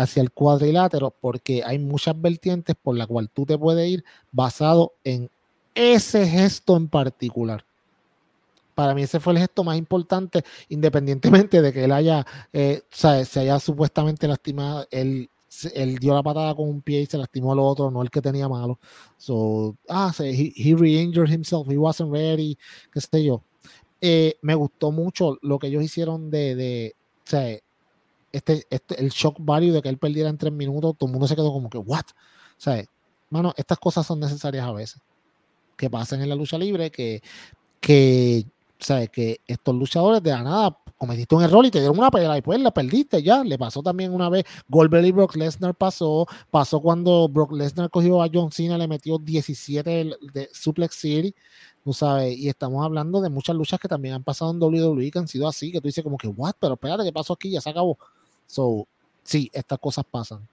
[0.00, 4.94] hacia el cuadrilátero porque hay muchas vertientes por la cual tú te puedes ir basado
[5.04, 5.30] en
[5.74, 7.64] ese gesto en particular.
[8.74, 13.40] Para mí ese fue el gesto más importante, independientemente de que él haya, eh, se
[13.40, 15.28] haya supuestamente lastimado, él
[15.74, 18.22] él dio la patada con un pie y se lastimó al otro, no el que
[18.22, 18.78] tenía malo.
[19.16, 22.56] So, ah, he, he re-injured himself, he wasn't ready,
[22.92, 23.42] qué sé yo.
[24.00, 26.94] Eh, me gustó mucho lo que ellos hicieron de, de
[28.32, 31.26] este, este, el shock value de que él perdiera en tres minutos, todo el mundo
[31.26, 32.04] se quedó como que, what?
[32.04, 32.84] O sea,
[33.30, 35.00] mano, estas cosas son necesarias a veces.
[35.76, 37.22] Que pasen en la lucha libre, que,
[37.80, 38.46] que,
[38.78, 42.36] sea, que estos luchadores de la nada cometiste un error y te dieron una pelea
[42.36, 43.42] y pues la perdiste ya.
[43.42, 48.22] Le pasó también una vez Goldberg y Brock Lesnar pasó, pasó cuando Brock Lesnar cogió
[48.22, 49.90] a John Cena, le metió 17
[50.34, 51.34] de, Suplex City,
[51.82, 55.18] tú sabes, y estamos hablando de muchas luchas que también han pasado en WWE que
[55.18, 57.50] han sido así, que tú dices como que, what, pero espérate, ¿qué pasó aquí?
[57.50, 57.98] Ya se acabó.
[58.50, 58.88] So,
[59.22, 60.48] sí, estas cosas pasan.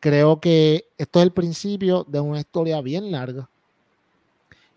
[0.00, 3.48] Creo que esto es el principio de una historia bien larga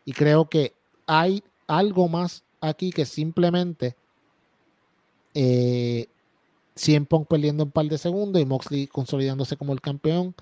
[0.05, 0.75] y creo que
[1.07, 3.95] hay algo más aquí que simplemente
[5.33, 6.05] eh,
[6.75, 10.35] CM Punk perdiendo un par de segundos y Moxley consolidándose como el campeón.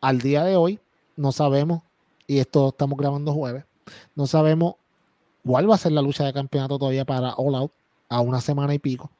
[0.00, 0.78] Al día de hoy,
[1.16, 1.82] no sabemos,
[2.28, 3.64] y esto estamos grabando jueves,
[4.14, 4.76] no sabemos
[5.44, 7.72] cuál va a ser la lucha de campeonato todavía para All Out
[8.08, 9.10] a una semana y pico.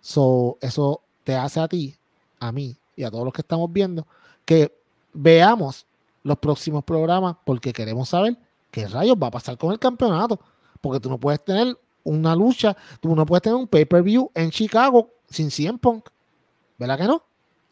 [0.00, 1.92] So, eso te hace a ti,
[2.38, 4.06] a mí y a todos los que estamos viendo
[4.44, 4.72] que
[5.12, 5.84] veamos
[6.22, 8.36] los próximos programas porque queremos saber
[8.70, 10.38] qué rayos va a pasar con el campeonato.
[10.80, 15.10] Porque tú no puedes tener una lucha, tú no puedes tener un pay-per-view en Chicago
[15.28, 16.08] sin 100 Punk.
[16.78, 17.24] ¿Verdad que no?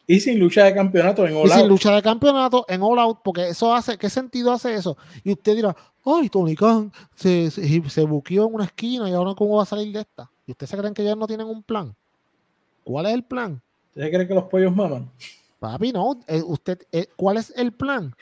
[0.05, 3.19] Y sin lucha de campeonato en All y sin lucha de campeonato en All Out,
[3.23, 4.97] porque eso hace, ¿qué sentido hace eso?
[5.23, 5.73] Y usted dirá,
[6.03, 9.93] ay, Tony Khan se, se, buqueó en una esquina y ahora cómo va a salir
[9.93, 10.29] de esta.
[10.45, 11.95] ¿Y ustedes se creen que ya no tienen un plan?
[12.85, 13.61] ¿Cuál es el plan?
[13.89, 15.11] ¿Ustedes creen que los pollos maman?
[15.59, 16.17] Papi, no.
[16.27, 18.15] Eh, usted, eh, ¿Cuál es el plan?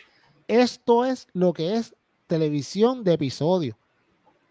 [0.48, 1.96] Esto es lo que es
[2.26, 3.78] televisión de episodio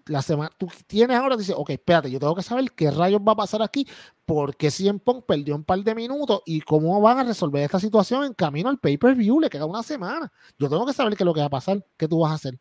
[0.07, 3.33] la semana, tú tienes ahora, dices, ok, espérate, yo tengo que saber qué rayos va
[3.33, 3.87] a pasar aquí,
[4.25, 8.25] porque en Punk perdió un par de minutos y cómo van a resolver esta situación
[8.25, 10.33] en camino al pay-per-view, le queda una semana.
[10.59, 12.35] Yo tengo que saber qué es lo que va a pasar, qué tú vas a
[12.35, 12.59] hacer.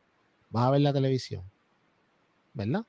[0.50, 1.44] Vas a ver la televisión,
[2.54, 2.86] ¿verdad?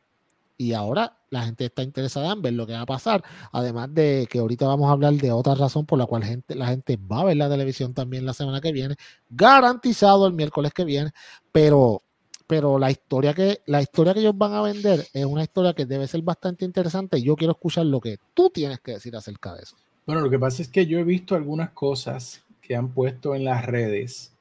[0.56, 3.24] Y ahora la gente está interesada en ver lo que va a pasar.
[3.52, 6.96] Además de que ahorita vamos a hablar de otra razón por la cual la gente
[6.96, 8.96] va a ver la televisión también la semana que viene.
[9.30, 11.10] Garantizado el miércoles que viene.
[11.50, 12.02] Pero
[12.46, 15.86] pero la historia que la historia que ellos van a vender es una historia que
[15.86, 19.54] debe ser bastante interesante y yo quiero escuchar lo que tú tienes que decir acerca
[19.54, 19.76] de eso.
[20.04, 23.44] Bueno, lo que pasa es que yo he visto algunas cosas que han puesto en
[23.44, 24.32] las redes.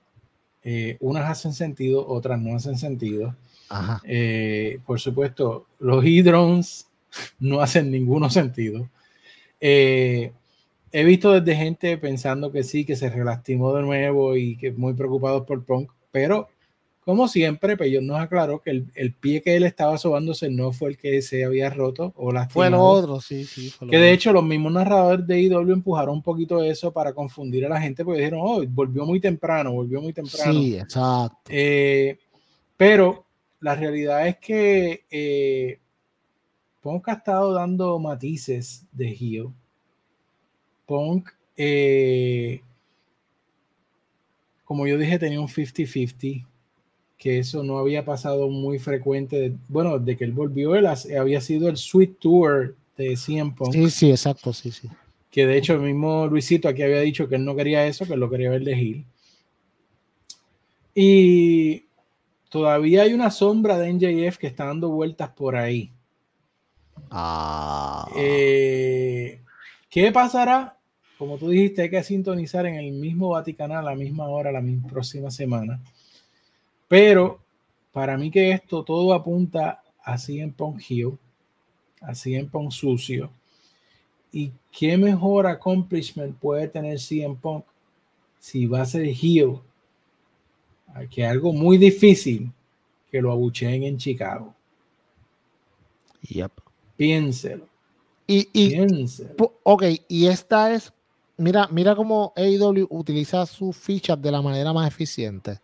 [0.64, 3.36] Eh, unas hacen sentido, otras no hacen sentido.
[4.04, 6.88] Eh, por supuesto, los e-drones
[7.40, 8.90] no hacen ninguno sentido.
[9.60, 10.32] Eh,
[10.92, 14.94] he visto desde gente pensando que sí, que se relastimó de nuevo y que muy
[14.94, 16.50] preocupados por Punk, pero
[17.04, 20.98] como siempre, Peyón nos aclaró que el, pie que él estaba sobándose no fue el
[20.98, 23.74] que se había roto o las Fue lo otro, sí, sí.
[23.90, 27.70] que de hecho los mismos narradores de IW empujaron un poquito eso para confundir a
[27.70, 30.54] la gente porque dijeron, oh, volvió muy temprano, volvió muy temprano.
[30.54, 31.50] Sí, exacto.
[31.50, 32.20] Eh,
[32.78, 33.26] pero
[33.62, 35.80] la realidad es que eh,
[36.82, 39.50] Punk ha estado dando matices de heel.
[40.86, 42.62] Punk, eh,
[44.66, 46.46] como yo dije, tenía un 50-50
[47.22, 49.54] que eso no había pasado muy frecuente.
[49.68, 54.10] Bueno, de que él volvió, él había sido el Sweet Tour de CM Sí, sí,
[54.10, 54.90] exacto, sí, sí.
[55.30, 58.14] Que de hecho el mismo Luisito aquí había dicho que él no quería eso, que
[58.14, 59.06] él lo quería ver de Hill.
[60.96, 61.84] Y
[62.52, 65.90] todavía hay una sombra de NJF que está dando vueltas por ahí.
[67.10, 68.08] Ah.
[68.18, 69.42] Eh,
[69.90, 70.78] ¿Qué pasará?
[71.18, 74.62] Como tú dijiste, hay que sintonizar en el mismo Vaticano a la misma hora, la
[74.62, 75.80] misma próxima semana.
[76.90, 77.40] Pero
[77.94, 81.18] para mí que esto todo apunta a CM Punk Hill,
[82.02, 83.30] a CM Punk sucio.
[84.34, 87.64] ¿Y qué mejor accomplishment puede tener CM Punk
[88.40, 89.60] si va a ser heel?
[91.10, 92.52] Que algo muy difícil
[93.12, 94.54] que lo abucheen en Chicago.
[96.30, 96.52] Yep.
[96.98, 97.68] Piénselo.
[98.28, 98.80] Y, y
[99.64, 100.94] ok, y esta es,
[101.36, 105.60] mira, mira cómo AEW utiliza sus fichas de la manera más eficiente.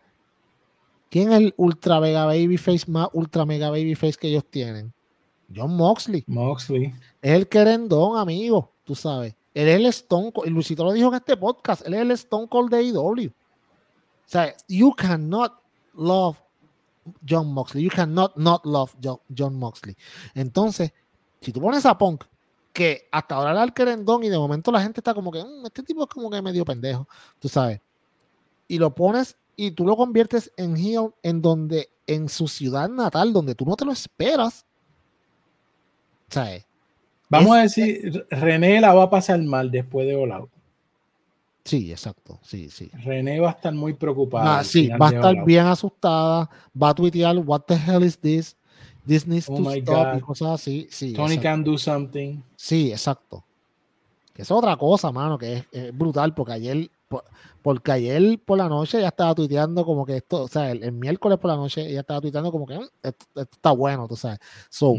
[1.09, 4.91] ¿Quién es el ultra mega babyface más ultra mega babyface que ellos tienen?
[5.55, 6.25] John Moxley.
[6.27, 6.93] Moxley.
[7.21, 9.33] Es el querendón, amigo, tú sabes.
[9.53, 12.11] Él es el Stone Cold, y Luisito lo dijo en este podcast, él es el
[12.11, 13.31] Stone Cold de AEW.
[14.27, 15.53] Sea, you cannot
[15.95, 16.37] love
[17.23, 17.83] John Moxley.
[17.83, 18.93] You cannot not love
[19.33, 19.95] John, Moxley.
[20.35, 20.91] Entonces,
[21.41, 22.25] si tú pones a Punk,
[22.73, 25.65] que hasta ahora era el querendón y de momento la gente está como que, mm,
[25.65, 27.07] este tipo es como que medio pendejo,
[27.39, 27.81] tú sabes.
[28.67, 33.33] Y lo pones y tú lo conviertes en heel en donde, en su ciudad natal,
[33.33, 34.65] donde tú no te lo esperas.
[36.29, 36.65] ¿Sabes?
[37.29, 40.49] Vamos a decir, René la va a pasar mal después de All
[41.67, 42.39] Sí, exacto.
[42.43, 42.89] Sí, sí.
[43.03, 44.59] René va a estar muy preocupada.
[44.59, 46.49] Ah, sí, va a estar bien asustada.
[46.81, 48.55] Va a tuitear, what the hell is this?
[49.05, 50.87] This needs oh to stop y cosas así.
[50.89, 52.41] Sí, Tony can do something.
[52.55, 53.43] Sí, exacto.
[54.33, 56.89] Que es otra cosa, mano, que es, brutal, porque ayer,
[57.61, 61.37] porque ayer por la noche ya estaba tuiteando como que esto, o sea, el, miércoles
[61.37, 64.39] por la noche ya estaba tuiteando como que mm, esto, está bueno, tú sabes.
[64.69, 64.95] So,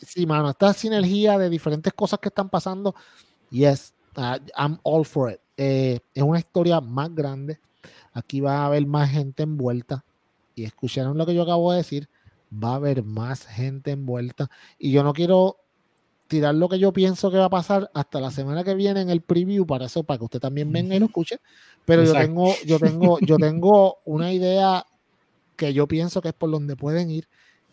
[0.00, 2.94] sí, mano, esta sinergia de diferentes cosas que están pasando,
[3.50, 5.40] yes, uh, I'm all for it.
[5.58, 7.58] Eh, es una historia más grande.
[8.14, 10.04] Aquí va a haber más gente envuelta.
[10.54, 12.08] Y escucharon lo que yo acabo de decir.
[12.52, 14.48] Va a haber más gente envuelta.
[14.78, 15.56] Y yo no quiero
[16.28, 19.10] tirar lo que yo pienso que va a pasar hasta la semana que viene en
[19.10, 21.40] el preview para eso, para que usted también venga y lo escuche.
[21.84, 24.86] Pero yo tengo, yo tengo, yo tengo una idea
[25.56, 27.28] que yo pienso que es por donde pueden ir.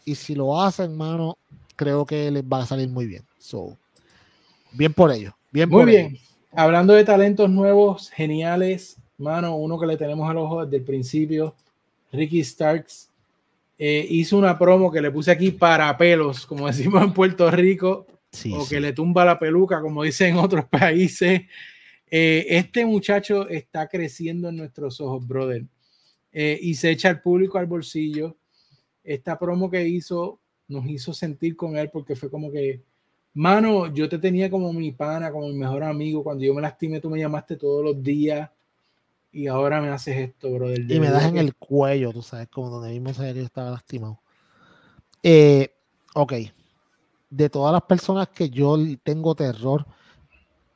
[0.06, 1.38] Y si lo hacen, mano,
[1.76, 3.24] creo que les va a salir muy bien.
[3.38, 3.78] So,
[4.72, 5.36] bien por ello.
[5.52, 6.18] Bien muy bien
[6.56, 11.56] hablando de talentos nuevos, geniales, mano, uno que le tenemos al ojo desde el principio,
[12.12, 13.10] Ricky Starks,
[13.78, 18.08] eh, hizo una promo que le puse aquí para pelos, como decimos en Puerto Rico,
[18.52, 21.42] o que le tumba la peluca, como dicen en otros países.
[22.10, 25.66] Eh, este muchacho está creciendo en nuestros ojos, brother,
[26.32, 28.38] eh, y se echa al público al bolsillo.
[29.04, 32.82] Esta promo que hizo nos hizo sentir con él porque fue como que
[33.36, 36.24] Mano, yo te tenía como mi pana, como mi mejor amigo.
[36.24, 38.50] Cuando yo me lastimé, tú me llamaste todos los días.
[39.34, 40.74] Y ahora me haces esto, bro.
[40.74, 43.72] y me das en el cuello, tú sabes, como donde mismo sabía que yo estaba
[43.72, 44.22] lastimado.
[45.22, 45.76] Eh,
[46.14, 46.34] ok.
[47.30, 49.86] De todas las personas que yo tengo terror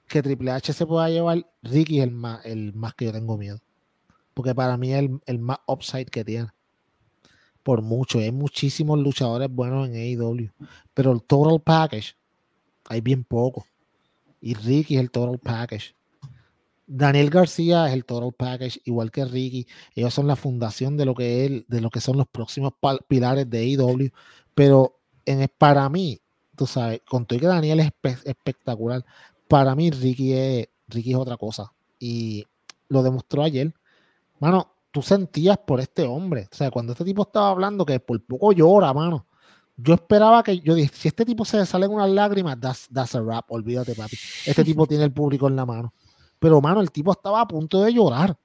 [0.10, 3.38] que Triple H se pueda llevar, Ricky es el más, el más que yo tengo
[3.38, 3.60] miedo.
[4.34, 6.50] Porque para mí es el, el más upside que tiene
[7.64, 8.20] por mucho.
[8.20, 10.50] Hay muchísimos luchadores buenos en AEW,
[10.94, 12.19] pero el total package
[12.90, 13.66] hay bien poco.
[14.42, 15.96] Y Ricky es el total package.
[16.88, 19.68] Daniel García es el total package, igual que Ricky.
[19.96, 22.74] Ellos son la fundación de lo que de lo que son los próximos
[23.08, 24.10] pilares de AEW.
[24.56, 26.20] Pero en, para mí,
[26.56, 27.92] tú sabes, con todo que Daniel es
[28.26, 29.06] espectacular,
[29.48, 31.72] para mí Ricky es, Ricky es otra cosa.
[32.00, 32.46] Y
[32.88, 33.74] lo demostró ayer.
[34.40, 36.48] Mano, tú sentías por este hombre.
[36.52, 39.28] O sea, cuando este tipo estaba hablando, que por poco llora, mano
[39.82, 43.22] yo esperaba que, yo dije, si este tipo se sale en unas lágrimas, that's, a
[43.22, 44.18] rap, olvídate, papi.
[44.46, 45.94] Este tipo tiene el público en la mano.
[46.40, 48.38] Pero, mano, el tipo estaba a punto de llorar.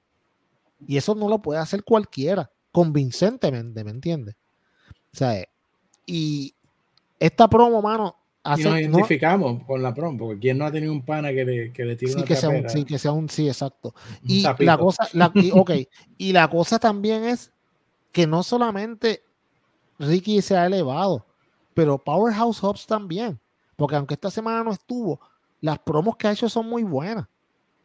[0.87, 4.35] Y eso no lo puede hacer cualquiera, convincentemente, ¿me entiendes?
[5.13, 5.43] O sea,
[6.05, 6.53] y
[7.19, 10.91] esta promo, mano, hace, y nos identificamos con la promo, porque quien no ha tenido
[10.91, 13.29] un pana que le, que le tire sí, que sea un, Sí, que sea un,
[13.29, 13.95] sí, exacto.
[14.23, 15.71] y la cosa, la, ok,
[16.17, 17.51] y la cosa también es
[18.11, 19.23] que no solamente
[19.99, 21.25] Ricky se ha elevado,
[21.73, 23.39] pero Powerhouse Hobbs también,
[23.75, 25.19] porque aunque esta semana no estuvo,
[25.61, 27.27] las promos que ha hecho son muy buenas,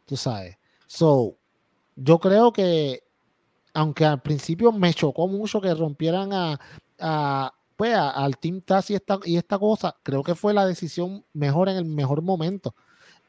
[0.05, 0.57] tú sabes.
[0.87, 1.35] So,
[1.95, 3.03] yo creo que,
[3.73, 6.59] aunque al principio me chocó mucho que rompieran a,
[6.99, 11.69] a pues, al Team Taz esta, y esta cosa, creo que fue la decisión mejor
[11.69, 12.75] en el mejor momento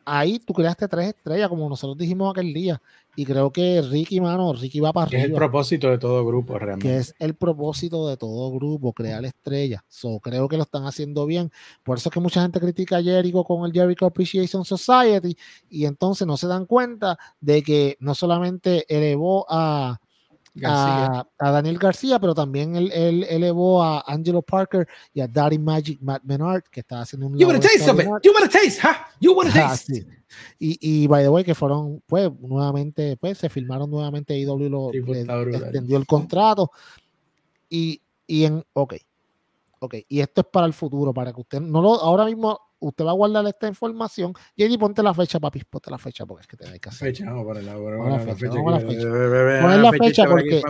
[0.05, 2.81] ahí tú creaste tres estrellas, como nosotros dijimos aquel día.
[3.15, 5.23] Y creo que Ricky, mano, Ricky va para arriba.
[5.25, 6.89] Es el propósito de todo grupo, realmente.
[6.89, 9.83] Que es el propósito de todo grupo, crear estrellas.
[9.89, 11.51] So, creo que lo están haciendo bien.
[11.83, 15.37] Por eso es que mucha gente critica a Jericho con el Jericho Appreciation Society.
[15.69, 20.01] Y entonces no se dan cuenta de que no solamente elevó a,
[20.65, 26.23] a, Daniel García, pero también él, elevó a Angelo Parker y a Daddy Magic Matt
[26.25, 27.39] Menard, que está haciendo un.
[27.39, 28.07] You want a taste of it.
[28.23, 28.97] You want a taste, huh?
[29.21, 30.07] You want a ah, taste.
[30.59, 34.37] y, y, by the way, que fueron, pues, nuevamente, pues, se filmaron nuevamente.
[34.39, 36.71] IW lo pues, extendió el contrato.
[37.69, 38.65] Y, y en.
[38.75, 38.95] Ok.
[39.83, 39.97] Ok.
[40.09, 41.95] Y esto es para el futuro, para que usted no lo.
[41.95, 44.33] Ahora mismo usted va a guardar esta información.
[44.57, 47.09] JD, ponte la fecha, papi, ponte la fecha porque es que te hay que hacer.
[47.09, 48.47] Fecha, vamos a ponerla, la fecha.
[48.47, 49.61] A la fecha.
[49.61, 50.63] Pon la fecha porque...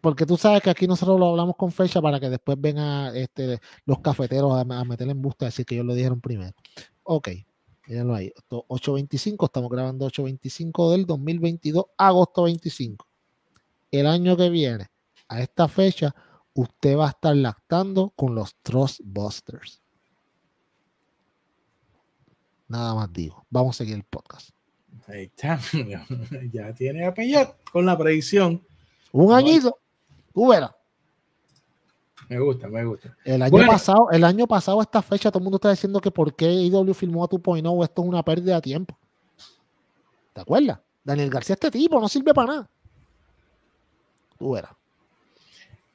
[0.00, 3.60] porque tú sabes que aquí nosotros lo hablamos con fecha para que después vengan este,
[3.84, 6.54] los cafeteros a, a meter en busta, decir que ellos lo dijeron primero.
[7.02, 7.28] Ok,
[7.88, 8.32] mírenlo ahí.
[8.48, 13.06] 8.25, estamos grabando 8.25 del 2022, agosto 25.
[13.90, 14.86] El año que viene,
[15.28, 16.14] a esta fecha,
[16.54, 19.82] usted va a estar lactando con los Trustbusters.
[22.68, 23.44] Nada más digo.
[23.50, 24.50] Vamos a seguir el podcast.
[25.06, 25.60] Ahí está.
[26.52, 27.14] Ya tiene a
[27.70, 28.62] con la predicción.
[29.12, 29.78] Un añito.
[30.32, 30.72] Tú verás.
[32.28, 33.14] Me gusta, me gusta.
[33.24, 36.10] El año pasado, el año pasado, a esta fecha, todo el mundo está diciendo que
[36.10, 38.96] por qué IW filmó a 2.0, esto es una pérdida de tiempo.
[40.32, 40.80] ¿Te acuerdas?
[41.04, 42.70] Daniel García, este tipo, no sirve para nada.
[44.38, 44.72] Tú verás.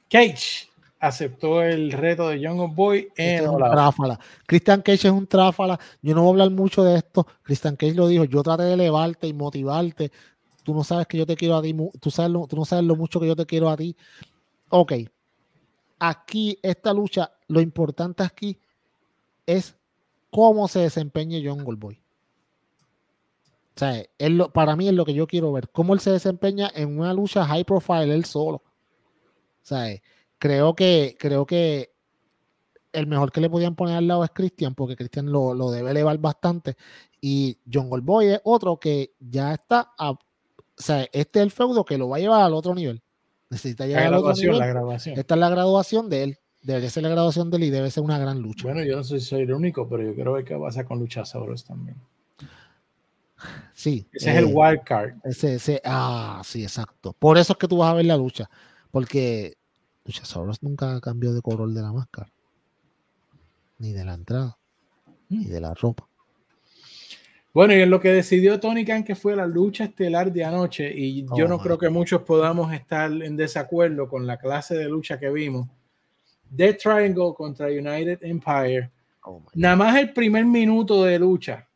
[0.10, 0.70] Cage
[1.00, 4.20] aceptó el reto de Young Boy en este tráfala.
[4.46, 5.80] Christian Cage es un tráfala.
[6.02, 7.28] Yo no voy a hablar mucho de esto.
[7.44, 8.24] Christian Cage lo dijo.
[8.26, 10.12] Yo traté de elevarte y motivarte.
[10.64, 11.76] Tú no sabes que yo te quiero a ti.
[12.00, 13.96] Tú, sabes tú no sabes lo mucho que yo te quiero a ti.
[14.70, 14.94] Ok.
[16.00, 18.60] Aquí, esta lucha, lo importante aquí
[19.46, 19.76] es
[20.30, 22.00] cómo se desempeña John Goldboy.
[23.76, 24.04] O sea,
[24.54, 25.70] para mí es lo que yo quiero ver.
[25.70, 28.64] Cómo él se desempeña en una lucha high profile él solo.
[29.68, 30.02] O sea,
[30.40, 31.92] creo que, creo que
[32.94, 36.18] el mejor que le podían poner al lado es Christian, porque Christian lo, debe elevar
[36.20, 36.78] bastante.
[37.20, 40.18] Y John Goldboy es otro que ya está, o
[40.78, 43.02] sea, este es el feudo que lo va a llevar al otro nivel.
[43.50, 44.58] Necesita llegar la al otro nivel.
[44.58, 45.20] La graduación.
[45.20, 46.38] Esta es la graduación de él.
[46.62, 48.64] Debe ser la graduación de él y debe ser una gran lucha.
[48.64, 51.66] Bueno, yo no soy, soy el único, pero yo quiero ver qué pasa con Luchasaurus
[51.66, 51.98] también.
[53.74, 54.08] Sí.
[54.14, 55.16] Ese es el eh, wild card.
[55.26, 57.14] Ese, ese, ah, sí, exacto.
[57.20, 58.50] Por eso es que tú vas a ver la lucha.
[58.92, 59.57] Porque
[60.08, 62.32] Luchasaurus nunca cambió de color de la máscara,
[63.78, 64.58] ni de la entrada,
[65.28, 65.50] ni mm.
[65.50, 66.08] de la ropa.
[67.54, 70.90] Bueno, y es lo que decidió Tony Khan que fue la lucha estelar de anoche,
[70.96, 74.88] y yo oh, no creo que muchos podamos estar en desacuerdo con la clase de
[74.88, 75.68] lucha que vimos.
[76.50, 78.90] Death Triangle contra United Empire.
[79.24, 81.68] Oh, Nada más el primer minuto de lucha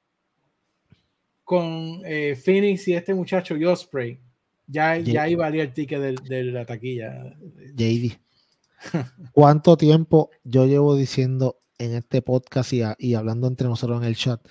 [1.44, 4.18] con eh, Phoenix y este muchacho Osprey
[4.72, 7.36] ya, ya ahí valía el ticket de, la taquilla.
[7.76, 8.18] JD,
[9.34, 14.42] ¿cuánto tiempo yo llevo diciendo en este podcast y, hablando entre nosotros en el chat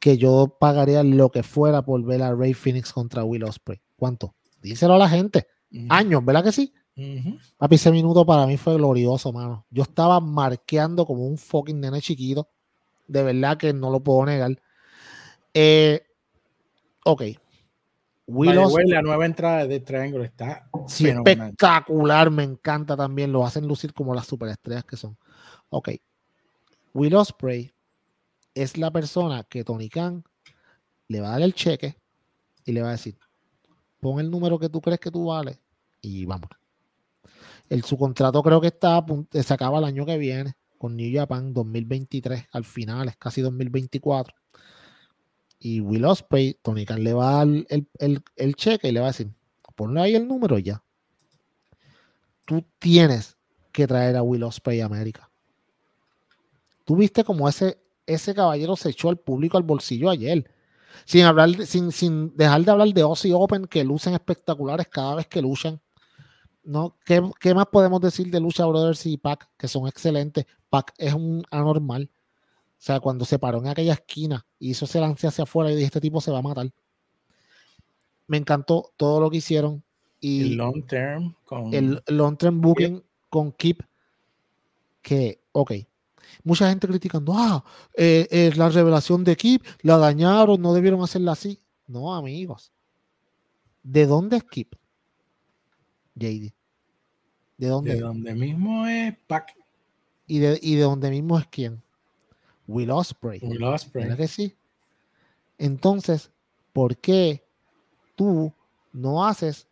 [0.00, 3.80] que yo pagaría lo que fuera por ver a Ray Phoenix contra Will Osprey?
[3.96, 4.34] ¿Cuánto?
[4.60, 5.46] Díselo a la gente.
[5.88, 6.74] Años, ¿verdad que sí?
[7.56, 9.64] Papi, ese minuto para mí fue glorioso, mano.
[9.70, 12.48] Yo estaba marqueando como un fucking nene chiquito.
[13.06, 14.60] De verdad que no lo puedo negar.
[15.54, 16.02] Eh,
[17.04, 17.22] ok,
[18.26, 24.26] la nueva entrada de Triangle está espectacular, me encanta también, lo hacen lucir como las
[24.26, 25.16] superestrellas que son.
[25.70, 25.90] Ok,
[26.94, 27.72] Will Osprey
[28.54, 30.22] es la persona que Tony Khan
[31.08, 31.96] le va a dar el cheque
[32.64, 33.18] y le va a decir,
[34.00, 35.58] pon el número que tú crees que tú vales
[36.00, 36.50] y vamos.
[37.68, 41.52] El, su contrato creo que está se acaba el año que viene con New Japan
[41.52, 44.41] 2023 al final, es casi 2024
[45.64, 47.64] y Will Osprey, Tony Khan le va a dar
[48.36, 49.30] el, cheque y le va a decir,
[49.76, 50.82] ponle ahí el número ya.
[52.44, 53.36] Tú tienes
[53.70, 55.30] que traer a Will Osprey a América.
[56.84, 60.50] Tú viste como ese, ese caballero se echó al público al bolsillo ayer.
[61.04, 65.28] Sin, hablar sin, sin dejar de hablar de Ozzy Open, que lucen espectaculares cada vez
[65.28, 65.80] que luchan.
[66.64, 66.98] ¿no?
[67.06, 69.48] ¿Qué, ¿Qué, más podemos decir de Lucha Brothers y Pac?
[69.56, 70.44] Que son excelentes.
[70.68, 72.10] Pac es un anormal.
[72.82, 75.76] O sea, cuando se paró en aquella esquina y hizo ese lance hacia afuera y
[75.76, 76.68] dije, este tipo se va a matar.
[78.26, 79.84] Me encantó todo lo que hicieron.
[80.18, 81.72] Y el long term con...
[81.72, 83.00] El long term booking
[83.30, 83.84] con Keep.
[85.00, 85.74] Que, ok.
[86.42, 87.62] Mucha gente criticando, ah,
[87.94, 91.60] eh, eh, la revelación de Keep, la dañaron, no debieron hacerla así.
[91.86, 92.72] No, amigos.
[93.84, 94.74] ¿De dónde es Keep?
[96.16, 96.52] JD.
[97.58, 97.94] ¿De dónde?
[97.94, 99.54] De donde mismo es Pac.
[100.26, 101.80] ¿Y de, ¿Y de dónde mismo es quién?
[102.72, 103.38] Will Osprey.
[103.42, 104.04] Will Osprey.
[104.04, 104.56] ¿Verdad que sí?
[105.58, 106.30] Entonces,
[106.72, 107.46] ¿por qué
[108.16, 108.52] tú
[108.92, 109.68] no haces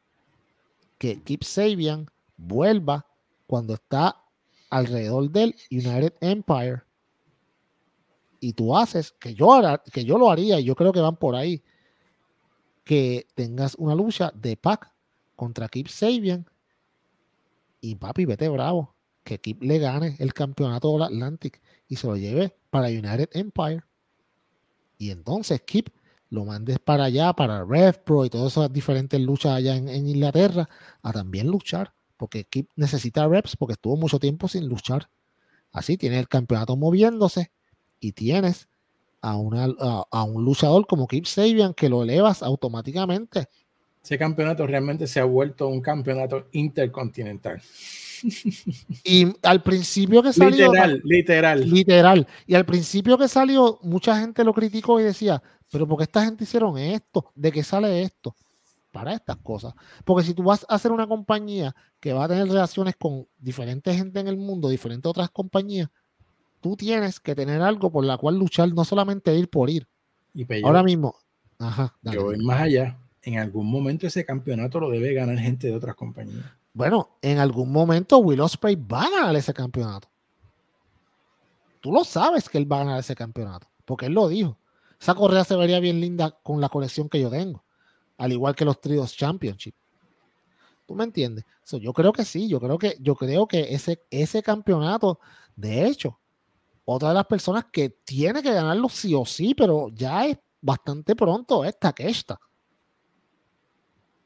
[0.99, 2.07] que Keep Sabian
[2.37, 3.07] vuelva
[3.47, 4.23] cuando está
[4.69, 6.83] alrededor del United Empire?
[8.39, 9.61] Y tú haces, que yo,
[9.93, 11.63] que yo lo haría, y yo creo que van por ahí,
[12.85, 14.93] que tengas una lucha de Pac
[15.37, 16.47] contra Keep Sabian.
[17.81, 18.95] Y papi, vete bravo,
[19.25, 21.61] que Keep le gane el campeonato del Atlantic
[21.91, 23.83] y se lo lleve para United Empire.
[24.97, 25.89] Y entonces Kip
[26.31, 30.69] lo mandes para allá, para Rev Pro y todas esas diferentes luchas allá en, Inglaterra,
[31.03, 35.11] a también luchar, porque Kip necesita reps porque estuvo mucho tiempo sin luchar.
[35.73, 37.51] Así tiene el campeonato moviéndose
[37.99, 38.69] y tienes
[39.21, 39.67] a, una,
[40.11, 43.49] a, un luchador como Kip Sabian que lo elevas automáticamente
[44.03, 47.61] ese campeonato realmente se ha vuelto un campeonato intercontinental.
[49.05, 50.67] Y al principio que salió.
[50.67, 51.71] Literal, literal.
[51.71, 52.27] Literal.
[52.47, 56.25] Y al principio que salió, mucha gente lo criticó y decía, pero ¿por qué esta
[56.25, 57.31] gente hicieron esto?
[57.35, 58.35] ¿De qué sale esto?
[58.93, 59.75] Para estas cosas.
[60.05, 63.97] Porque si tú vas a hacer una compañía que va a tener relaciones con diferentes
[63.97, 65.89] gente en el mundo, diferentes otras compañías,
[66.61, 69.87] tú tienes que tener algo por la cual luchar, no solamente ir por ir.
[70.35, 71.15] Y Ahora mismo.
[71.59, 72.99] Ajá, yo voy más allá.
[73.23, 76.47] En algún momento ese campeonato lo debe ganar gente de otras compañías.
[76.73, 80.09] Bueno, en algún momento Will Ospreay va a ganar ese campeonato.
[81.81, 84.57] Tú lo sabes que él va a ganar ese campeonato, porque él lo dijo.
[85.01, 87.65] Esa correa se vería bien linda con la colección que yo tengo,
[88.19, 89.75] al igual que los Trios Championship.
[90.87, 91.45] ¿Tú me entiendes?
[91.81, 95.21] yo creo que sí, yo creo que, yo creo que ese, ese campeonato,
[95.55, 96.19] de hecho,
[96.85, 101.15] otra de las personas que tiene que ganarlo sí o sí, pero ya es bastante
[101.15, 102.41] pronto, es Takeshita.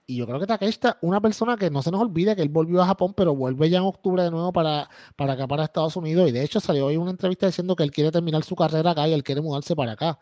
[0.06, 2.82] Y yo creo que Takeshita, una persona que no se nos olvide que él volvió
[2.82, 6.28] a Japón, pero vuelve ya en octubre de nuevo para, para acá, para Estados Unidos.
[6.28, 9.08] Y de hecho salió hoy una entrevista diciendo que él quiere terminar su carrera acá
[9.08, 10.18] y él quiere mudarse para acá.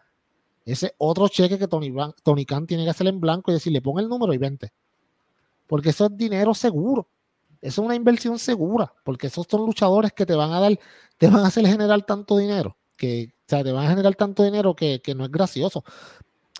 [0.65, 1.93] Ese otro cheque que Tony,
[2.23, 4.73] Tony Khan tiene que hacer en blanco y decirle, pon el número y vente.
[5.67, 7.09] Porque eso es dinero seguro.
[7.61, 8.93] Eso es una inversión segura.
[9.05, 10.79] Porque esos son luchadores que te van a dar,
[11.19, 12.77] te van a hacer generar tanto dinero.
[12.97, 15.83] Que, o sea, te van a generar tanto dinero que, que no es gracioso.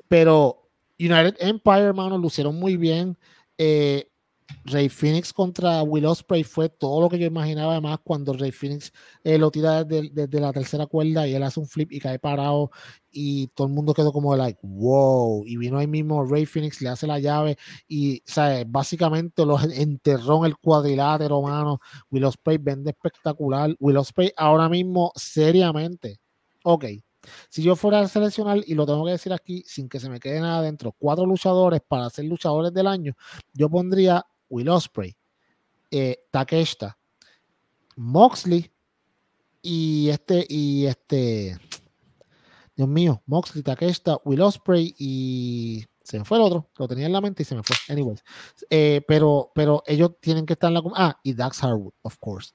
[0.09, 0.62] Pero
[1.03, 3.19] United Empire, hermano, lucieron muy bien.
[3.59, 4.09] Eh,
[4.65, 7.73] Rey Phoenix contra Will Ospreay fue todo lo que yo imaginaba.
[7.73, 8.93] Además, cuando Rey Phoenix
[9.25, 12.71] eh, lo tira desde, la tercera cuerda y él hace un flip y cae parado,
[13.11, 15.45] y todo el mundo quedó como like, wow.
[15.47, 17.57] Y vino ahí mismo Rey Phoenix, le hace la llave
[17.89, 18.65] y, ¿sabes?
[18.69, 21.81] Básicamente lo enterró en el cuadrilátero, hermano.
[22.11, 23.75] Will Ospreay vende espectacular.
[23.81, 26.21] Will Ospreay ahora mismo, seriamente,
[26.65, 26.85] ok
[27.49, 30.21] si yo fuera a seleccionar, y lo tengo que decir aquí sin que se me
[30.21, 33.15] quede nada dentro, cuatro luchadores para ser luchadores del año,
[33.53, 35.17] yo pondría Will Osprey,
[35.91, 36.99] eh, Takeshita,
[37.97, 38.71] Moxley
[39.61, 41.59] y este, y este,
[42.77, 47.13] Dios mío, Moxley, Takeshita, Will Osprey y se me fue el otro, lo tenía en
[47.13, 47.77] la mente y se me fue.
[47.89, 48.25] Anyways,
[48.71, 50.83] eh, pero, pero ellos tienen que estar en la.
[50.95, 52.53] Ah, y Dax Harwood, of course.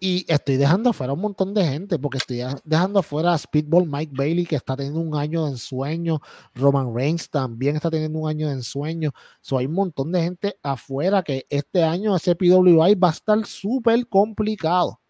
[0.00, 4.12] Y estoy dejando afuera un montón de gente, porque estoy dejando afuera a Speedball Mike
[4.14, 6.20] Bailey, que está teniendo un año de ensueño.
[6.54, 9.12] Roman Reigns también está teniendo un año de ensueño.
[9.40, 13.44] So, hay un montón de gente afuera que este año ese PWI va a estar
[13.44, 15.00] súper complicado.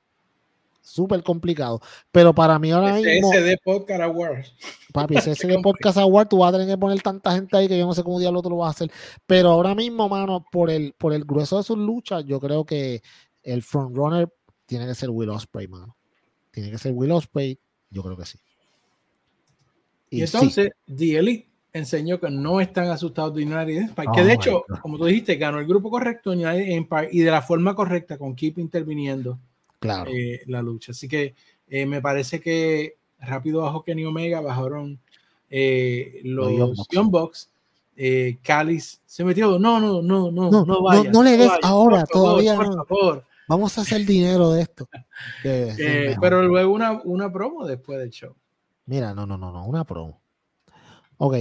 [0.81, 1.81] Súper complicado.
[2.11, 3.31] Pero para mí ahora mismo.
[3.31, 4.45] de Podcast Award.
[4.95, 7.79] Papi, ese de Podcast Award, tú vas a tener que poner tanta gente ahí que
[7.79, 8.91] yo no sé cómo diablo tú lo vas a hacer.
[9.27, 13.03] Pero ahora mismo, mano, por el, por el grueso de sus luchas, yo creo que
[13.43, 14.33] el frontrunner
[14.69, 15.97] tiene que ser Will Osprey, mano.
[16.51, 17.59] Tiene que ser Will Osprey,
[17.91, 18.39] yo creo que sí.
[20.11, 24.35] Y, entonces, The Elite enseñó que no están asustados de United Empire, que de oh
[24.35, 28.19] hecho, como tú dijiste, ganó el grupo correcto United Empire y de la forma correcta,
[28.19, 29.39] con Keep interviniendo
[29.79, 30.11] claro.
[30.13, 30.93] Eh, la lucha.
[30.93, 31.35] Así que
[31.69, 34.99] eh, me parece que rápido bajo Kenny Omega, bajaron
[35.49, 37.49] eh, los Young Bucks.
[37.97, 38.39] Eh,
[39.07, 42.55] se metió, no, no, no, no, no, no, no, le des ahora, todavía.
[42.55, 43.25] Por favor.
[43.49, 44.89] Vamos a hacer dinero de esto.
[45.45, 48.37] Eh, pero luego una, una promo después del show.
[48.87, 50.23] Mira, no, no, no, no, una promo.
[51.17, 51.35] Ok,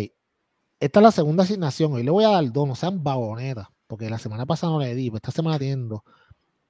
[0.79, 1.93] esta es la segunda asignación.
[1.93, 4.95] Hoy le voy a dar dos, no sean vagonetas, porque la semana pasada no le
[4.95, 6.03] di, pero esta semana tiendo.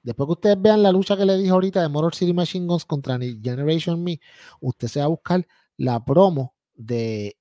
[0.02, 2.84] Después que ustedes vean la lucha que le dije ahorita de Motor City Machine Guns
[2.84, 4.20] contra Generation Me,
[4.60, 5.46] usted se va a buscar
[5.76, 7.36] la promo de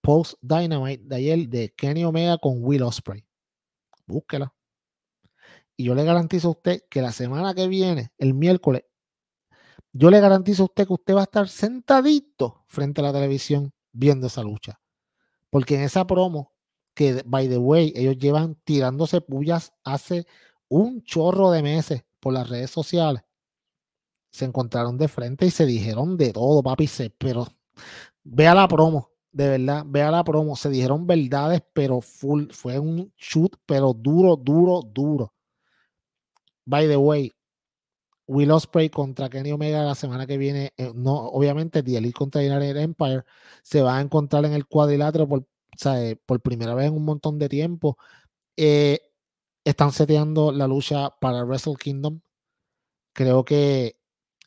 [0.00, 3.24] Post Dynamite de ayer de Kenny Omega con Will Osprey.
[4.06, 4.52] Búsquela.
[5.76, 8.84] Y yo le garantizo a usted que la semana que viene, el miércoles,
[9.92, 13.72] yo le garantizo a usted que usted va a estar sentadito frente a la televisión
[13.92, 14.80] viendo esa lucha.
[15.50, 16.52] Porque en esa promo,
[16.94, 20.26] que by the way, ellos llevan tirándose pullas hace
[20.68, 23.22] un chorro de meses por las redes sociales,
[24.30, 26.88] se encontraron de frente y se dijeron de todo, papi.
[26.88, 27.46] Se, pero
[28.24, 30.56] vea la promo, de verdad, vea la promo.
[30.56, 32.46] Se dijeron verdades, pero full.
[32.50, 35.33] Fue un shoot, pero duro, duro, duro.
[36.66, 37.32] By the way,
[38.26, 42.76] Will Ospreay contra Kenny Omega la semana que viene, eh, no, obviamente The contra United
[42.76, 43.24] Empire
[43.62, 45.46] se va a encontrar en el cuadrilátero por,
[46.26, 47.98] por primera vez en un montón de tiempo.
[48.56, 49.00] Eh,
[49.64, 52.20] están seteando la lucha para Wrestle Kingdom.
[53.12, 53.98] Creo que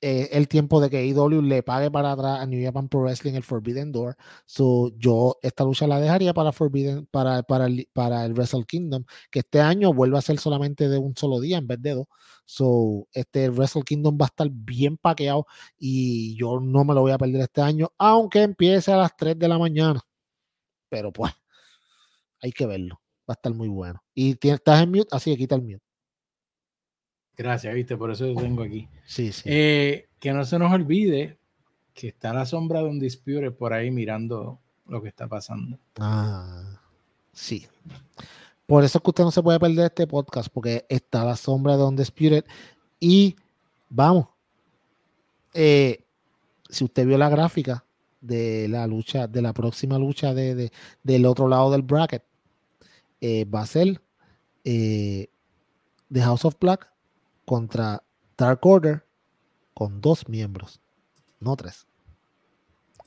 [0.01, 3.33] eh, el tiempo de que IW le pague para atrás a New Japan Pro Wrestling
[3.33, 4.15] el Forbidden Door.
[4.45, 9.05] So, yo esta lucha la dejaría para Forbidden, para, para, el, para el Wrestle Kingdom,
[9.31, 12.07] que este año vuelve a ser solamente de un solo día en vez de dos.
[12.45, 15.47] So, este Wrestle Kingdom va a estar bien paqueado
[15.77, 19.37] y yo no me lo voy a perder este año, aunque empiece a las 3
[19.39, 20.01] de la mañana.
[20.89, 21.33] Pero pues,
[22.41, 23.01] hay que verlo.
[23.29, 24.01] Va a estar muy bueno.
[24.13, 25.86] Y estás en mute, así que quita el mute.
[27.37, 28.87] Gracias, viste, por eso lo tengo aquí.
[29.05, 29.43] Sí, sí.
[29.45, 31.37] Eh, que no se nos olvide
[31.93, 35.79] que está la sombra de un Disputer por ahí mirando lo que está pasando.
[35.99, 36.79] Ah,
[37.33, 37.67] sí.
[38.65, 41.77] Por eso es que usted no se puede perder este podcast, porque está la sombra
[41.77, 42.45] de un Disputed.
[42.99, 43.35] Y
[43.89, 44.27] vamos,
[45.53, 46.05] eh,
[46.69, 47.83] si usted vio la gráfica
[48.21, 50.71] de la lucha, de la próxima lucha de,
[51.03, 52.23] del otro lado del bracket,
[53.21, 54.01] eh, va a ser
[54.63, 55.29] eh,
[56.11, 56.91] The House of Black
[57.47, 58.03] contra
[58.37, 59.05] Dark Order
[59.73, 60.81] con dos miembros,
[61.39, 61.87] no tres.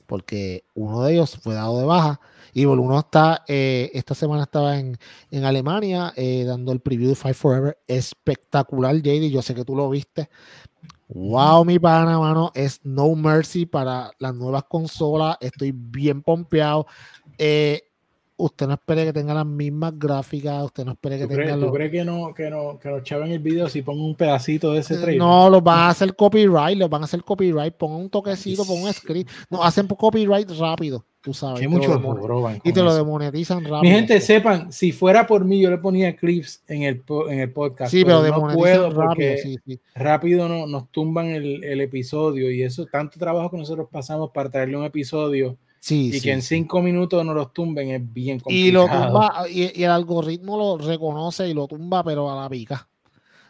[0.07, 2.19] Porque uno de ellos fue dado de baja
[2.51, 4.97] y uno está, eh, esta semana estaba en,
[5.31, 6.13] Alemania
[6.45, 7.77] dando el preview de Fight Forever.
[7.87, 9.29] Espectacular, JD.
[9.29, 10.29] Yo sé que tú lo viste.
[11.07, 15.37] Wow, mi pana, mano, es No Mercy para las nuevas consolas.
[15.39, 16.87] Estoy bien pompeado.
[17.37, 17.90] Eh,
[18.41, 21.91] usted no espere que tenga las mismas gráficas, usted no espere que tenga ¿Tú crees
[21.91, 24.95] que no, que no, que nos chaven el video si pongo un pedacito de ese
[24.95, 25.19] trailer?
[25.19, 28.85] No, lo van a hacer copyright, lo van a hacer copyright, pongan un toquecito, pongan
[28.85, 29.29] un script.
[29.49, 31.67] No, hacen copyright rápido, tú sabes.
[31.69, 32.01] mucho
[32.63, 33.81] y te lo demonetizan rápido.
[33.81, 37.51] Mi gente, sepan, si fuera por mí, yo le ponía clips en el, en el
[37.51, 37.91] podcast.
[37.91, 39.35] Sí, pero, no puedo rápido,
[39.93, 44.49] rápido no, nos tumban el, el episodio y eso, tanto trabajo que nosotros pasamos para
[44.49, 45.57] traerle un episodio
[45.89, 48.67] y que en cinco minutos no los tumben es bien complicado.
[48.67, 52.87] Y, lo tumba, y, el algoritmo lo reconoce y lo tumba, pero a la pica.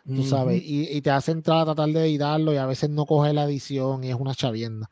[0.06, 3.34] Tú sabes, y, te hace entrar a tratar de editarlo y a veces no coge
[3.34, 4.90] la edición y es una chavienda.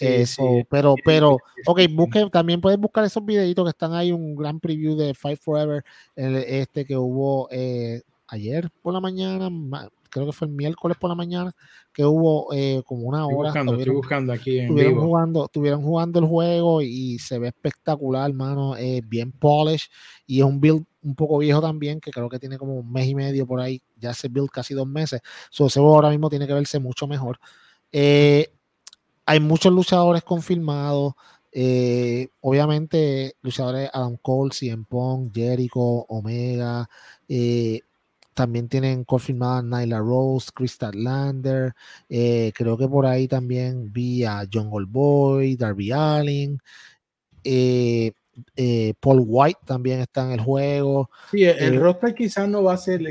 [0.00, 4.60] Eso, pero, pero, ok, busque, también puedes buscar esos videitos que están ahí, un gran
[4.60, 5.84] preview de Fight Forever,
[6.14, 9.48] este que hubo eh, ayer por la mañana,
[10.10, 11.54] creo que fue el miércoles por la mañana,
[11.98, 13.48] que hubo eh, como una hora.
[13.48, 18.76] estoy buscando aquí en estuvieron Jugando, estuvieron jugando el juego y, se ve espectacular, hermano,
[18.76, 19.90] eh, bien polish
[20.24, 23.08] y es un build un poco viejo también, que creo que tiene como un mes
[23.08, 25.20] y medio por ahí, ya ese build casi dos meses.
[25.50, 27.40] So, ese juego ahora mismo tiene que verse mucho mejor.
[27.90, 28.46] Eh,
[29.26, 31.14] hay muchos luchadores confirmados.
[32.42, 36.88] obviamente, luchadores Adam Cole, CM Punk, Jericho, Omega,
[37.28, 37.80] eh,
[38.38, 41.74] también tienen confirmada Nyla Rose, Crystal Lander.
[42.08, 46.56] Eh, creo que por ahí también vi a John Boy, Darby Allin.
[47.42, 48.12] Eh,
[48.54, 51.10] eh, Paul White también está en el juego.
[51.32, 53.02] Sí, el, roster quizás no va a ser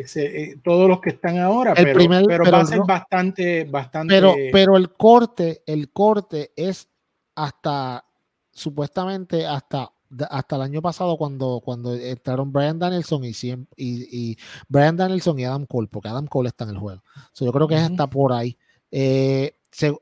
[0.64, 4.14] todos los que están ahora, pero, pero, va a ser bastante, bastante.
[4.14, 6.88] Pero, pero el corte, el corte es
[7.36, 8.06] hasta
[8.54, 9.92] supuestamente hasta
[10.30, 13.34] hasta el año pasado cuando, cuando entraron Brian Danielson y,
[13.76, 17.02] y, Brian Danielson y Adam Cole, porque Adam Cole está en el juego.
[17.40, 18.58] yo creo que está por ahí.
[18.92, 19.54] Eh,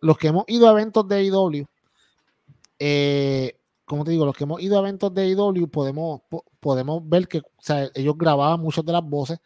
[0.01, 1.65] los que hemos ido a eventos de IW,
[2.79, 6.21] eh, como te digo, los que hemos ido a eventos de IW podemos,
[6.59, 7.41] podemos ver que
[7.93, 9.39] ellos grababan muchas de las voces.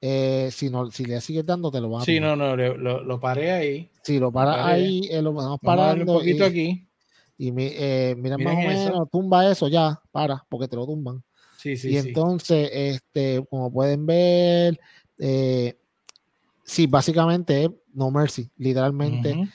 [0.00, 3.02] Eh, si, no, si le sigues dando, te lo van a Sí, no, no, lo,
[3.02, 3.90] lo, paré ahí.
[4.02, 6.12] Sí, lo para ahí, lo vamos parando.
[6.12, 6.86] un poquito aquí.
[7.36, 11.22] Y eh, mira más o menos, tumba eso ya, para, porque te lo tumban.
[11.56, 14.78] Sí, sí, y entonces, este, como pueden ver,
[15.18, 15.76] eh,
[16.62, 19.48] sí, básicamente No Mercy, literalmente.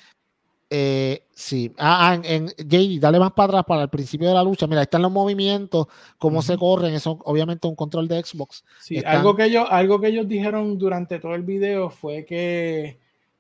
[0.72, 4.44] Eh, sí, ah, ah en, JD, dale más para atrás para el principio de la
[4.44, 4.68] lucha.
[4.68, 5.88] Mira, ahí están los movimientos,
[6.18, 8.64] cómo se corren, eso obviamente un control de Xbox.
[8.80, 13.00] Sí, algo, que ellos, algo que ellos dijeron durante todo el video fue que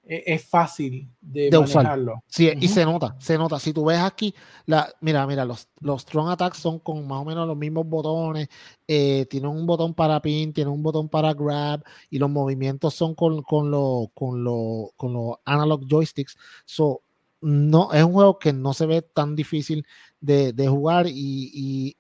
[0.10, 2.24] es fácil de, manejarlo.
[2.28, 3.60] Sí, y se nota, se nota.
[3.60, 4.34] Si tú ves aquí,
[4.66, 8.50] la, mira, mira, los, los Strong Attacks son con más o menos los mismos botones.
[8.88, 13.14] Eh, tienen un botón para pin, tienen un botón para grab, y los movimientos son
[13.14, 16.36] con, con los con lo, con los analog joysticks.
[16.66, 17.04] So,
[17.42, 19.86] no, es un juego que no se ve tan difícil
[20.20, 21.98] de, de jugar y, y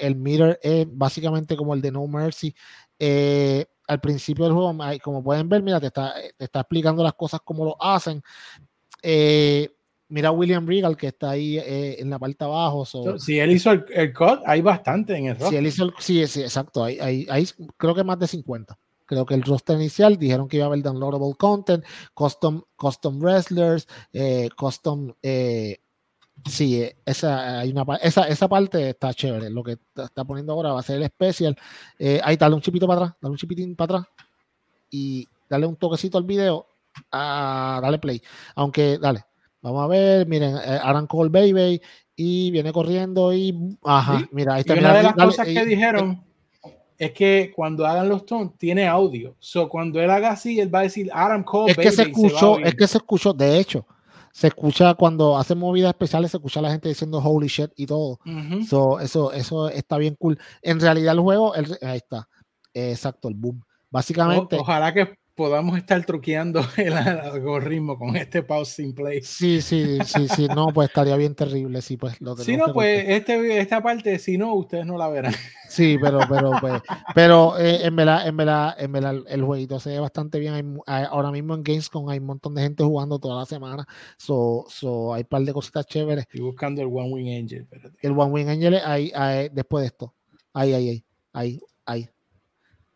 [0.00, 2.54] el meter es básicamente como el de No Mercy.
[2.98, 7.14] Eh, al principio del juego, como pueden ver, mira, te está, te está explicando las
[7.14, 8.22] cosas como lo hacen.
[9.02, 9.70] Eh,
[10.08, 12.84] mira William Regal que está ahí eh, en la parte abajo.
[13.18, 15.50] si él hizo el, el code, hay bastante en el roster.
[15.50, 16.84] Si él hizo sí, sí, exacto.
[16.84, 17.46] Hay, hay, hay,
[17.76, 18.78] creo que más de 50.
[19.06, 21.84] Creo que el roster inicial dijeron que iba a haber downloadable content,
[22.14, 25.12] custom, custom wrestlers, eh, custom
[26.46, 29.50] Sí, eh, esa, hay una, esa, esa parte está chévere.
[29.50, 31.56] Lo que está poniendo ahora va a ser el especial.
[31.98, 34.14] Eh, ahí, dale un chipito para atrás, dale un chipitín para atrás
[34.90, 36.66] y dale un toquecito al video.
[37.10, 38.20] Ah, dale play.
[38.56, 39.24] Aunque, dale,
[39.62, 40.26] vamos a ver.
[40.26, 41.80] Miren, eh, Aaron Cole Baby
[42.14, 43.78] y viene corriendo y.
[43.82, 44.74] Ajá, mira, ahí está.
[44.74, 46.22] una de las cosas que dijeron
[46.98, 49.34] es que cuando hagan los tones tiene audio.
[49.38, 52.58] So, cuando él haga así, él va a decir Aaron Cole es Que se escuchó,
[52.58, 53.86] es que se escuchó, de hecho
[54.34, 57.86] se escucha cuando hacen movidas especiales, se escucha a la gente diciendo holy shit y
[57.86, 58.18] todo.
[59.00, 60.36] eso, eso está bien cool.
[60.60, 62.28] En realidad, el juego, ahí está.
[62.74, 63.62] exacto, el boom.
[63.90, 64.58] Básicamente.
[64.58, 69.20] ojalá que podamos estar truqueando el algoritmo con este pause sin play.
[69.22, 73.04] Sí, sí, sí, sí, no, pues estaría bien terrible, sí, pues lo Si no, pues
[73.08, 75.34] este, esta parte, si no, ustedes no la verán.
[75.66, 76.82] Sí, pero, pero, pues,
[77.16, 80.78] pero eh, en, verdad, en, verdad, en verdad, el jueguito se ve bastante bien.
[80.86, 83.84] ahora mismo en Gamescom hay un montón de gente jugando toda la semana,
[84.16, 86.26] so, so hay un par de cositas chéveres.
[86.26, 87.66] Estoy buscando el One Wing Angel.
[88.02, 90.14] El One Wing Angel, ahí, ahí, después de esto,
[90.52, 92.13] ahí, ahí, ahí, ahí, ahí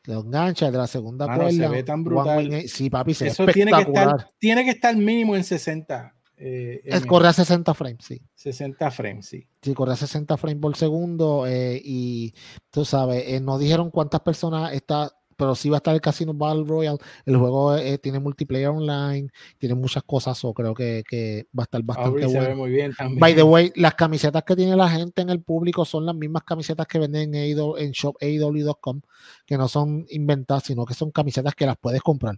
[0.08, 1.50] lo engancha de la segunda cuerda.
[1.50, 2.62] Se ve tan brutal.
[2.66, 6.14] sí, papi, se Eso tiene que, estar, tiene que estar mínimo en 60.
[6.38, 8.22] Eh, es, corre a 60 frames, sí.
[8.34, 9.46] 60 frames, sí.
[9.60, 11.46] Sí, corre a 60 frames por segundo.
[11.46, 12.32] Eh, y
[12.70, 16.34] tú sabes, eh, no dijeron cuántas personas está pero sí va a estar el Casino
[16.34, 16.98] Battle Royale.
[17.24, 21.64] El juego eh, tiene multiplayer online, tiene muchas cosas, o creo que, que, va a
[21.64, 22.56] estar bastante bueno.
[22.56, 22.92] muy bien.
[23.18, 26.42] By the way, las camisetas que tiene la gente en el público son las mismas
[26.42, 29.00] camisetas que venden en, en shop.aw.com,
[29.46, 32.36] que no son inventadas, sino que son camisetas que las puedes comprar.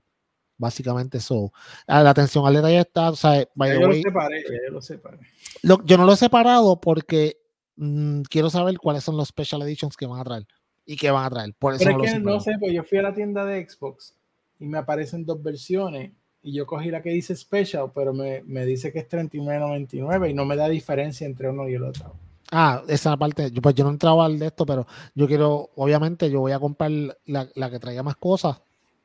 [0.59, 1.53] Básicamente eso.
[1.87, 5.19] La atención al detalle está, o sea, by yo, lo separé, yo lo separé.
[5.63, 7.39] yo no lo he separado porque
[7.77, 10.47] mm, quiero saber cuáles son los special editions que van a traer
[10.87, 11.55] y que van a traer.
[11.59, 14.15] Por eso no, es que no sé, pues yo fui a la tienda de Xbox
[14.59, 16.13] y me aparecen dos versiones
[16.43, 20.35] y yo cogí la que dice Special, pero me, me dice que es 39.99 y
[20.35, 22.15] no me da diferencia entre uno y el otro.
[22.53, 26.31] Ah, esa parte, yo, pues yo no entraba al de esto, pero yo quiero, obviamente,
[26.31, 28.61] yo voy a comprar la, la que traiga más cosas,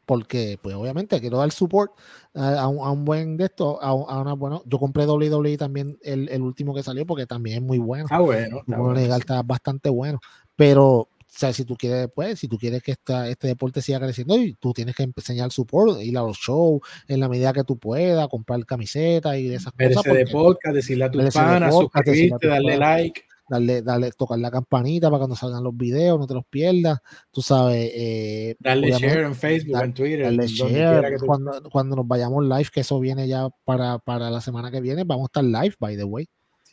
[0.05, 1.91] porque, pues, obviamente, quiero dar support
[2.33, 5.97] a, un, a un, buen de esto, a, a, una bueno, yo compré WWE también
[6.01, 8.07] el, el, último que salió, porque también es muy bueno.
[8.09, 8.59] Ah, bueno.
[8.59, 8.99] Está, bueno.
[8.99, 10.19] está bastante bueno,
[10.55, 14.37] pero sea, si tú quieres, pues, si tú quieres que esta, este deporte siga creciendo,
[14.37, 17.77] y tú tienes que enseñar support, ir a los shows en la medida que tú
[17.77, 19.95] puedas, comprar camisetas y esas cosas.
[19.95, 23.21] Porque, de podcast, decirle a tus panas, suscribirte, darle like.
[23.47, 26.97] Darle, darle, tocar la campanita para cuando salgan los videos, no te los pierdas.
[27.29, 27.91] Tú sabes.
[27.93, 30.23] Eh, darle share en Facebook, en Twitter.
[30.23, 31.17] Darle share.
[31.23, 35.03] Cuando, cuando nos vayamos live, que eso viene ya para, para la semana que viene,
[35.03, 36.27] vamos a estar live, by the way.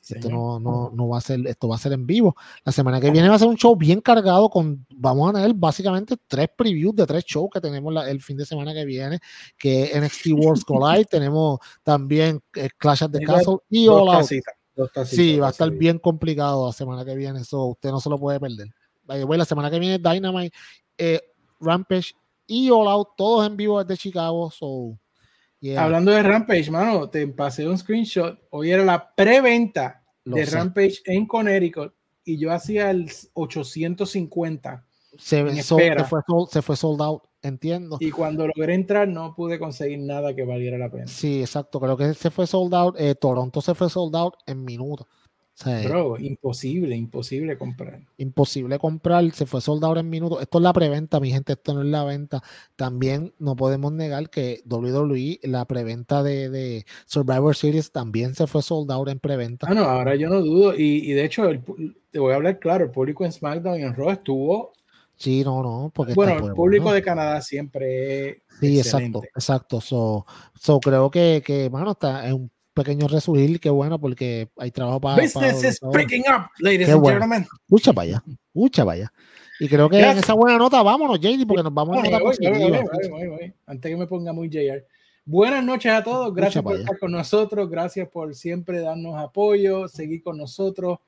[0.09, 2.35] Esto no, no, no, va a ser, esto va a ser en vivo.
[2.65, 5.55] La semana que viene va a ser un show bien cargado con, vamos a tener
[5.55, 9.21] básicamente tres previews de tres shows que tenemos el fin de semana que viene,
[9.57, 15.07] que NXT Worlds Collide, tenemos también eh, Clash of the Castle y All Out.
[15.07, 18.19] sí, va a estar bien complicado la semana que viene, eso usted no se lo
[18.19, 18.69] puede perder.
[19.07, 20.57] la semana que viene Dynamite,
[20.99, 21.21] eh,
[21.61, 22.15] Rampage
[22.49, 24.99] y All Out, todos en vivo desde Chicago, so
[25.77, 28.39] Hablando de Rampage, mano, te pasé un screenshot.
[28.51, 31.93] Hoy era la preventa de Rampage en Connecticut
[32.25, 34.85] y yo hacía el 850.
[35.19, 37.99] Se, se, fue, se fue sold out, entiendo.
[38.01, 41.07] Y cuando logré entrar no pude conseguir nada que valiera la pena.
[41.07, 41.81] Sí, exacto.
[41.81, 42.97] Creo que se fue sold out.
[42.99, 45.07] Eh, Toronto se fue sold out en minutos.
[45.85, 48.01] Bro, imposible, imposible comprar.
[48.17, 50.41] Imposible comprar, se fue soldado en minutos.
[50.43, 52.43] Esto es la preventa, mi gente, esto no es la venta.
[52.75, 59.07] También no podemos negar que WWE, la preventa de, Survivor Series también se fue soldado
[59.09, 59.67] en preventa.
[59.71, 60.75] Ah, no, ahora yo no dudo.
[60.77, 61.49] Y, de hecho,
[62.11, 64.73] te voy a hablar claro, el público en SmackDown y en Raw estuvo.
[65.17, 65.93] Sí, no, no.
[65.95, 68.43] Porque bueno, el público de Canadá siempre.
[68.59, 69.81] Sí, exacto, exacto.
[69.81, 70.25] So,
[70.81, 75.23] creo que, que, mano, está en un pequeño resurgir, qué bueno, porque hay trabajo para.
[75.23, 77.47] Business is picking up, ladies and gentlemen.
[77.69, 78.23] Mucha vaya,
[78.53, 79.13] mucha vaya.
[79.61, 82.19] Y creo que en esa buena nota, vámonos, JD, porque nos vamos a nota
[83.67, 84.85] Antes que me ponga muy JR.
[85.25, 90.21] Buenas noches a todos, gracias por estar con nosotros, gracias por siempre darnos apoyo, seguir
[90.21, 90.99] con nosotros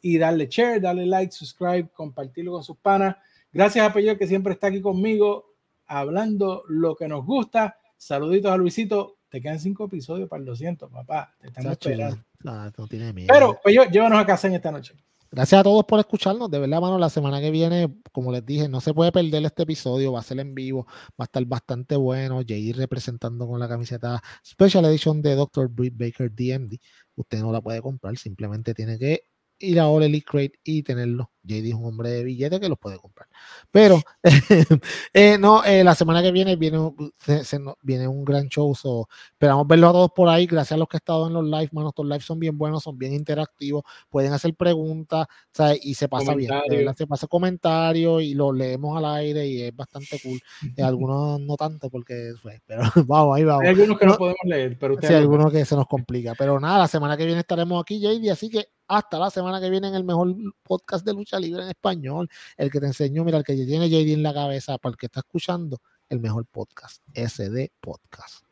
[0.00, 3.16] y darle share, darle like, subscribe, compartirlo con sus panas.
[3.52, 5.46] Gracias a Pello que siempre está aquí conmigo
[5.86, 7.78] hablando lo que nos gusta.
[7.96, 11.34] Saluditos a Luisito, te quedan cinco episodios para el 200, papá.
[11.40, 12.18] Te estamos esperando.
[12.44, 13.26] No, no tiene miedo.
[13.32, 14.94] Pero, pues yo, llévanos a casa en esta noche.
[15.28, 16.48] Gracias a todos por escucharnos.
[16.48, 19.64] De verdad, mano, la semana que viene, como les dije, no se puede perder este
[19.64, 20.12] episodio.
[20.12, 20.86] Va a ser en vivo.
[21.20, 22.42] Va a estar bastante bueno.
[22.46, 25.66] Jay representando con la camiseta Special Edition de Dr.
[25.66, 26.78] Britt Baker DMD.
[27.16, 28.16] Usted no la puede comprar.
[28.16, 29.24] Simplemente tiene que
[29.58, 31.32] ir a All Elite Crate y tenerlo.
[31.44, 33.28] JD es un hombre de billete que los puede comprar.
[33.70, 34.00] Pero
[35.12, 36.78] eh, no, eh, la semana que viene viene,
[37.18, 38.74] se, viene un gran show.
[39.32, 40.46] esperamos verlos a todos por ahí.
[40.46, 41.90] Gracias a los que han estado en los live, manos.
[41.90, 43.84] Estos lives son bien buenos, son bien interactivos.
[44.08, 45.26] Pueden hacer preguntas
[45.82, 46.50] y se pasa bien.
[46.96, 50.40] Se pasa comentarios y los leemos al aire y es bastante cool.
[50.76, 53.62] Eh, algunos no tanto porque fue, pero vamos, ahí vamos.
[53.62, 56.34] Hay algunos que no, podemos leer, pero Sí, algunos que se nos complica.
[56.38, 58.30] Pero nada, la semana que viene estaremos aquí, JD.
[58.30, 62.28] Así que hasta la semana que viene en el mejor podcast de libre en español,
[62.56, 65.06] el que te enseñó, mira, el que tiene JD en la cabeza, para el que
[65.06, 68.44] está escuchando, el mejor podcast, SD Podcast.